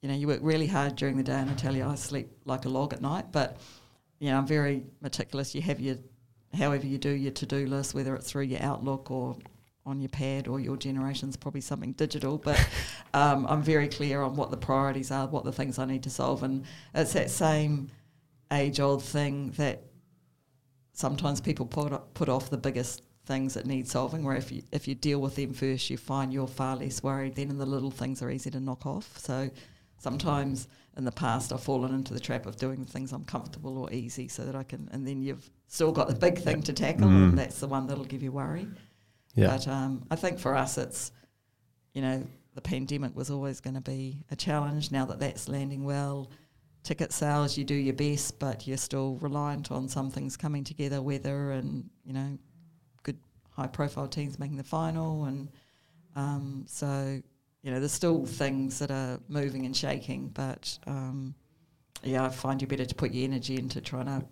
you 0.00 0.08
know, 0.08 0.14
you 0.14 0.28
work 0.28 0.40
really 0.42 0.66
hard 0.66 0.96
during 0.96 1.16
the 1.16 1.22
day, 1.22 1.34
and 1.34 1.50
I 1.50 1.54
tell 1.54 1.76
you, 1.76 1.84
I 1.84 1.94
sleep 1.96 2.30
like 2.46 2.64
a 2.64 2.68
log 2.68 2.94
at 2.94 3.02
night. 3.02 3.26
But 3.32 3.58
you 4.18 4.30
know, 4.30 4.38
I'm 4.38 4.46
very 4.46 4.84
meticulous. 5.02 5.54
You 5.54 5.62
have 5.62 5.80
your, 5.80 5.96
however 6.56 6.86
you 6.86 6.98
do 6.98 7.10
your 7.10 7.32
to-do 7.32 7.66
list, 7.66 7.94
whether 7.94 8.14
it's 8.14 8.30
through 8.30 8.44
your 8.44 8.62
Outlook 8.62 9.10
or 9.10 9.36
on 9.86 10.00
your 10.00 10.08
pad 10.10 10.46
or 10.46 10.60
your 10.60 10.76
generation's 10.76 11.36
probably 11.36 11.60
something 11.60 11.92
digital. 11.92 12.38
But 12.38 12.58
um, 13.14 13.46
I'm 13.48 13.62
very 13.62 13.88
clear 13.88 14.22
on 14.22 14.36
what 14.36 14.50
the 14.50 14.56
priorities 14.56 15.10
are, 15.10 15.26
what 15.26 15.44
the 15.44 15.52
things 15.52 15.78
I 15.78 15.84
need 15.84 16.02
to 16.04 16.10
solve, 16.10 16.42
and 16.42 16.64
it's 16.94 17.12
that 17.14 17.30
same 17.30 17.90
age-old 18.52 19.02
thing 19.02 19.52
that 19.52 19.84
sometimes 20.92 21.40
people 21.40 21.66
put 21.66 21.92
put 22.14 22.28
off 22.28 22.50
the 22.50 22.58
biggest 22.58 23.02
things 23.24 23.54
that 23.54 23.64
need 23.66 23.88
solving. 23.88 24.24
Where 24.24 24.36
if 24.36 24.50
you 24.52 24.62
if 24.72 24.86
you 24.88 24.94
deal 24.94 25.20
with 25.20 25.36
them 25.36 25.52
first, 25.52 25.88
you 25.88 25.96
find 25.96 26.32
you're 26.32 26.46
far 26.46 26.76
less 26.76 27.02
worried. 27.02 27.36
Then 27.36 27.56
the 27.56 27.66
little 27.66 27.90
things 27.90 28.22
are 28.22 28.30
easy 28.30 28.50
to 28.50 28.60
knock 28.60 28.86
off. 28.86 29.16
So 29.18 29.50
sometimes 29.98 30.68
in 30.96 31.04
the 31.04 31.12
past, 31.12 31.52
I've 31.52 31.62
fallen 31.62 31.94
into 31.94 32.12
the 32.12 32.20
trap 32.20 32.46
of 32.46 32.56
doing 32.56 32.84
the 32.84 32.90
things 32.90 33.12
I'm 33.12 33.24
comfortable 33.24 33.78
or 33.78 33.92
easy, 33.92 34.28
so 34.28 34.44
that 34.44 34.56
I 34.56 34.64
can. 34.64 34.88
And 34.92 35.06
then 35.06 35.22
you've 35.22 35.48
still 35.68 35.92
got 35.92 36.08
the 36.08 36.14
big 36.14 36.38
thing 36.38 36.62
to 36.62 36.72
tackle, 36.72 37.08
and 37.08 37.38
that's 37.38 37.60
the 37.60 37.68
one 37.68 37.86
that'll 37.86 38.04
give 38.04 38.22
you 38.22 38.32
worry. 38.32 38.66
Yeah. 39.40 39.48
But 39.48 39.68
um, 39.68 40.04
I 40.10 40.16
think 40.16 40.38
for 40.38 40.54
us, 40.54 40.78
it's 40.78 41.12
you 41.94 42.02
know 42.02 42.26
the 42.54 42.60
pandemic 42.60 43.16
was 43.16 43.30
always 43.30 43.60
going 43.60 43.74
to 43.74 43.80
be 43.80 44.24
a 44.30 44.36
challenge. 44.36 44.90
Now 44.90 45.06
that 45.06 45.18
that's 45.18 45.48
landing 45.48 45.84
well, 45.84 46.30
ticket 46.82 47.12
sales 47.12 47.56
you 47.56 47.64
do 47.64 47.74
your 47.74 47.94
best, 47.94 48.38
but 48.38 48.66
you're 48.66 48.76
still 48.76 49.16
reliant 49.16 49.70
on 49.70 49.88
some 49.88 50.10
things 50.10 50.36
coming 50.36 50.64
together, 50.64 51.00
weather 51.00 51.52
and 51.52 51.88
you 52.04 52.12
know 52.12 52.38
good 53.02 53.18
high 53.50 53.66
profile 53.66 54.08
teams 54.08 54.38
making 54.38 54.56
the 54.56 54.64
final, 54.64 55.24
and 55.24 55.48
um, 56.16 56.64
so 56.66 57.20
you 57.62 57.70
know 57.70 57.78
there's 57.78 57.92
still 57.92 58.26
things 58.26 58.78
that 58.78 58.90
are 58.90 59.18
moving 59.28 59.64
and 59.64 59.76
shaking, 59.76 60.28
but 60.28 60.78
um, 60.86 61.34
yeah, 62.02 62.24
I 62.24 62.28
find 62.28 62.60
you 62.60 62.68
better 62.68 62.86
to 62.86 62.94
put 62.94 63.12
your 63.12 63.24
energy 63.24 63.56
into 63.56 63.80
trying 63.80 64.06
to 64.06 64.24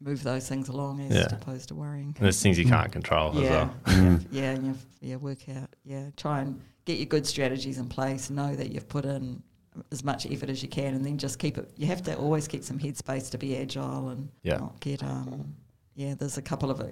move 0.00 0.22
those 0.22 0.48
things 0.48 0.68
along 0.68 1.00
as 1.00 1.12
Yeah. 1.16 1.34
opposed 1.34 1.68
to 1.68 1.74
worrying. 1.74 2.08
And 2.16 2.24
there's 2.24 2.40
things 2.42 2.58
you 2.58 2.66
can't 2.66 2.92
control 2.92 3.38
as 3.38 3.48
well. 3.48 3.74
yeah, 3.88 4.18
yeah, 4.30 4.50
and 4.52 4.66
you've, 4.66 4.86
yeah, 5.00 5.16
work 5.16 5.48
out, 5.48 5.70
yeah, 5.84 6.10
try 6.16 6.40
and 6.42 6.60
get 6.84 6.98
your 6.98 7.06
good 7.06 7.26
strategies 7.26 7.78
in 7.78 7.88
place. 7.88 8.28
Know 8.30 8.54
that 8.54 8.70
you've 8.72 8.88
put 8.88 9.04
in 9.04 9.42
as 9.90 10.04
much 10.04 10.26
effort 10.30 10.50
as 10.50 10.62
you 10.62 10.68
can, 10.68 10.94
and 10.94 11.04
then 11.04 11.18
just 11.18 11.38
keep 11.38 11.56
it. 11.58 11.70
You 11.76 11.86
have 11.86 12.02
to 12.02 12.16
always 12.16 12.46
keep 12.48 12.62
some 12.64 12.78
headspace 12.78 13.30
to 13.30 13.38
be 13.38 13.56
agile 13.56 14.08
and 14.10 14.28
Yeah. 14.42 14.58
not 14.58 14.80
get. 14.80 15.02
Um, 15.02 15.54
yeah, 15.94 16.14
there's 16.14 16.38
a 16.38 16.42
couple 16.42 16.70
of. 16.70 16.82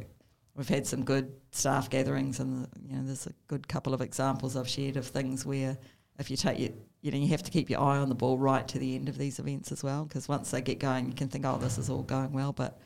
We've 0.57 0.69
had 0.69 0.87
some 0.87 1.05
good 1.05 1.33
staff 1.51 1.91
gatherings, 1.91 2.41
and 2.41 2.69
you 2.89 2.97
know, 2.97 3.05
there's 3.05 3.27
a 3.27 3.33
good 3.49 3.67
couple 3.69 3.93
of 3.93 4.01
examples 4.01 4.57
I've 4.57 4.69
shared 4.69 4.97
of 4.97 5.07
things 5.07 5.45
where 5.45 5.77
if 6.19 6.31
you 6.31 6.37
take 6.37 6.59
your, 6.61 6.71
you 7.03 7.11
know, 7.11 7.19
you 7.19 7.27
have 7.29 7.43
to 7.43 7.51
keep 7.51 7.69
your 7.69 7.81
eye 7.81 7.99
on 7.99 8.09
the 8.09 8.15
ball 8.15 8.39
right 8.39 8.67
to 8.69 8.79
the 8.79 8.95
end 8.95 9.09
of 9.09 9.19
these 9.19 9.39
events 9.41 9.73
as 9.73 9.83
well, 9.83 10.05
because 10.05 10.29
once 10.29 10.51
they 10.53 10.61
get 10.63 10.79
going, 10.79 11.07
you 11.09 11.13
can 11.13 11.29
think, 11.29 11.45
oh, 11.45 11.59
this 11.59 11.77
is 11.77 11.91
all 11.91 12.03
going 12.05 12.33
well, 12.33 12.53
but 12.53 12.79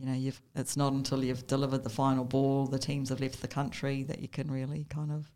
you 0.00 0.06
know, 0.06 0.14
you've 0.14 0.40
it's 0.56 0.76
not 0.76 0.92
until 0.94 1.22
you've 1.22 1.46
delivered 1.46 1.84
the 1.84 1.90
final 1.90 2.24
ball, 2.24 2.66
the 2.66 2.78
teams 2.78 3.10
have 3.10 3.20
left 3.20 3.42
the 3.42 3.48
country, 3.48 4.02
that 4.04 4.20
you 4.20 4.28
can 4.28 4.50
really 4.50 4.86
kind 4.88 5.12
of 5.12 5.30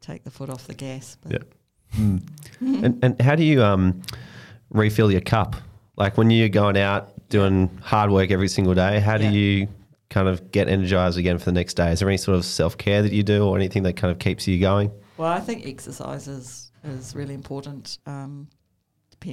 take 0.00 0.24
the 0.24 0.30
foot 0.30 0.50
off 0.50 0.66
the 0.66 0.74
gas. 0.74 1.16
But 1.22 1.32
Yeah. 1.32 2.18
And, 2.60 2.98
and 3.02 3.20
how 3.20 3.34
do 3.36 3.42
you 3.44 3.62
um, 3.64 4.02
refill 4.70 5.10
your 5.10 5.20
cup? 5.22 5.56
Like 5.96 6.16
when 6.18 6.30
you're 6.30 6.48
going 6.48 6.76
out 6.76 7.28
doing 7.28 7.70
hard 7.82 8.10
work 8.10 8.30
every 8.30 8.48
single 8.48 8.74
day, 8.74 9.00
how 9.00 9.16
do 9.18 9.24
Yeah. 9.24 9.30
you 9.30 9.68
kind 10.08 10.28
of 10.28 10.50
get 10.50 10.68
energized 10.68 11.16
again 11.18 11.38
for 11.38 11.44
the 11.46 11.52
next 11.52 11.74
day? 11.74 11.92
Is 11.92 12.00
there 12.00 12.08
any 12.08 12.16
sort 12.18 12.36
of 12.36 12.44
self 12.44 12.76
care 12.76 13.02
that 13.02 13.12
you 13.12 13.22
do 13.22 13.44
or 13.46 13.56
anything 13.56 13.82
that 13.84 13.94
kind 13.96 14.10
of 14.10 14.18
keeps 14.18 14.46
you 14.48 14.58
going? 14.60 14.90
Well, 15.16 15.30
I 15.30 15.40
think 15.40 15.66
exercise 15.66 16.26
is, 16.28 16.72
is 16.84 17.14
really 17.14 17.34
important. 17.34 17.98
Um, 18.06 18.48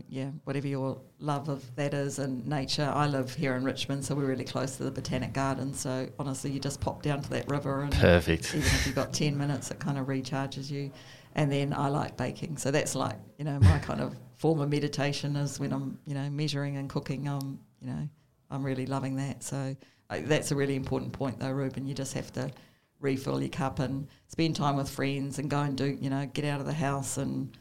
yeah, 0.09 0.29
whatever 0.43 0.67
your 0.67 1.01
love 1.19 1.49
of 1.49 1.75
that 1.75 1.93
is 1.93 2.19
and 2.19 2.45
nature. 2.47 2.91
I 2.93 3.07
live 3.07 3.33
here 3.33 3.55
in 3.55 3.63
Richmond, 3.63 4.03
so 4.05 4.15
we're 4.15 4.25
really 4.25 4.43
close 4.43 4.77
to 4.77 4.83
the 4.83 4.91
Botanic 4.91 5.33
Gardens. 5.33 5.79
So 5.79 6.07
honestly, 6.19 6.51
you 6.51 6.59
just 6.59 6.79
pop 6.79 7.01
down 7.01 7.21
to 7.21 7.29
that 7.31 7.49
river 7.49 7.83
and 7.83 7.91
Perfect. 7.93 8.49
even 8.55 8.61
if 8.61 8.85
you've 8.85 8.95
got 8.95 9.13
10 9.13 9.37
minutes, 9.37 9.71
it 9.71 9.79
kind 9.79 9.97
of 9.97 10.07
recharges 10.07 10.69
you. 10.69 10.91
And 11.35 11.51
then 11.51 11.73
I 11.73 11.89
like 11.89 12.17
baking. 12.17 12.57
So 12.57 12.71
that's 12.71 12.95
like, 12.95 13.17
you 13.37 13.45
know, 13.45 13.59
my 13.59 13.79
kind 13.79 14.01
of 14.01 14.15
form 14.37 14.59
of 14.59 14.69
meditation 14.69 15.35
is 15.35 15.59
when 15.59 15.71
I'm, 15.71 15.99
you 16.05 16.15
know, 16.15 16.29
measuring 16.29 16.77
and 16.77 16.89
cooking. 16.89 17.27
I'm, 17.27 17.59
you 17.79 17.87
know, 17.87 18.09
I'm 18.49 18.63
really 18.63 18.85
loving 18.85 19.15
that. 19.17 19.43
So 19.43 19.75
I, 20.09 20.21
that's 20.21 20.51
a 20.51 20.55
really 20.55 20.75
important 20.75 21.13
point, 21.13 21.39
though, 21.39 21.51
Ruben. 21.51 21.87
You 21.87 21.93
just 21.93 22.13
have 22.13 22.31
to 22.33 22.51
refill 22.99 23.39
your 23.39 23.49
cup 23.49 23.79
and 23.79 24.07
spend 24.27 24.55
time 24.55 24.75
with 24.75 24.89
friends 24.89 25.37
and 25.37 25.49
go 25.49 25.59
and 25.59 25.77
do, 25.77 25.97
you 26.01 26.09
know, 26.09 26.25
get 26.33 26.45
out 26.45 26.59
of 26.59 26.65
the 26.65 26.73
house 26.73 27.17
and, 27.17 27.55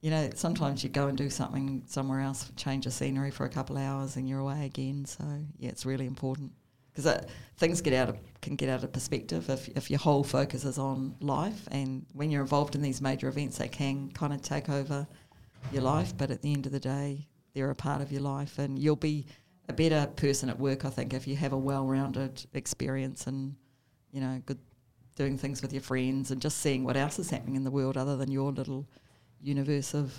you 0.00 0.10
know, 0.10 0.30
sometimes 0.34 0.84
you 0.84 0.90
go 0.90 1.08
and 1.08 1.18
do 1.18 1.28
something 1.28 1.82
somewhere 1.86 2.20
else, 2.20 2.50
change 2.56 2.84
the 2.84 2.90
scenery 2.90 3.30
for 3.30 3.46
a 3.46 3.48
couple 3.48 3.76
of 3.76 3.82
hours, 3.82 4.16
and 4.16 4.28
you're 4.28 4.38
away 4.38 4.66
again. 4.66 5.04
So 5.04 5.24
yeah, 5.58 5.70
it's 5.70 5.84
really 5.84 6.06
important 6.06 6.52
because 6.92 7.06
uh, 7.06 7.24
things 7.56 7.80
get 7.80 7.94
out 7.94 8.08
of 8.08 8.18
can 8.40 8.56
get 8.56 8.68
out 8.68 8.84
of 8.84 8.92
perspective 8.92 9.50
if 9.50 9.68
if 9.68 9.90
your 9.90 9.98
whole 9.98 10.22
focus 10.22 10.64
is 10.64 10.78
on 10.78 11.16
life, 11.20 11.66
and 11.70 12.06
when 12.12 12.30
you're 12.30 12.42
involved 12.42 12.74
in 12.74 12.82
these 12.82 13.00
major 13.00 13.28
events, 13.28 13.58
they 13.58 13.68
can 13.68 14.10
kind 14.12 14.32
of 14.32 14.42
take 14.42 14.68
over 14.68 15.06
your 15.72 15.82
life. 15.82 16.16
But 16.16 16.30
at 16.30 16.42
the 16.42 16.52
end 16.52 16.66
of 16.66 16.72
the 16.72 16.80
day, 16.80 17.26
they're 17.54 17.70
a 17.70 17.74
part 17.74 18.00
of 18.00 18.12
your 18.12 18.22
life, 18.22 18.58
and 18.58 18.78
you'll 18.78 18.96
be 18.96 19.26
a 19.68 19.72
better 19.72 20.06
person 20.16 20.48
at 20.48 20.58
work, 20.58 20.84
I 20.84 20.90
think, 20.90 21.12
if 21.12 21.26
you 21.26 21.36
have 21.36 21.52
a 21.52 21.58
well-rounded 21.58 22.46
experience 22.54 23.26
and 23.26 23.54
you 24.12 24.20
know 24.20 24.40
good 24.46 24.58
doing 25.16 25.36
things 25.36 25.60
with 25.60 25.72
your 25.72 25.82
friends 25.82 26.30
and 26.30 26.40
just 26.40 26.58
seeing 26.58 26.84
what 26.84 26.96
else 26.96 27.18
is 27.18 27.28
happening 27.28 27.56
in 27.56 27.64
the 27.64 27.70
world 27.70 27.96
other 27.96 28.16
than 28.16 28.30
your 28.30 28.52
little 28.52 28.86
universe 29.42 29.94
of 29.94 30.12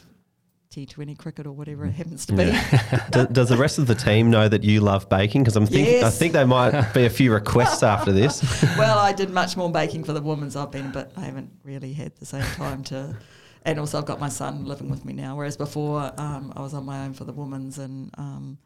T20 0.71 1.17
cricket 1.17 1.47
or 1.47 1.51
whatever 1.51 1.85
it 1.85 1.93
happens 1.93 2.27
to 2.27 2.33
be. 2.33 2.45
Do, 3.11 3.25
does 3.27 3.49
the 3.49 3.57
rest 3.57 3.79
of 3.79 3.87
the 3.87 3.95
team 3.95 4.29
know 4.29 4.47
that 4.47 4.63
you 4.63 4.81
love 4.81 5.09
baking? 5.09 5.41
Because 5.41 5.55
I'm 5.55 5.65
thinking, 5.65 6.03
I 6.03 6.11
think 6.11 6.33
there 6.33 6.45
might 6.45 6.93
be 6.93 7.05
a 7.05 7.09
few 7.09 7.33
requests 7.33 7.81
after 7.81 8.11
this. 8.11 8.43
well, 8.77 8.99
I 8.99 9.11
did 9.11 9.31
much 9.31 9.57
more 9.57 9.71
baking 9.71 10.03
for 10.03 10.13
the 10.13 10.21
women's. 10.21 10.55
I've 10.55 10.71
been, 10.71 10.91
but 10.91 11.11
I 11.17 11.21
haven't 11.21 11.51
really 11.63 11.93
had 11.93 12.15
the 12.17 12.25
same 12.25 12.45
time 12.55 12.83
to. 12.85 13.17
And 13.65 13.79
also, 13.79 13.97
I've 13.97 14.05
got 14.05 14.19
my 14.19 14.29
son 14.29 14.65
living 14.65 14.89
with 14.89 15.05
me 15.05 15.13
now. 15.13 15.35
Whereas 15.35 15.57
before, 15.57 16.13
um, 16.17 16.53
I 16.55 16.61
was 16.61 16.73
on 16.75 16.85
my 16.85 17.03
own 17.03 17.13
for 17.13 17.23
the 17.23 17.33
women's, 17.33 17.79
and 17.79 18.11
um, 18.17 18.59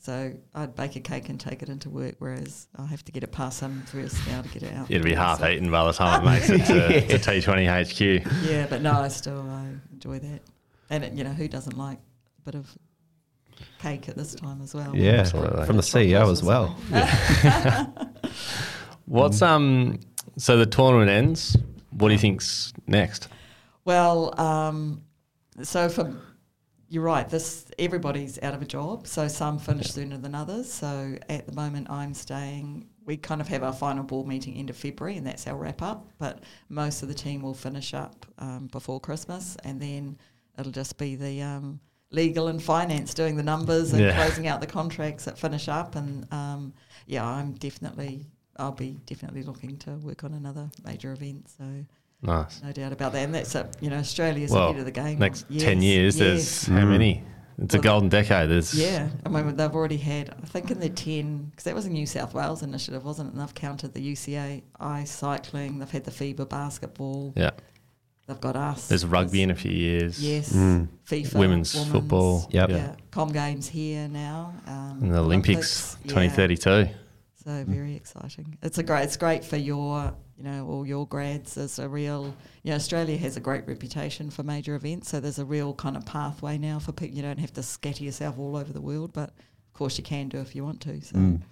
so 0.00 0.32
I'd 0.54 0.74
bake 0.76 0.96
a 0.96 1.00
cake 1.00 1.28
and 1.28 1.38
take 1.40 1.62
it 1.62 1.68
into 1.68 1.90
work. 1.90 2.14
Whereas 2.18 2.68
I 2.76 2.86
have 2.86 3.04
to 3.06 3.12
get 3.12 3.22
it 3.24 3.32
past 3.32 3.58
some 3.58 3.82
first 3.82 4.16
now 4.28 4.42
to 4.42 4.48
get 4.48 4.62
it 4.62 4.72
out. 4.74 4.90
It'd 4.90 5.02
be 5.02 5.14
half 5.14 5.40
so- 5.40 5.48
eaten 5.48 5.70
by 5.70 5.84
the 5.84 5.92
time 5.92 6.22
it 6.22 6.30
makes 6.30 6.48
it 6.50 6.64
to, 6.66 7.18
to 7.18 7.30
T20 7.30 8.22
HQ. 8.22 8.48
Yeah, 8.48 8.66
but 8.68 8.80
no, 8.82 8.92
I 8.92 9.08
still 9.08 9.40
I 9.50 9.66
enjoy 9.92 10.18
that. 10.20 10.40
And 10.90 11.04
it, 11.04 11.12
you 11.12 11.24
know, 11.24 11.30
who 11.32 11.48
doesn't 11.48 11.76
like 11.76 11.98
a 11.98 12.42
bit 12.50 12.54
of 12.54 12.70
cake 13.80 14.08
at 14.08 14.16
this 14.16 14.34
time 14.34 14.62
as 14.62 14.74
well? 14.74 14.96
Yeah, 14.96 15.20
Absolutely. 15.20 15.66
from 15.66 15.76
the 15.76 15.82
CEO 15.82 16.30
as 16.30 16.42
well. 16.42 16.68
What's 19.06 19.42
um? 19.42 19.98
So 20.36 20.56
the 20.56 20.66
tournament 20.66 21.10
ends. 21.10 21.56
What 21.90 22.08
do 22.08 22.12
you 22.14 22.18
think's 22.18 22.72
next? 22.86 23.28
Well, 23.84 24.38
um, 24.40 25.02
so 25.62 25.88
for 25.88 26.14
you're 26.88 27.02
right. 27.02 27.28
This 27.28 27.66
everybody's 27.78 28.38
out 28.42 28.54
of 28.54 28.62
a 28.62 28.64
job, 28.64 29.06
so 29.06 29.28
some 29.28 29.58
finish 29.58 29.90
sooner 29.90 30.16
than 30.18 30.34
others. 30.34 30.72
So 30.72 31.16
at 31.28 31.46
the 31.46 31.52
moment, 31.52 31.90
I'm 31.90 32.14
staying. 32.14 32.86
We 33.04 33.16
kind 33.16 33.40
of 33.40 33.48
have 33.48 33.62
our 33.62 33.72
final 33.72 34.04
board 34.04 34.26
meeting 34.26 34.54
end 34.56 34.70
of 34.70 34.76
February, 34.76 35.16
and 35.16 35.26
that's 35.26 35.46
our 35.46 35.56
wrap 35.56 35.82
up. 35.82 36.06
But 36.18 36.42
most 36.68 37.02
of 37.02 37.08
the 37.08 37.14
team 37.14 37.42
will 37.42 37.54
finish 37.54 37.94
up 37.94 38.26
um, 38.38 38.68
before 38.72 39.00
Christmas, 39.00 39.56
and 39.64 39.80
then 39.80 40.18
it'll 40.58 40.72
just 40.72 40.98
be 40.98 41.14
the 41.16 41.42
um, 41.42 41.80
legal 42.10 42.48
and 42.48 42.62
finance 42.62 43.12
doing 43.14 43.36
the 43.36 43.42
numbers 43.42 43.92
and 43.92 44.02
Yeah. 44.02 44.14
closing 44.14 44.46
out 44.46 44.60
the 44.60 44.66
contracts 44.66 45.24
that 45.26 45.38
finish 45.38 45.68
up. 45.68 45.94
And 45.94 46.30
um, 46.32 46.72
yeah, 47.06 47.26
I'm 47.26 47.52
definitely. 47.52 48.26
I'll 48.60 48.72
be 48.72 48.98
definitely 49.06 49.44
looking 49.44 49.76
to 49.78 49.92
work 49.98 50.24
on 50.24 50.32
another 50.34 50.68
major 50.84 51.12
event. 51.12 51.48
So 51.56 51.64
Nice. 52.22 52.60
no 52.62 52.72
doubt 52.72 52.92
about 52.92 53.12
that. 53.12 53.24
And 53.24 53.34
that's 53.34 53.54
a, 53.54 53.68
you 53.80 53.90
know, 53.90 53.98
Australia's 53.98 54.50
Well, 54.50 54.70
ahead 54.70 54.80
of 54.80 54.84
the 54.86 54.90
game. 54.90 55.18
next 55.18 55.46
Yes, 55.48 55.62
ten 55.62 55.82
years, 55.82 56.18
yes. 56.18 56.26
there's 56.66 56.66
how 56.66 56.84
many? 56.86 57.22
It's 57.60 57.74
a 57.74 57.78
golden 57.78 58.08
decade. 58.08 58.48
There's 58.50 58.72
Yeah, 58.74 59.08
I 59.26 59.28
mean 59.28 59.56
they've 59.56 59.74
already 59.74 59.96
had. 59.96 60.30
I 60.30 60.46
think 60.46 60.70
in 60.70 60.78
the 60.80 60.88
ten 60.88 61.46
because 61.46 61.64
that 61.64 61.74
was 61.74 61.86
a 61.86 61.90
New 61.90 62.06
South 62.06 62.34
Wales 62.34 62.62
initiative, 62.62 63.04
wasn't 63.04 63.28
it? 63.28 63.32
And 63.34 63.40
they've 63.42 63.54
counted 63.54 63.94
the 63.94 64.12
UCI 64.12 64.62
ice 64.78 65.10
cycling. 65.10 65.78
They've 65.78 65.90
had 65.90 66.04
the 66.04 66.10
FIBA 66.12 66.48
basketball. 66.48 67.32
yeah. 67.36 67.50
They've 68.28 68.38
got 68.40 68.56
us. 68.56 68.88
There's 68.88 69.06
rugby 69.06 69.40
in 69.42 69.50
a 69.50 69.54
few 69.54 69.70
years. 69.72 70.22
Yes, 70.22 70.52
Mm. 70.52 70.88
FIFA, 71.08 71.34
Women's 71.38 71.88
football. 71.88 72.46
Yep. 72.50 72.68
Yeah. 72.70 72.76
Yeah. 72.76 72.94
Com 73.10 73.32
Games 73.32 73.66
here 73.68 74.06
now. 74.06 74.52
Um, 74.66 74.98
And 75.02 75.14
the 75.14 75.18
Olympics, 75.20 75.96
yeah. 76.04 76.08
2032. 76.10 76.88
So 77.42 77.64
very 77.66 77.94
exciting. 77.96 78.58
It's 78.62 78.76
a 78.76 78.82
great. 78.82 79.04
It's 79.04 79.16
great 79.16 79.44
for 79.46 79.56
your, 79.56 80.12
you 80.38 80.44
know, 80.44 80.66
all 80.68 80.86
your 80.86 81.04
grads. 81.06 81.56
There's 81.56 81.80
a 81.80 81.88
real, 81.88 82.32
you 82.62 82.70
know, 82.70 82.76
Australia 82.76 83.16
has 83.18 83.36
a 83.36 83.40
great 83.40 83.66
reputation 83.66 84.30
for 84.30 84.44
major 84.44 84.76
events. 84.76 85.08
So 85.08 85.18
there's 85.18 85.40
a 85.40 85.44
real 85.44 85.74
kind 85.74 85.96
of 85.96 86.06
pathway 86.06 86.58
now 86.58 86.78
for 86.78 86.92
people. 86.92 87.16
You 87.16 87.22
don't 87.22 87.40
have 87.40 87.52
to 87.54 87.62
scatter 87.62 88.04
yourself 88.04 88.38
all 88.38 88.56
over 88.56 88.72
the 88.72 88.80
world, 88.80 89.12
but 89.12 89.30
of 89.30 89.72
course 89.74 89.98
you 89.98 90.04
can 90.04 90.28
do 90.28 90.38
if 90.38 90.54
you 90.54 90.64
want 90.64 90.80
to. 90.82 91.00
So 91.02 91.16
Mm. 91.16 91.42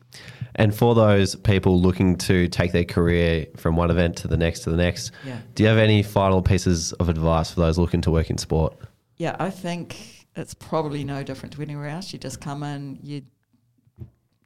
And 0.54 0.74
for 0.74 0.94
those 0.94 1.34
people 1.34 1.78
looking 1.80 2.16
to 2.18 2.48
take 2.48 2.72
their 2.72 2.84
career 2.84 3.46
from 3.56 3.76
one 3.76 3.90
event 3.90 4.16
to 4.18 4.28
the 4.28 4.36
next 4.36 4.60
to 4.60 4.70
the 4.70 4.76
next, 4.76 5.10
yeah, 5.26 5.40
do 5.54 5.64
you 5.64 5.68
have 5.68 5.78
any 5.78 6.02
final 6.02 6.40
pieces 6.40 6.92
of 6.94 7.08
advice 7.08 7.50
for 7.50 7.60
those 7.60 7.76
looking 7.76 8.00
to 8.02 8.10
work 8.10 8.30
in 8.30 8.38
sport? 8.38 8.74
yeah. 9.18 9.34
I 9.38 9.50
think 9.50 10.26
it's 10.36 10.54
probably 10.54 11.02
no 11.04 11.22
different 11.22 11.54
to 11.54 11.62
anywhere 11.62 11.88
else. 11.88 12.12
You 12.12 12.18
just 12.18 12.40
come 12.40 12.62
in, 12.62 12.98
you, 13.02 13.22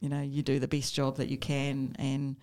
you 0.00 0.08
know, 0.08 0.22
you 0.22 0.42
do 0.42 0.58
the 0.58 0.68
best 0.68 0.94
job 0.94 1.18
that 1.18 1.28
you 1.28 1.36
can, 1.36 1.94
and 1.98 2.36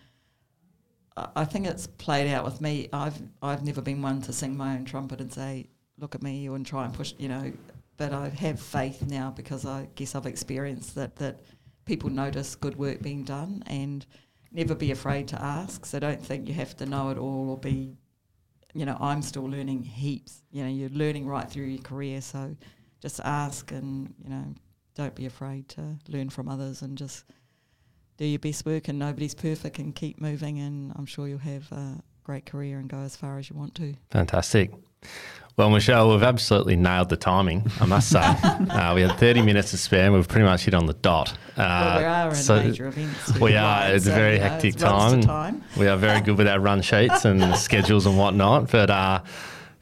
I- 1.35 1.45
think 1.45 1.65
it's 1.67 1.87
played 1.87 2.31
out 2.31 2.45
with 2.45 2.61
me. 2.61 2.89
I've 2.93 3.19
I've 3.41 3.63
never 3.63 3.81
been 3.81 4.01
one 4.01 4.21
to 4.23 4.33
sing 4.33 4.55
my 4.55 4.75
own 4.75 4.85
trumpet 4.85 5.21
and 5.21 5.31
say, 5.33 5.67
"Look 5.97 6.15
at 6.15 6.21
me," 6.21 6.39
you 6.39 6.53
and 6.55 6.65
try 6.65 6.85
and 6.85 6.93
push, 6.93 7.13
you 7.17 7.27
know. 7.27 7.51
But 7.97 8.13
I 8.13 8.29
have 8.29 8.59
faith 8.59 9.01
now 9.07 9.31
because 9.31 9.65
I 9.65 9.87
guess 9.95 10.13
I've 10.15 10.27
experienced 10.27 10.95
that 10.95 11.15
that 11.17 11.41
people 11.85 12.09
notice 12.09 12.55
good 12.55 12.77
work 12.77 13.01
being 13.01 13.23
done, 13.23 13.63
and 13.67 14.05
never 14.51 14.75
be 14.75 14.91
afraid 14.91 15.27
to 15.29 15.41
ask. 15.41 15.85
So 15.85 15.99
don't 15.99 16.23
think 16.23 16.47
you 16.47 16.53
have 16.53 16.75
to 16.77 16.85
know 16.85 17.09
it 17.09 17.17
all 17.17 17.49
or 17.49 17.57
be, 17.57 17.97
you 18.73 18.85
know. 18.85 18.97
I'm 18.99 19.21
still 19.21 19.45
learning 19.45 19.83
heaps. 19.83 20.43
You 20.51 20.63
know, 20.63 20.69
you're 20.69 20.89
learning 20.89 21.25
right 21.27 21.49
through 21.49 21.65
your 21.65 21.81
career, 21.81 22.21
so 22.21 22.55
just 23.01 23.19
ask 23.21 23.71
and 23.71 24.13
you 24.23 24.29
know, 24.29 24.53
don't 24.95 25.15
be 25.15 25.25
afraid 25.25 25.69
to 25.69 25.97
learn 26.07 26.29
from 26.29 26.47
others 26.49 26.81
and 26.81 26.97
just 26.97 27.25
do 28.17 28.25
your 28.25 28.39
best 28.39 28.65
work 28.65 28.87
and 28.87 28.99
nobody's 28.99 29.35
perfect 29.35 29.79
and 29.79 29.95
keep 29.95 30.19
moving 30.19 30.59
and 30.59 30.91
I'm 30.95 31.05
sure 31.05 31.27
you'll 31.27 31.39
have 31.39 31.71
a 31.71 31.99
great 32.23 32.45
career 32.45 32.79
and 32.79 32.89
go 32.89 32.97
as 32.97 33.15
far 33.15 33.37
as 33.37 33.49
you 33.49 33.55
want 33.55 33.75
to. 33.75 33.95
Fantastic. 34.09 34.71
Well, 35.55 35.71
Michelle, 35.71 36.11
we've 36.11 36.21
absolutely 36.21 36.75
nailed 36.75 37.09
the 37.09 37.17
timing, 37.17 37.71
I 37.81 37.85
must 37.85 38.09
say. 38.09 38.19
uh, 38.21 38.93
we 38.93 39.01
had 39.01 39.17
30 39.17 39.41
minutes 39.41 39.71
to 39.71 39.77
spare 39.77 40.05
and 40.05 40.13
we've 40.13 40.27
pretty 40.27 40.45
much 40.45 40.65
hit 40.65 40.75
on 40.75 40.85
the 40.85 40.93
dot. 40.93 41.31
Uh, 41.55 41.57
well, 41.57 41.97
we 41.97 42.05
are 42.05 42.29
in 42.29 42.35
so 42.35 42.55
major 42.57 42.87
events. 42.87 43.39
we 43.39 43.55
are. 43.55 43.91
It's 43.91 44.05
a 44.05 44.11
very 44.11 44.33
you 44.33 44.39
know, 44.39 44.49
hectic 44.49 44.75
it 44.75 44.79
time. 44.79 45.63
We 45.77 45.87
are 45.87 45.97
very 45.97 46.21
good 46.21 46.37
with 46.37 46.47
our 46.47 46.59
run 46.59 46.81
sheets 46.81 47.25
and 47.25 47.55
schedules 47.57 48.05
and 48.05 48.19
whatnot. 48.19 48.69
But 48.69 48.91
uh, 48.91 49.23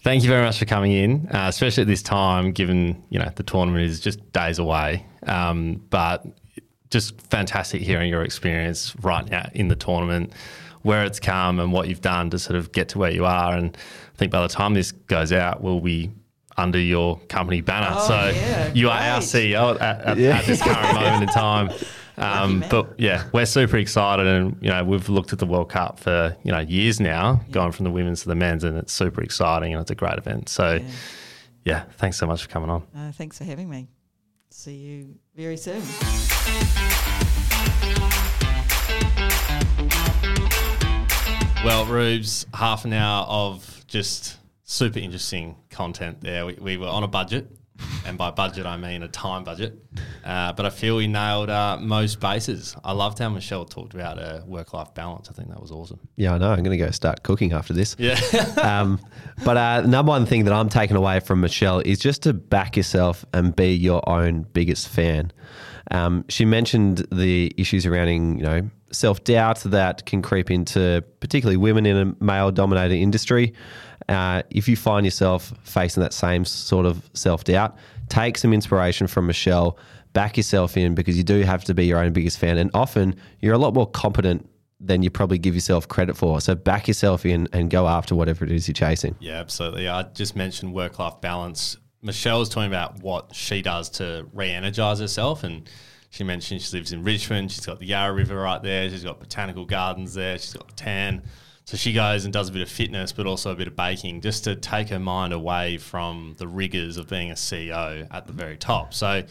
thank 0.03 0.23
you 0.23 0.29
very 0.29 0.45
much 0.45 0.59
for 0.59 0.65
coming 0.65 0.93
in, 0.93 1.27
uh, 1.27 1.47
especially 1.49 1.81
at 1.81 1.87
this 1.87 2.03
time, 2.03 2.53
given 2.53 3.03
you 3.09 3.19
know 3.19 3.29
the 3.35 3.43
tournament 3.43 3.83
is 3.83 3.99
just 3.99 4.31
days 4.31 4.59
away. 4.59 5.05
Um, 5.23 5.81
but 5.89 6.25
just 6.95 7.19
fantastic 7.29 7.81
hearing 7.81 8.09
your 8.09 8.23
experience 8.23 8.95
right 9.01 9.29
now 9.29 9.49
in 9.53 9.67
the 9.67 9.75
tournament, 9.75 10.31
where 10.83 11.03
it's 11.03 11.19
come 11.19 11.59
and 11.59 11.73
what 11.73 11.89
you've 11.89 11.99
done 12.01 12.29
to 12.29 12.39
sort 12.39 12.55
of 12.55 12.71
get 12.71 12.87
to 12.89 12.97
where 12.99 13.11
you 13.11 13.25
are. 13.25 13.53
And 13.53 13.75
I 14.13 14.17
think 14.17 14.31
by 14.31 14.41
the 14.41 14.47
time 14.47 14.73
this 14.75 14.93
goes 14.93 15.33
out, 15.33 15.61
we'll 15.61 15.81
be 15.81 16.09
under 16.57 16.79
your 16.79 17.19
company 17.27 17.59
banner. 17.59 17.89
Oh, 17.91 18.07
so 18.07 18.15
yeah, 18.33 18.71
you 18.73 18.89
are 18.89 18.97
our. 18.97 19.19
CEO 19.19 19.75
at, 19.81 20.01
at, 20.01 20.17
Yeah. 20.17 20.37
at 20.37 20.45
this 20.45 20.61
current 20.61 20.93
moment 21.01 21.23
in 21.23 21.29
time. 21.29 21.69
Um, 22.17 22.63
but 22.69 22.97
yeah, 22.97 23.25
we're 23.33 23.45
super 23.45 23.75
excited, 23.75 24.25
and 24.25 24.55
you 24.61 24.69
know 24.69 24.85
we've 24.85 25.09
looked 25.09 25.33
at 25.33 25.39
the 25.39 25.45
World 25.45 25.67
Cup 25.69 25.99
for 25.99 26.33
you 26.43 26.51
know 26.53 26.59
years 26.59 27.01
now, 27.01 27.41
going 27.51 27.73
from 27.73 27.83
the 27.83 27.91
women's 27.91 28.21
to 28.21 28.29
the 28.29 28.35
men's, 28.35 28.63
and 28.63 28.77
it's 28.77 28.93
super 28.93 29.21
exciting, 29.21 29.73
and 29.73 29.81
it's 29.81 29.91
a 29.91 29.95
great 29.95 30.17
event. 30.17 30.47
So 30.47 30.75
Yeah. 30.75 30.87
yeah, 31.65 31.83
thanks 31.97 32.17
so 32.17 32.25
much 32.25 32.41
for 32.43 32.47
coming 32.47 32.69
on. 32.69 32.83
Uh, 32.95 33.11
thanks 33.11 33.37
for 33.37 33.43
having 33.43 33.69
me. 33.69 33.89
See 34.57 34.75
you 34.75 35.15
very 35.35 35.57
soon. 35.57 35.81
Well, 41.63 41.85
Rubes, 41.85 42.47
half 42.53 42.85
an 42.85 42.93
hour 42.93 43.25
of 43.27 43.83
just 43.85 44.37
super 44.63 44.99
interesting 44.99 45.57
content 45.69 46.21
there. 46.21 46.45
We, 46.45 46.53
we 46.53 46.77
were 46.77 46.87
on 46.87 47.03
a 47.03 47.07
budget, 47.07 47.51
and 48.05 48.17
by 48.17 48.31
budget 48.31 48.65
I 48.65 48.77
mean 48.77 49.03
a 49.03 49.07
time 49.07 49.43
budget. 49.43 49.77
Uh, 50.23 50.53
but 50.53 50.65
I 50.65 50.69
feel 50.69 50.97
we 50.97 51.07
nailed 51.07 51.49
uh, 51.49 51.77
most 51.79 52.19
bases. 52.19 52.75
I 52.83 52.93
loved 52.93 53.19
how 53.19 53.29
Michelle 53.29 53.65
talked 53.65 53.93
about 53.93 54.17
a 54.17 54.43
work-life 54.45 54.93
balance. 54.93 55.29
I 55.29 55.33
think 55.33 55.49
that 55.49 55.61
was 55.61 55.71
awesome. 55.71 55.99
Yeah, 56.15 56.33
I 56.33 56.37
know. 56.37 56.51
I'm 56.51 56.63
going 56.63 56.77
to 56.77 56.83
go 56.83 56.91
start 56.91 57.23
cooking 57.23 57.53
after 57.53 57.73
this. 57.73 57.95
Yeah. 57.99 58.19
um, 58.61 58.99
but 59.43 59.57
uh, 59.57 59.81
number 59.81 60.09
one 60.09 60.25
thing 60.25 60.45
that 60.45 60.53
I'm 60.53 60.69
taking 60.69 60.97
away 60.97 61.19
from 61.19 61.41
Michelle 61.41 61.79
is 61.79 61.99
just 61.99 62.23
to 62.23 62.33
back 62.33 62.75
yourself 62.75 63.23
and 63.33 63.55
be 63.55 63.73
your 63.73 64.07
own 64.09 64.43
biggest 64.53 64.87
fan. 64.89 65.31
Um, 65.91 66.25
she 66.29 66.45
mentioned 66.45 67.05
the 67.11 67.53
issues 67.57 67.83
surrounding, 67.83 68.39
you 68.39 68.43
know, 68.43 68.69
self 68.91 69.23
doubt 69.23 69.59
that 69.59 70.05
can 70.05 70.21
creep 70.21 70.49
into 70.49 71.03
particularly 71.19 71.57
women 71.57 71.85
in 71.85 71.97
a 71.97 72.23
male 72.23 72.51
dominated 72.51 72.95
industry. 72.95 73.53
Uh, 74.07 74.43
if 74.51 74.67
you 74.67 74.75
find 74.75 75.05
yourself 75.05 75.53
facing 75.63 76.01
that 76.01 76.13
same 76.13 76.45
sort 76.45 76.85
of 76.85 77.09
self 77.13 77.43
doubt, 77.43 77.75
take 78.09 78.37
some 78.37 78.53
inspiration 78.53 79.07
from 79.07 79.27
Michelle, 79.27 79.77
back 80.13 80.37
yourself 80.37 80.77
in 80.77 80.95
because 80.95 81.17
you 81.17 81.23
do 81.23 81.41
have 81.41 81.63
to 81.65 81.73
be 81.73 81.85
your 81.85 81.99
own 81.99 82.13
biggest 82.13 82.39
fan. 82.39 82.57
And 82.57 82.71
often 82.73 83.15
you're 83.41 83.53
a 83.53 83.57
lot 83.57 83.73
more 83.73 83.87
competent 83.87 84.49
than 84.79 85.03
you 85.03 85.09
probably 85.09 85.37
give 85.37 85.53
yourself 85.53 85.87
credit 85.87 86.17
for. 86.17 86.39
So 86.41 86.55
back 86.55 86.87
yourself 86.87 87.25
in 87.25 87.47
and 87.53 87.69
go 87.69 87.87
after 87.87 88.15
whatever 88.15 88.45
it 88.45 88.51
is 88.51 88.67
you're 88.67 88.73
chasing. 88.73 89.15
Yeah, 89.19 89.39
absolutely. 89.39 89.87
I 89.87 90.03
just 90.03 90.35
mentioned 90.35 90.73
work 90.73 90.99
life 90.99 91.19
balance. 91.21 91.77
Michelle 92.01 92.39
was 92.39 92.49
talking 92.49 92.69
about 92.69 93.01
what 93.01 93.33
she 93.33 93.61
does 93.61 93.89
to 93.91 94.27
re 94.33 94.49
energize 94.49 94.99
herself. 94.99 95.43
And 95.43 95.69
she 96.09 96.23
mentioned 96.23 96.61
she 96.61 96.77
lives 96.77 96.91
in 96.93 97.03
Richmond. 97.03 97.51
She's 97.51 97.65
got 97.65 97.79
the 97.79 97.85
Yarra 97.85 98.13
River 98.13 98.35
right 98.35 98.61
there. 98.61 98.89
She's 98.89 99.03
got 99.03 99.19
botanical 99.19 99.65
gardens 99.65 100.13
there. 100.13 100.37
She's 100.37 100.53
got 100.53 100.75
tan. 100.77 101.23
So 101.65 101.77
she 101.77 101.93
goes 101.93 102.25
and 102.25 102.33
does 102.33 102.49
a 102.49 102.51
bit 102.51 102.61
of 102.61 102.69
fitness, 102.69 103.11
but 103.11 103.25
also 103.25 103.51
a 103.51 103.55
bit 103.55 103.67
of 103.67 103.75
baking 103.75 104.21
just 104.21 104.43
to 104.43 104.55
take 104.55 104.89
her 104.89 104.99
mind 104.99 105.33
away 105.33 105.77
from 105.77 106.35
the 106.37 106.47
rigors 106.47 106.97
of 106.97 107.09
being 107.09 107.31
a 107.31 107.33
CEO 107.33 108.07
at 108.11 108.27
the 108.27 108.33
very 108.33 108.55
top. 108.55 108.93
So 108.93 109.23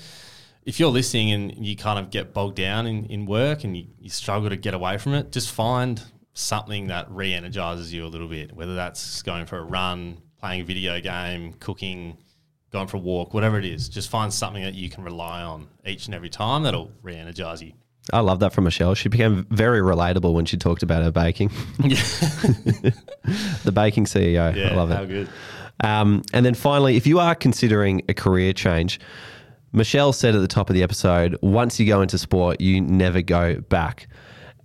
if 0.65 0.81
you're 0.81 0.91
listening 0.91 1.31
and 1.31 1.65
you 1.65 1.77
kind 1.77 1.97
of 1.97 2.11
get 2.11 2.35
bogged 2.35 2.57
down 2.57 2.89
in, 2.89 3.05
in 3.07 3.25
work 3.25 3.63
and 3.63 3.77
you, 3.77 3.87
you 4.01 4.11
struggle 4.11 4.51
to 4.51 4.57
get 4.57 4.75
away 4.75 4.99
from 4.99 5.15
it, 5.15 5.31
just 5.31 5.53
find 5.53 6.03
something 6.33 6.89
that 6.89 7.09
re 7.09 7.33
energizes 7.33 7.93
you 7.93 8.05
a 8.05 8.09
little 8.09 8.27
bit, 8.27 8.53
whether 8.53 8.75
that's 8.75 9.23
going 9.23 9.47
for 9.47 9.59
a 9.59 9.65
run, 9.65 10.21
playing 10.41 10.63
a 10.63 10.65
video 10.65 11.01
game, 11.01 11.53
cooking, 11.61 12.19
going 12.73 12.89
for 12.89 12.97
a 12.97 13.01
walk, 13.01 13.33
whatever 13.33 13.61
it 13.61 13.65
is. 13.65 13.89
Just 13.89 14.11
find 14.11 14.33
something 14.33 14.65
that 14.65 14.75
you 14.75 14.91
can 14.91 15.05
rely 15.05 15.43
on 15.43 15.69
each 15.87 16.07
and 16.07 16.15
every 16.17 16.31
time 16.31 16.65
that'll 16.65 16.91
re 17.01 17.15
energize 17.15 17.63
you. 17.63 17.75
I 18.13 18.21
love 18.21 18.41
that 18.41 18.53
from 18.53 18.65
Michelle. 18.65 18.95
She 18.95 19.09
became 19.09 19.47
very 19.51 19.81
relatable 19.81 20.35
when 20.35 20.45
she 20.45 20.57
talked 20.57 20.83
about 20.83 21.03
her 21.03 21.11
baking. 21.11 21.49
the 21.79 23.73
baking 23.73 24.05
CEO. 24.05 24.55
Yeah, 24.55 24.73
I 24.73 24.75
love 24.75 24.91
how 24.91 25.03
it. 25.03 25.07
good. 25.07 25.29
Um, 25.83 26.23
and 26.33 26.45
then 26.45 26.55
finally, 26.55 26.97
if 26.97 27.07
you 27.07 27.19
are 27.19 27.35
considering 27.35 28.03
a 28.09 28.15
career 28.15 28.53
change, 28.53 29.01
Michelle 29.73 30.13
said 30.13 30.35
at 30.35 30.41
the 30.41 30.49
top 30.49 30.71
of 30.71 30.75
the 30.75 30.83
episode, 30.83 31.37
once 31.43 31.81
you 31.81 31.87
go 31.87 32.01
into 32.01 32.19
sport, 32.19 32.61
you 32.61 32.81
never 32.81 33.23
go 33.23 33.61
back. 33.61 34.07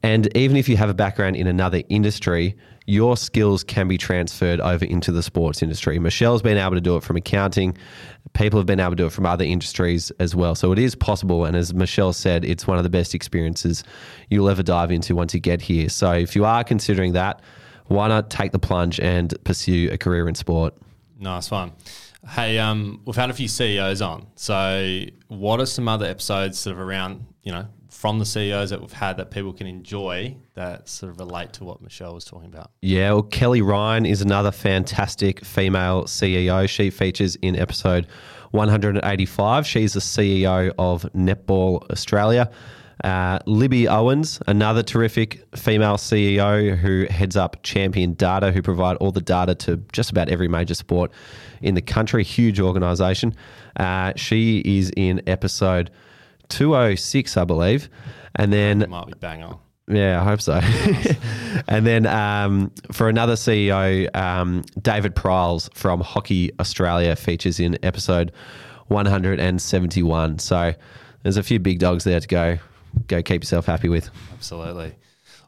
And 0.04 0.36
even 0.38 0.56
if 0.56 0.70
you 0.70 0.78
have 0.78 0.90
a 0.90 0.94
background 0.94 1.36
in 1.36 1.48
another 1.48 1.82
industry, 1.90 2.56
your 2.90 3.16
skills 3.16 3.64
can 3.64 3.88
be 3.88 4.00
transferred 4.00 4.60
over 4.60 4.84
into 4.84 5.12
the 5.12 5.22
sports 5.22 5.62
industry. 5.62 6.00
Michelle's 6.00 6.42
been 6.42 6.58
able 6.58 6.74
to 6.74 6.82
do 6.82 6.96
it 6.96 7.04
from 7.04 7.18
accounting. 7.18 7.78
People 8.34 8.60
have 8.60 8.66
been 8.66 8.80
able 8.80 8.90
to 8.90 8.96
do 8.96 9.06
it 9.06 9.12
from 9.12 9.28
other 9.28 9.44
industries 9.44 10.10
as 10.20 10.36
well. 10.36 10.56
So 10.56 10.72
it 10.72 10.80
is 10.80 10.96
possible. 10.96 11.46
And 11.46 11.56
as 11.56 11.72
Michelle 11.72 12.14
said, 12.14 12.44
it's 12.44 12.66
one 12.66 12.80
of 12.80 12.84
the 12.84 12.90
best 12.90 13.14
experiences 13.14 13.84
you'll 14.32 14.50
ever 14.50 14.64
dive 14.64 14.90
into 14.90 15.16
once 15.16 15.36
you 15.36 15.40
get 15.40 15.62
here. 15.62 15.88
So 15.88 16.14
if 16.14 16.36
you 16.36 16.46
are 16.46 16.64
considering 16.64 17.14
that, 17.14 17.44
why 17.86 18.08
not 18.08 18.32
take 18.32 18.54
the 18.54 18.60
plunge 18.60 19.00
and 19.00 19.36
pursue 19.44 19.90
a 19.92 19.98
career 20.00 20.28
in 20.28 20.34
sport? 20.34 20.74
Nice 21.20 21.52
one. 21.52 21.74
Hey, 22.28 22.58
um, 22.58 23.02
we've 23.06 23.16
had 23.16 23.30
a 23.30 23.34
few 23.34 23.48
CEOs 23.48 24.02
on. 24.02 24.26
So, 24.36 25.04
what 25.28 25.60
are 25.60 25.66
some 25.66 25.88
other 25.88 26.06
episodes 26.06 26.60
sort 26.60 26.76
of 26.76 26.80
around, 26.82 27.26
you 27.44 27.52
know, 27.52 27.68
from 28.00 28.18
the 28.18 28.26
CEOs 28.26 28.70
that 28.70 28.80
we've 28.80 28.94
had 28.94 29.18
that 29.18 29.30
people 29.30 29.52
can 29.52 29.68
enjoy 29.68 30.34
that 30.54 30.88
sort 30.88 31.12
of 31.12 31.20
relate 31.20 31.52
to 31.52 31.66
what 31.66 31.82
Michelle 31.82 32.14
was 32.14 32.24
talking 32.24 32.48
about? 32.48 32.72
Yeah, 32.82 33.12
well, 33.12 33.24
Kelly 33.24 33.62
Ryan 33.62 34.06
is 34.06 34.22
another 34.22 34.54
fantastic 34.54 35.44
female 35.44 36.06
CEO. 36.06 36.70
She 36.70 36.92
features 36.92 37.36
in 37.36 37.58
episode 37.58 38.08
185. 38.52 39.68
She's 39.68 39.92
the 39.92 40.00
CEO 40.00 40.74
of 40.80 41.04
Netball 41.14 41.92
Australia. 41.92 42.50
Uh, 43.04 43.40
Libby 43.46 43.90
Owens, 43.90 44.40
another 44.48 44.82
terrific 44.82 45.44
female 45.58 45.98
CEO 45.98 46.78
who 46.78 47.06
heads 47.10 47.36
up 47.36 47.62
Champion 47.64 48.14
Data, 48.14 48.54
who 48.54 48.62
provide 48.62 48.96
all 48.98 49.12
the 49.12 49.20
data 49.20 49.56
to 49.56 49.76
just 49.92 50.10
about 50.10 50.30
every 50.30 50.48
major 50.48 50.74
sport 50.74 51.12
in 51.62 51.76
the 51.76 51.82
country. 51.82 52.24
Huge 52.24 52.62
organisation. 52.62 53.36
Uh, 53.76 54.14
she 54.16 54.60
is 54.60 54.90
in 54.96 55.22
episode 55.28 55.92
206, 56.50 57.38
I 57.38 57.44
believe. 57.46 57.90
And 58.36 58.52
then 58.54 58.86
Might 58.90 59.08
be 59.08 59.14
bang 59.20 59.44
on. 59.44 59.58
yeah, 59.88 60.22
I 60.22 60.24
hope 60.24 60.42
so. 60.42 60.54
and 61.68 61.86
then 61.86 62.06
um, 62.06 62.72
for 62.92 63.10
another 63.10 63.34
CEO, 63.34 64.14
um, 64.16 64.64
David 64.82 65.16
Pryles 65.16 65.70
from 65.74 66.02
Hockey 66.02 66.52
Australia 66.60 67.16
features 67.16 67.60
in 67.60 67.78
episode 67.84 68.32
171. 68.88 70.40
So 70.40 70.74
there's 71.24 71.38
a 71.38 71.44
few 71.44 71.60
big 71.60 71.80
dogs 71.80 72.04
there 72.04 72.20
to 72.20 72.28
go 72.28 72.58
go 73.08 73.22
keep 73.22 73.44
yourself 73.44 73.66
happy 73.66 73.90
with. 73.90 74.10
Absolutely. 74.34 74.96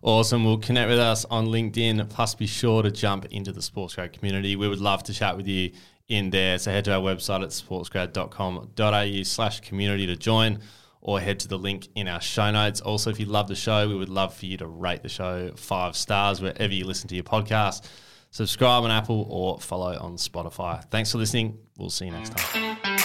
Awesome. 0.04 0.46
Well, 0.46 0.58
connect 0.58 0.90
with 0.90 1.00
us 1.00 1.26
on 1.26 1.48
LinkedIn. 1.48 2.10
Plus, 2.10 2.34
be 2.36 2.48
sure 2.48 2.82
to 2.82 2.90
jump 2.92 3.26
into 3.26 3.52
the 3.52 3.62
SportsGrad 3.62 4.14
community. 4.14 4.56
We 4.56 4.68
would 4.68 4.80
love 4.80 5.04
to 5.04 5.14
chat 5.14 5.38
with 5.38 5.48
you 5.48 5.72
in 6.08 6.32
there. 6.32 6.58
So 6.58 6.72
head 6.72 6.86
to 6.86 6.94
our 6.94 7.02
website 7.02 7.44
at 7.44 7.50
sportsgrad.com.au 7.50 9.24
slash 9.24 9.60
community 9.62 10.08
to 10.08 10.16
join 10.16 10.60
or 11.02 11.20
head 11.20 11.40
to 11.42 11.48
the 11.48 11.58
link 11.58 11.88
in 11.96 12.08
our 12.08 12.22
show 12.22 12.52
notes. 12.52 12.80
Also, 12.82 13.10
if 13.10 13.20
you 13.20 13.26
love 13.26 13.48
the 13.48 13.56
show, 13.56 13.88
we 13.88 13.96
would 13.96 14.10
love 14.10 14.34
for 14.34 14.46
you 14.46 14.58
to 14.58 14.68
rate 14.68 15.02
the 15.02 15.10
show 15.10 15.52
five 15.56 15.96
stars 15.96 16.42
wherever 16.42 16.74
you 16.74 16.86
listen 16.86 17.08
to 17.10 17.16
your 17.16 17.24
podcast. 17.24 17.86
Subscribe 18.30 18.84
on 18.84 18.92
Apple 18.92 19.28
or 19.30 19.60
follow 19.60 19.98
on 20.00 20.16
Spotify. 20.16 20.84
Thanks 20.90 21.12
for 21.12 21.18
listening. 21.18 21.58
We'll 21.78 21.90
see 21.90 22.06
you 22.06 22.12
next 22.12 22.38
time. 22.38 23.01